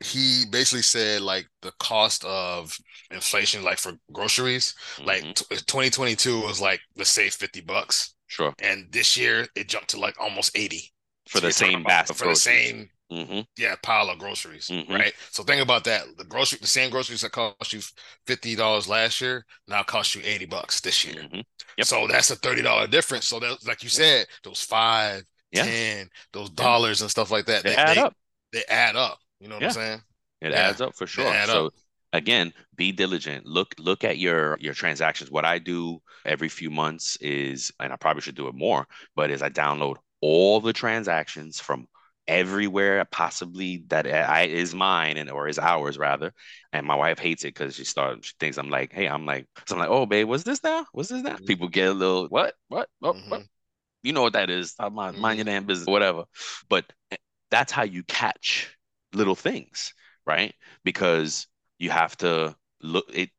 he 0.00 0.44
basically 0.50 0.82
said 0.82 1.20
like 1.20 1.46
the 1.62 1.72
cost 1.78 2.24
of 2.24 2.76
inflation, 3.10 3.62
like 3.62 3.78
for 3.78 3.92
groceries, 4.12 4.74
mm-hmm. 4.96 5.06
like 5.06 5.22
t- 5.34 5.44
2022 5.50 6.40
was 6.42 6.60
like 6.60 6.80
let's 6.96 7.10
say 7.10 7.28
50 7.28 7.60
bucks. 7.62 8.14
Sure. 8.26 8.54
And 8.60 8.86
this 8.90 9.16
year 9.16 9.46
it 9.56 9.68
jumped 9.68 9.90
to 9.90 10.00
like 10.00 10.14
almost 10.20 10.56
80 10.56 10.90
for 11.28 11.38
so 11.38 11.46
the 11.46 11.52
same 11.52 11.82
basket 11.82 12.16
for 12.16 12.28
the 12.28 12.36
same 12.36 12.88
Mm-hmm. 13.10 13.40
Yeah, 13.58 13.74
pile 13.82 14.08
of 14.08 14.20
groceries, 14.20 14.68
mm-hmm. 14.68 14.92
right? 14.92 15.12
So 15.32 15.42
think 15.42 15.60
about 15.60 15.82
that. 15.84 16.04
The 16.16 16.24
grocery, 16.24 16.58
the 16.60 16.68
same 16.68 16.90
groceries 16.90 17.22
that 17.22 17.32
cost 17.32 17.72
you 17.72 17.80
fifty 18.24 18.54
dollars 18.54 18.88
last 18.88 19.20
year 19.20 19.44
now 19.66 19.82
cost 19.82 20.14
you 20.14 20.22
eighty 20.24 20.46
bucks 20.46 20.80
this 20.80 21.04
year. 21.04 21.22
Mm-hmm. 21.24 21.40
Yep. 21.76 21.86
So 21.86 22.06
that's 22.06 22.30
a 22.30 22.36
thirty 22.36 22.62
dollar 22.62 22.86
difference. 22.86 23.26
So 23.26 23.40
that, 23.40 23.66
like 23.66 23.82
you 23.82 23.88
said, 23.88 24.26
those 24.44 24.62
five, 24.62 25.24
yeah. 25.50 25.64
ten, 25.64 26.08
those 26.32 26.50
dollars 26.50 27.00
and 27.00 27.10
stuff 27.10 27.32
like 27.32 27.46
that, 27.46 27.64
they, 27.64 27.70
they 27.70 27.76
add 27.76 27.96
they, 27.96 28.00
up. 28.00 28.16
They 28.52 28.62
add 28.68 28.94
up. 28.94 29.18
You 29.40 29.48
know 29.48 29.56
what 29.56 29.62
yeah. 29.62 29.68
I'm 29.68 29.74
saying? 29.74 30.02
It 30.42 30.52
yeah. 30.52 30.68
adds 30.68 30.80
up 30.80 30.94
for 30.94 31.08
sure. 31.08 31.34
So 31.46 31.66
up. 31.66 31.74
again, 32.12 32.52
be 32.76 32.92
diligent. 32.92 33.44
Look 33.44 33.74
look 33.78 34.04
at 34.04 34.18
your 34.18 34.56
your 34.60 34.74
transactions. 34.74 35.32
What 35.32 35.44
I 35.44 35.58
do 35.58 36.00
every 36.24 36.48
few 36.48 36.70
months 36.70 37.16
is, 37.16 37.72
and 37.80 37.92
I 37.92 37.96
probably 37.96 38.22
should 38.22 38.36
do 38.36 38.46
it 38.46 38.54
more, 38.54 38.86
but 39.16 39.32
is 39.32 39.42
I 39.42 39.50
download 39.50 39.96
all 40.20 40.60
the 40.60 40.72
transactions 40.72 41.58
from 41.58 41.88
everywhere 42.30 43.04
possibly 43.04 43.82
that 43.88 44.06
I, 44.06 44.42
is 44.42 44.72
mine 44.72 45.16
and 45.16 45.28
or 45.28 45.48
is 45.48 45.58
ours 45.58 45.98
rather. 45.98 46.32
And 46.72 46.86
my 46.86 46.94
wife 46.94 47.18
hates 47.18 47.44
it 47.44 47.54
because 47.54 47.74
she 47.74 47.84
starts 47.84 48.28
she 48.28 48.34
thinks 48.38 48.56
I'm 48.56 48.70
like, 48.70 48.92
hey, 48.92 49.08
I'm 49.08 49.26
like, 49.26 49.46
so 49.66 49.74
I'm 49.74 49.80
like, 49.80 49.90
oh 49.90 50.06
babe, 50.06 50.28
what's 50.28 50.44
this 50.44 50.62
now? 50.62 50.86
What's 50.92 51.08
this 51.08 51.22
now? 51.22 51.34
Mm-hmm. 51.34 51.44
People 51.44 51.68
get 51.68 51.88
a 51.88 51.92
little 51.92 52.28
what, 52.28 52.54
what, 52.68 52.88
oh, 53.02 53.12
mm-hmm. 53.12 53.30
what? 53.30 53.42
You 54.04 54.12
know 54.12 54.22
what 54.22 54.34
that 54.34 54.48
is? 54.48 54.74
Mind, 54.78 54.94
mm-hmm. 54.94 55.20
mind 55.20 55.38
your 55.38 55.44
damn 55.44 55.64
business, 55.64 55.88
whatever. 55.88 56.24
But 56.68 56.84
eh, 57.10 57.16
that's 57.50 57.72
how 57.72 57.82
you 57.82 58.04
catch 58.04 58.76
little 59.12 59.34
things, 59.34 59.92
right? 60.24 60.54
Because 60.84 61.48
you 61.78 61.90
have 61.90 62.16
to 62.18 62.54
look 62.80 63.06
it 63.12 63.30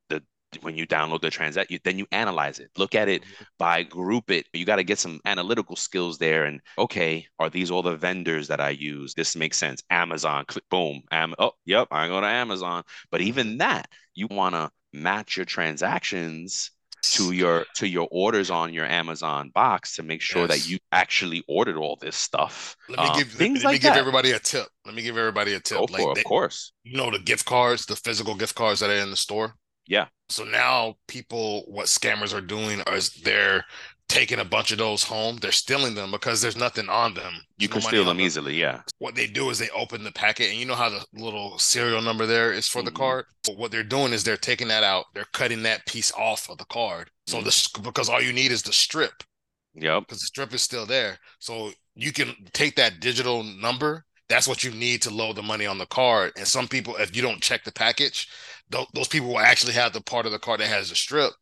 when 0.61 0.75
you 0.75 0.85
download 0.85 1.21
the 1.21 1.29
transaction, 1.29 1.79
then 1.83 1.97
you 1.97 2.05
analyze 2.11 2.59
it, 2.59 2.69
look 2.77 2.95
at 2.95 3.09
it 3.09 3.21
mm-hmm. 3.21 3.43
by 3.57 3.83
group 3.83 4.29
it. 4.31 4.47
You 4.53 4.65
got 4.65 4.77
to 4.77 4.83
get 4.83 4.99
some 4.99 5.19
analytical 5.25 5.75
skills 5.75 6.17
there. 6.17 6.45
And 6.45 6.61
okay, 6.77 7.25
are 7.39 7.49
these 7.49 7.71
all 7.71 7.81
the 7.81 7.95
vendors 7.95 8.47
that 8.49 8.61
I 8.61 8.71
use? 8.71 9.13
This 9.13 9.35
makes 9.35 9.57
sense. 9.57 9.81
Amazon, 9.89 10.45
click, 10.47 10.63
boom. 10.69 11.01
Am- 11.11 11.35
oh, 11.39 11.53
yep, 11.65 11.87
I 11.91 12.07
go 12.07 12.21
to 12.21 12.27
Amazon. 12.27 12.83
But 13.09 13.21
even 13.21 13.47
mm-hmm. 13.47 13.57
that, 13.57 13.87
you 14.13 14.27
want 14.29 14.55
to 14.55 14.69
match 14.93 15.37
your 15.37 15.45
transactions 15.45 16.71
to 17.01 17.31
your 17.31 17.65
to 17.75 17.87
your 17.87 18.07
orders 18.11 18.51
on 18.51 18.73
your 18.73 18.85
Amazon 18.85 19.49
box 19.53 19.95
to 19.95 20.03
make 20.03 20.21
sure 20.21 20.43
yes. 20.43 20.49
that 20.49 20.69
you 20.69 20.77
actually 20.91 21.43
ordered 21.47 21.77
all 21.77 21.97
this 21.99 22.15
stuff. 22.15 22.75
Let 22.89 22.99
me 22.99 23.05
um, 23.05 23.17
give 23.17 23.29
things 23.29 23.63
let, 23.63 23.71
like 23.71 23.81
me 23.81 23.89
give 23.89 23.97
everybody 23.97 24.31
a 24.31 24.39
tip. 24.39 24.67
Let 24.85 24.95
me 24.95 25.01
give 25.01 25.17
everybody 25.17 25.53
a 25.53 25.59
tip. 25.59 25.77
Go 25.79 25.85
like 25.85 26.01
for, 26.01 26.13
they, 26.13 26.21
of 26.21 26.25
course. 26.25 26.73
You 26.83 26.97
know 26.97 27.11
the 27.11 27.19
gift 27.19 27.45
cards, 27.45 27.85
the 27.85 27.95
physical 27.95 28.35
gift 28.35 28.55
cards 28.55 28.81
that 28.81 28.89
are 28.89 28.95
in 28.95 29.09
the 29.09 29.15
store. 29.15 29.55
Yeah. 29.87 30.07
So 30.29 30.43
now 30.43 30.95
people, 31.07 31.63
what 31.67 31.87
scammers 31.87 32.33
are 32.33 32.41
doing 32.41 32.81
is 32.87 33.09
they're 33.09 33.63
taking 34.11 34.39
a 34.39 34.45
bunch 34.45 34.71
of 34.71 34.77
those 34.77 35.03
home. 35.03 35.37
They're 35.37 35.51
stealing 35.51 35.95
them 35.95 36.11
because 36.11 36.41
there's 36.41 36.57
nothing 36.57 36.89
on 36.89 37.13
them. 37.13 37.33
You 37.57 37.69
can 37.69 37.81
steal 37.81 38.05
them, 38.05 38.17
them 38.17 38.25
easily. 38.25 38.59
Yeah. 38.59 38.81
What 38.99 39.15
they 39.15 39.27
do 39.27 39.49
is 39.49 39.57
they 39.57 39.69
open 39.69 40.03
the 40.03 40.11
packet, 40.11 40.49
and 40.49 40.59
you 40.59 40.65
know 40.65 40.75
how 40.75 40.89
the 40.89 41.05
little 41.13 41.57
serial 41.57 42.01
number 42.01 42.25
there 42.25 42.51
is 42.51 42.67
for 42.67 42.79
mm-hmm. 42.79 42.85
the 42.85 42.91
card. 42.91 43.25
But 43.45 43.57
what 43.57 43.71
they're 43.71 43.83
doing 43.83 44.13
is 44.13 44.23
they're 44.23 44.37
taking 44.37 44.67
that 44.67 44.83
out. 44.83 45.05
They're 45.13 45.25
cutting 45.33 45.63
that 45.63 45.85
piece 45.85 46.11
off 46.13 46.49
of 46.49 46.57
the 46.57 46.65
card. 46.65 47.09
So 47.27 47.37
mm-hmm. 47.37 47.45
this 47.45 47.67
because 47.69 48.09
all 48.09 48.21
you 48.21 48.33
need 48.33 48.51
is 48.51 48.63
the 48.63 48.73
strip. 48.73 49.23
Yep. 49.75 50.03
Because 50.07 50.19
the 50.19 50.27
strip 50.27 50.53
is 50.53 50.61
still 50.61 50.85
there. 50.85 51.17
So 51.39 51.71
you 51.95 52.11
can 52.11 52.35
take 52.53 52.75
that 52.75 52.99
digital 52.99 53.43
number. 53.43 54.03
That's 54.27 54.47
what 54.47 54.63
you 54.63 54.71
need 54.71 55.01
to 55.03 55.09
load 55.09 55.35
the 55.35 55.41
money 55.41 55.65
on 55.65 55.77
the 55.77 55.85
card. 55.85 56.33
And 56.37 56.47
some 56.47 56.67
people, 56.67 56.95
if 56.97 57.15
you 57.15 57.21
don't 57.21 57.41
check 57.41 57.63
the 57.63 57.71
package, 57.71 58.27
th- 58.71 58.87
those 58.93 59.07
people 59.07 59.29
will 59.29 59.39
actually 59.39 59.73
have 59.73 59.93
the 59.93 60.01
part 60.01 60.25
of 60.25 60.31
the 60.31 60.39
car 60.39 60.57
that 60.57 60.67
has 60.67 60.91
a 60.91 60.95
strip, 60.95 61.33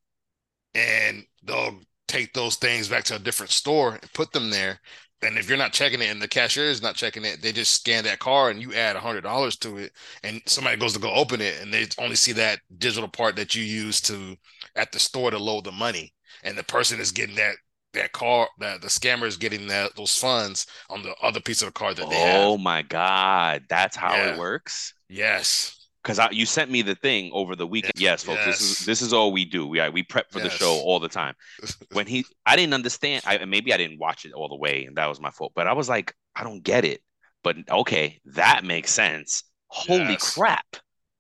and 0.73 1.23
they'll 1.43 1.79
take 2.07 2.33
those 2.33 2.55
things 2.55 2.87
back 2.87 3.03
to 3.05 3.15
a 3.15 3.19
different 3.19 3.51
store 3.51 3.93
and 3.93 4.13
put 4.13 4.31
them 4.31 4.49
there. 4.49 4.79
And 5.21 5.37
if 5.37 5.49
you're 5.49 5.57
not 5.57 5.73
checking 5.73 6.01
it 6.01 6.09
and 6.09 6.21
the 6.21 6.29
cashier 6.29 6.65
is 6.65 6.81
not 6.81 6.95
checking 6.95 7.25
it, 7.25 7.41
they 7.41 7.51
just 7.51 7.73
scan 7.73 8.05
that 8.05 8.19
car 8.19 8.49
and 8.49 8.61
you 8.61 8.73
add 8.73 8.95
a 8.95 9.01
hundred 9.01 9.21
dollars 9.21 9.57
to 9.57 9.77
it, 9.77 9.91
and 10.23 10.41
somebody 10.45 10.77
goes 10.77 10.93
to 10.93 10.99
go 10.99 11.13
open 11.13 11.41
it 11.41 11.61
and 11.61 11.73
they 11.73 11.87
only 11.99 12.15
see 12.15 12.31
that 12.33 12.59
digital 12.77 13.09
part 13.09 13.35
that 13.35 13.53
you 13.53 13.63
use 13.63 13.99
to 14.01 14.35
at 14.75 14.91
the 14.91 14.99
store 14.99 15.31
to 15.31 15.37
load 15.37 15.65
the 15.65 15.71
money, 15.71 16.13
and 16.43 16.57
the 16.57 16.63
person 16.63 16.99
is 16.99 17.11
getting 17.11 17.35
that 17.35 17.55
that 17.93 18.11
car 18.11 18.47
that 18.59 18.81
the 18.81 18.87
scammer 18.87 19.25
is 19.25 19.35
getting 19.35 19.67
that 19.67 19.95
those 19.95 20.15
funds 20.15 20.67
on 20.91 21.01
the 21.01 21.13
other 21.23 21.39
piece 21.39 21.63
of 21.63 21.65
the 21.67 21.71
card 21.71 21.97
that 21.97 22.07
they 22.09 22.15
have. 22.15 22.41
Oh 22.41 22.57
my 22.57 22.81
god, 22.83 23.63
that's 23.67 23.95
how 23.95 24.13
yeah. 24.13 24.33
it 24.33 24.39
works. 24.39 24.93
Yes 25.09 25.78
because 26.03 26.19
you 26.31 26.45
sent 26.45 26.71
me 26.71 26.81
the 26.81 26.95
thing 26.95 27.29
over 27.33 27.55
the 27.55 27.67
weekend. 27.67 27.93
Yes, 27.97 28.23
folks, 28.23 28.41
yes. 28.45 28.59
this 28.59 28.61
is 28.61 28.85
this 28.85 29.01
is 29.01 29.13
all 29.13 29.31
we 29.31 29.45
do. 29.45 29.67
We 29.67 29.87
we 29.89 30.03
prep 30.03 30.31
for 30.31 30.39
yes. 30.39 30.51
the 30.51 30.57
show 30.57 30.71
all 30.71 30.99
the 30.99 31.09
time. 31.09 31.35
When 31.91 32.05
he, 32.05 32.25
I 32.45 32.55
didn't 32.55 32.73
understand. 32.73 33.23
I 33.25 33.43
maybe 33.45 33.73
I 33.73 33.77
didn't 33.77 33.99
watch 33.99 34.25
it 34.25 34.33
all 34.33 34.47
the 34.47 34.55
way, 34.55 34.85
and 34.85 34.95
that 34.97 35.07
was 35.07 35.19
my 35.19 35.31
fault. 35.31 35.53
But 35.55 35.67
I 35.67 35.73
was 35.73 35.89
like, 35.89 36.13
I 36.35 36.43
don't 36.43 36.63
get 36.63 36.85
it. 36.85 37.01
But 37.43 37.57
okay, 37.69 38.19
that 38.25 38.63
makes 38.63 38.91
sense. 38.91 39.43
Holy 39.67 40.13
yes. 40.13 40.33
crap! 40.33 40.65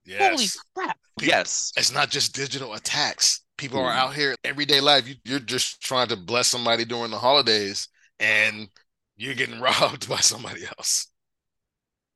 Yes. 0.05 0.31
Holy 0.31 0.47
crap! 0.75 0.97
People, 1.19 1.33
yes, 1.33 1.71
it's 1.75 1.93
not 1.93 2.09
just 2.09 2.35
digital 2.35 2.73
attacks. 2.73 3.41
People 3.57 3.79
mm. 3.79 3.85
are 3.85 3.91
out 3.91 4.13
here 4.13 4.35
everyday 4.43 4.79
life. 4.79 5.07
You, 5.07 5.15
you're 5.25 5.39
just 5.39 5.81
trying 5.81 6.07
to 6.09 6.15
bless 6.15 6.47
somebody 6.47 6.85
during 6.85 7.11
the 7.11 7.19
holidays, 7.19 7.87
and 8.19 8.69
you're 9.17 9.35
getting 9.35 9.59
robbed 9.61 10.07
by 10.07 10.19
somebody 10.19 10.65
else 10.77 11.08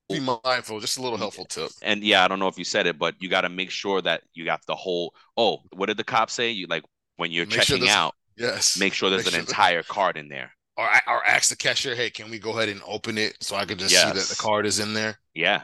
be 0.10 0.20
mindful 0.20 0.80
just 0.80 0.97
a 0.97 1.01
little 1.01 1.18
helpful 1.18 1.45
tip. 1.45 1.70
And 1.82 2.04
yeah 2.04 2.24
i 2.24 2.28
don't 2.28 2.39
know 2.39 2.47
if 2.47 2.58
you 2.58 2.66
said 2.66 2.88
it 2.88 2.99
but 2.99 3.16
you 3.20 3.30
got 3.30 3.41
to 3.41 3.49
make 3.49 3.72
sure 3.72 4.01
that 4.01 4.24
you 4.34 4.45
got 4.45 4.66
the 4.66 4.76
whole 4.76 5.14
oh 5.38 5.60
what 5.74 5.88
did 5.88 5.97
the 5.97 6.04
cop 6.04 6.30
say? 6.30 6.51
You 6.51 6.68
like 6.68 6.84
when 7.18 7.32
you're 7.32 7.45
make 7.45 7.56
checking 7.56 7.86
sure 7.86 7.89
out 7.89 8.16
yes. 8.38 8.78
make 8.78 8.93
sure 8.93 9.10
there's 9.10 9.26
make 9.26 9.34
an 9.34 9.39
sure 9.39 9.41
entire 9.41 9.78
that, 9.78 9.88
card 9.88 10.18
in 10.18 10.28
there. 10.28 10.51
Or, 10.76 10.89
or 11.08 11.26
ask 11.26 11.49
the 11.49 11.56
cashier 11.56 11.95
hey 11.95 12.10
can 12.10 12.30
we 12.30 12.39
go 12.39 12.51
ahead 12.51 12.70
and 12.70 12.82
open 12.86 13.18
it 13.18 13.38
so 13.41 13.56
i 13.56 13.66
can 13.66 13.78
just 13.78 13.91
yes. 13.91 14.04
see 14.04 14.20
that 14.20 14.28
the 14.28 14.41
card 14.41 14.66
is 14.66 14.80
in 14.80 14.93
there? 14.93 15.18
Yeah 15.34 15.62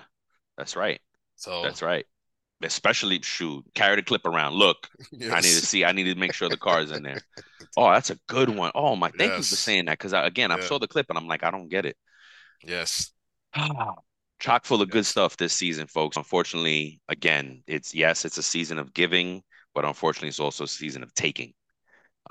that's 0.58 0.76
right. 0.76 1.00
So 1.36 1.62
that's 1.64 1.82
right. 1.82 2.06
Especially 2.62 3.22
shoot 3.22 3.64
carry 3.74 3.96
the 3.96 4.04
clip 4.04 4.26
around. 4.26 4.54
Look 4.54 4.88
yes. 5.12 5.32
i 5.34 5.36
need 5.36 5.44
to 5.44 5.66
see. 5.66 5.86
I 5.86 5.92
need 5.92 6.06
to 6.06 6.16
make 6.16 6.34
sure 6.34 6.50
the 6.50 6.58
card 6.58 6.86
is 6.86 6.92
in 6.92 7.04
there. 7.04 7.22
Oh 7.78 7.92
that's 7.92 8.10
a 8.10 8.18
good 8.28 8.50
one. 8.50 8.72
Oh 8.74 8.96
my 8.96 9.10
thank 9.10 9.32
yes. 9.32 9.38
you 9.38 9.44
for 9.44 9.56
saying 9.56 9.86
that 9.86 10.00
because 10.00 10.12
again 10.12 10.50
yeah. 10.50 10.56
i 10.56 10.60
saw 10.60 10.80
the 10.80 10.88
clip 10.88 11.06
and 11.10 11.20
i'm 11.20 11.28
like 11.28 11.44
i 11.44 11.52
don't 11.52 11.70
get 11.70 11.86
it. 11.86 11.96
Yes 12.64 13.12
chock 14.40 14.66
full 14.66 14.82
of 14.82 14.90
good 14.90 15.06
stuff 15.06 15.38
this 15.38 15.54
season, 15.54 15.88
folks. 15.88 16.18
Unfortunately, 16.18 17.00
again, 17.08 17.64
it's 17.68 17.94
yes, 17.94 18.26
it's 18.26 18.38
a 18.38 18.44
season 18.44 18.80
of 18.80 18.94
giving, 18.94 19.44
but 19.76 19.86
unfortunately, 19.86 20.30
it's 20.30 20.40
also 20.40 20.64
a 20.64 20.68
season 20.68 21.04
of 21.04 21.14
taking. 21.14 21.54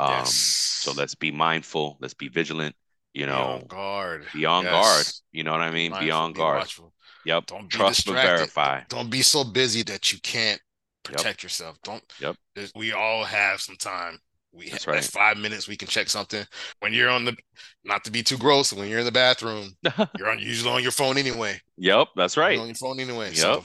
Um, 0.00 0.10
yes. 0.10 0.34
So 0.34 0.92
let's 0.92 1.14
be 1.14 1.30
mindful. 1.30 1.98
Let's 2.00 2.14
be 2.14 2.28
vigilant. 2.28 2.74
You 3.14 3.26
know, 3.26 3.34
be 3.34 3.62
on 3.62 3.66
guard. 3.66 4.26
Be 4.34 4.44
on 4.44 4.64
yes. 4.64 4.72
guard. 4.72 5.06
You 5.32 5.44
know 5.44 5.52
what 5.52 5.60
I 5.60 5.70
mean? 5.70 5.90
Mindful, 5.90 6.06
be 6.06 6.10
on 6.10 6.32
guard. 6.32 6.58
Watchful. 6.58 6.92
Yep. 7.24 7.46
Don't 7.46 7.68
trust 7.68 8.06
but 8.06 8.14
verify. 8.14 8.82
Don't 8.88 9.10
be 9.10 9.22
so 9.22 9.44
busy 9.44 9.82
that 9.84 10.12
you 10.12 10.18
can't 10.22 10.60
protect 11.02 11.38
yep. 11.38 11.42
yourself. 11.42 11.78
Don't. 11.82 12.02
Yep. 12.20 12.36
We 12.74 12.92
all 12.92 13.24
have 13.24 13.60
some 13.60 13.76
time. 13.76 14.18
We 14.58 14.70
That's 14.70 14.84
have 14.84 14.94
right. 14.94 15.04
five 15.04 15.38
minutes 15.38 15.68
we 15.68 15.76
can 15.76 15.88
check 15.88 16.08
something. 16.08 16.44
When 16.80 16.92
you're 16.92 17.08
on 17.08 17.24
the 17.24 17.36
not 17.84 18.04
to 18.04 18.10
be 18.10 18.22
too 18.24 18.36
gross, 18.36 18.72
when 18.72 18.88
you're 18.88 18.98
in 18.98 19.04
the 19.04 19.12
bathroom, 19.12 19.70
you're 20.18 20.30
on 20.30 20.40
usually 20.40 20.72
on 20.72 20.82
your 20.82 20.92
phone 20.92 21.16
anyway. 21.16 21.60
Yep, 21.76 22.08
that's 22.16 22.36
right. 22.36 22.54
You're 22.54 22.62
on 22.62 22.68
your 22.68 22.74
phone 22.74 22.98
anyway. 22.98 23.28
Yep. 23.28 23.36
So 23.36 23.64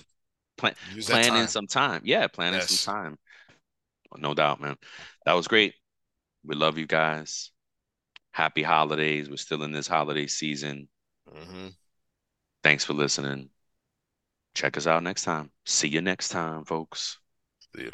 Plan, 0.57 0.75
planning 1.01 1.47
some 1.47 1.67
time. 1.67 2.01
Yeah, 2.05 2.27
planning 2.27 2.59
yes. 2.59 2.79
some 2.79 2.93
time. 2.93 3.17
No 4.17 4.33
doubt, 4.33 4.61
man. 4.61 4.75
That 5.25 5.33
was 5.33 5.47
great. 5.47 5.73
We 6.45 6.55
love 6.55 6.77
you 6.77 6.85
guys. 6.85 7.51
Happy 8.31 8.61
holidays. 8.61 9.29
We're 9.29 9.37
still 9.37 9.63
in 9.63 9.71
this 9.71 9.87
holiday 9.87 10.27
season. 10.27 10.87
Mm-hmm. 11.29 11.69
Thanks 12.63 12.83
for 12.83 12.93
listening. 12.93 13.49
Check 14.53 14.77
us 14.77 14.85
out 14.85 15.03
next 15.03 15.23
time. 15.23 15.49
See 15.65 15.87
you 15.87 16.01
next 16.01 16.29
time, 16.29 16.65
folks. 16.65 17.17
See 17.75 17.83
you. 17.85 17.91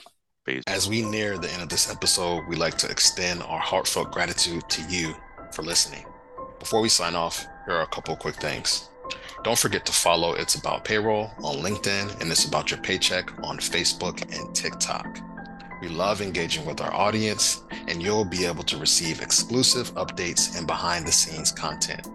As 0.68 0.90
we 0.90 1.02
near 1.02 1.38
the 1.38 1.52
end 1.52 1.62
of 1.62 1.70
this 1.70 1.92
episode, 1.92 2.48
we'd 2.48 2.58
like 2.58 2.78
to 2.80 2.90
extend 2.90 3.44
our 3.44 3.60
heartfelt 3.60 4.12
gratitude 4.12 4.68
to 4.70 4.82
you 4.84 5.14
for 5.52 5.64
listening. 5.64 6.06
Before 6.60 6.82
we 6.82 6.90
sign 6.90 7.14
off, 7.14 7.46
here 7.66 7.76
are 7.76 7.84
a 7.84 7.88
couple 7.88 8.16
quick 8.16 8.36
things. 8.36 8.90
Don't 9.44 9.60
forget 9.60 9.86
to 9.86 9.92
follow 9.92 10.34
It's 10.34 10.56
About 10.56 10.86
Payroll 10.86 11.30
on 11.44 11.58
LinkedIn 11.58 12.20
and 12.22 12.32
It's 12.32 12.46
About 12.46 12.72
Your 12.72 12.80
Paycheck 12.80 13.32
on 13.44 13.58
Facebook 13.58 14.22
and 14.36 14.56
TikTok. 14.56 15.20
We 15.82 15.88
love 15.88 16.22
engaging 16.22 16.66
with 16.66 16.82
our 16.82 16.94
audience, 16.94 17.62
and 17.88 18.02
you'll 18.02 18.26
be 18.26 18.46
able 18.46 18.64
to 18.64 18.78
receive 18.78 19.22
exclusive 19.22 19.94
updates 19.96 20.58
and 20.58 20.66
behind 20.66 21.06
the 21.06 21.12
scenes 21.12 21.52
content. 21.52 22.08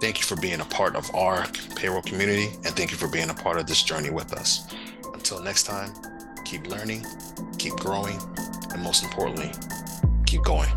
Thank 0.00 0.18
you 0.18 0.24
for 0.24 0.36
being 0.36 0.60
a 0.60 0.66
part 0.66 0.94
of 0.94 1.12
our 1.14 1.46
payroll 1.74 2.02
community, 2.02 2.48
and 2.64 2.76
thank 2.76 2.90
you 2.90 2.96
for 2.96 3.08
being 3.08 3.30
a 3.30 3.34
part 3.34 3.58
of 3.58 3.66
this 3.66 3.82
journey 3.82 4.10
with 4.10 4.32
us. 4.34 4.72
Until 5.12 5.42
next 5.42 5.64
time, 5.64 5.92
keep 6.44 6.66
learning, 6.68 7.06
keep 7.58 7.74
growing, 7.74 8.18
and 8.72 8.82
most 8.82 9.02
importantly, 9.02 9.50
keep 10.26 10.42
going. 10.42 10.68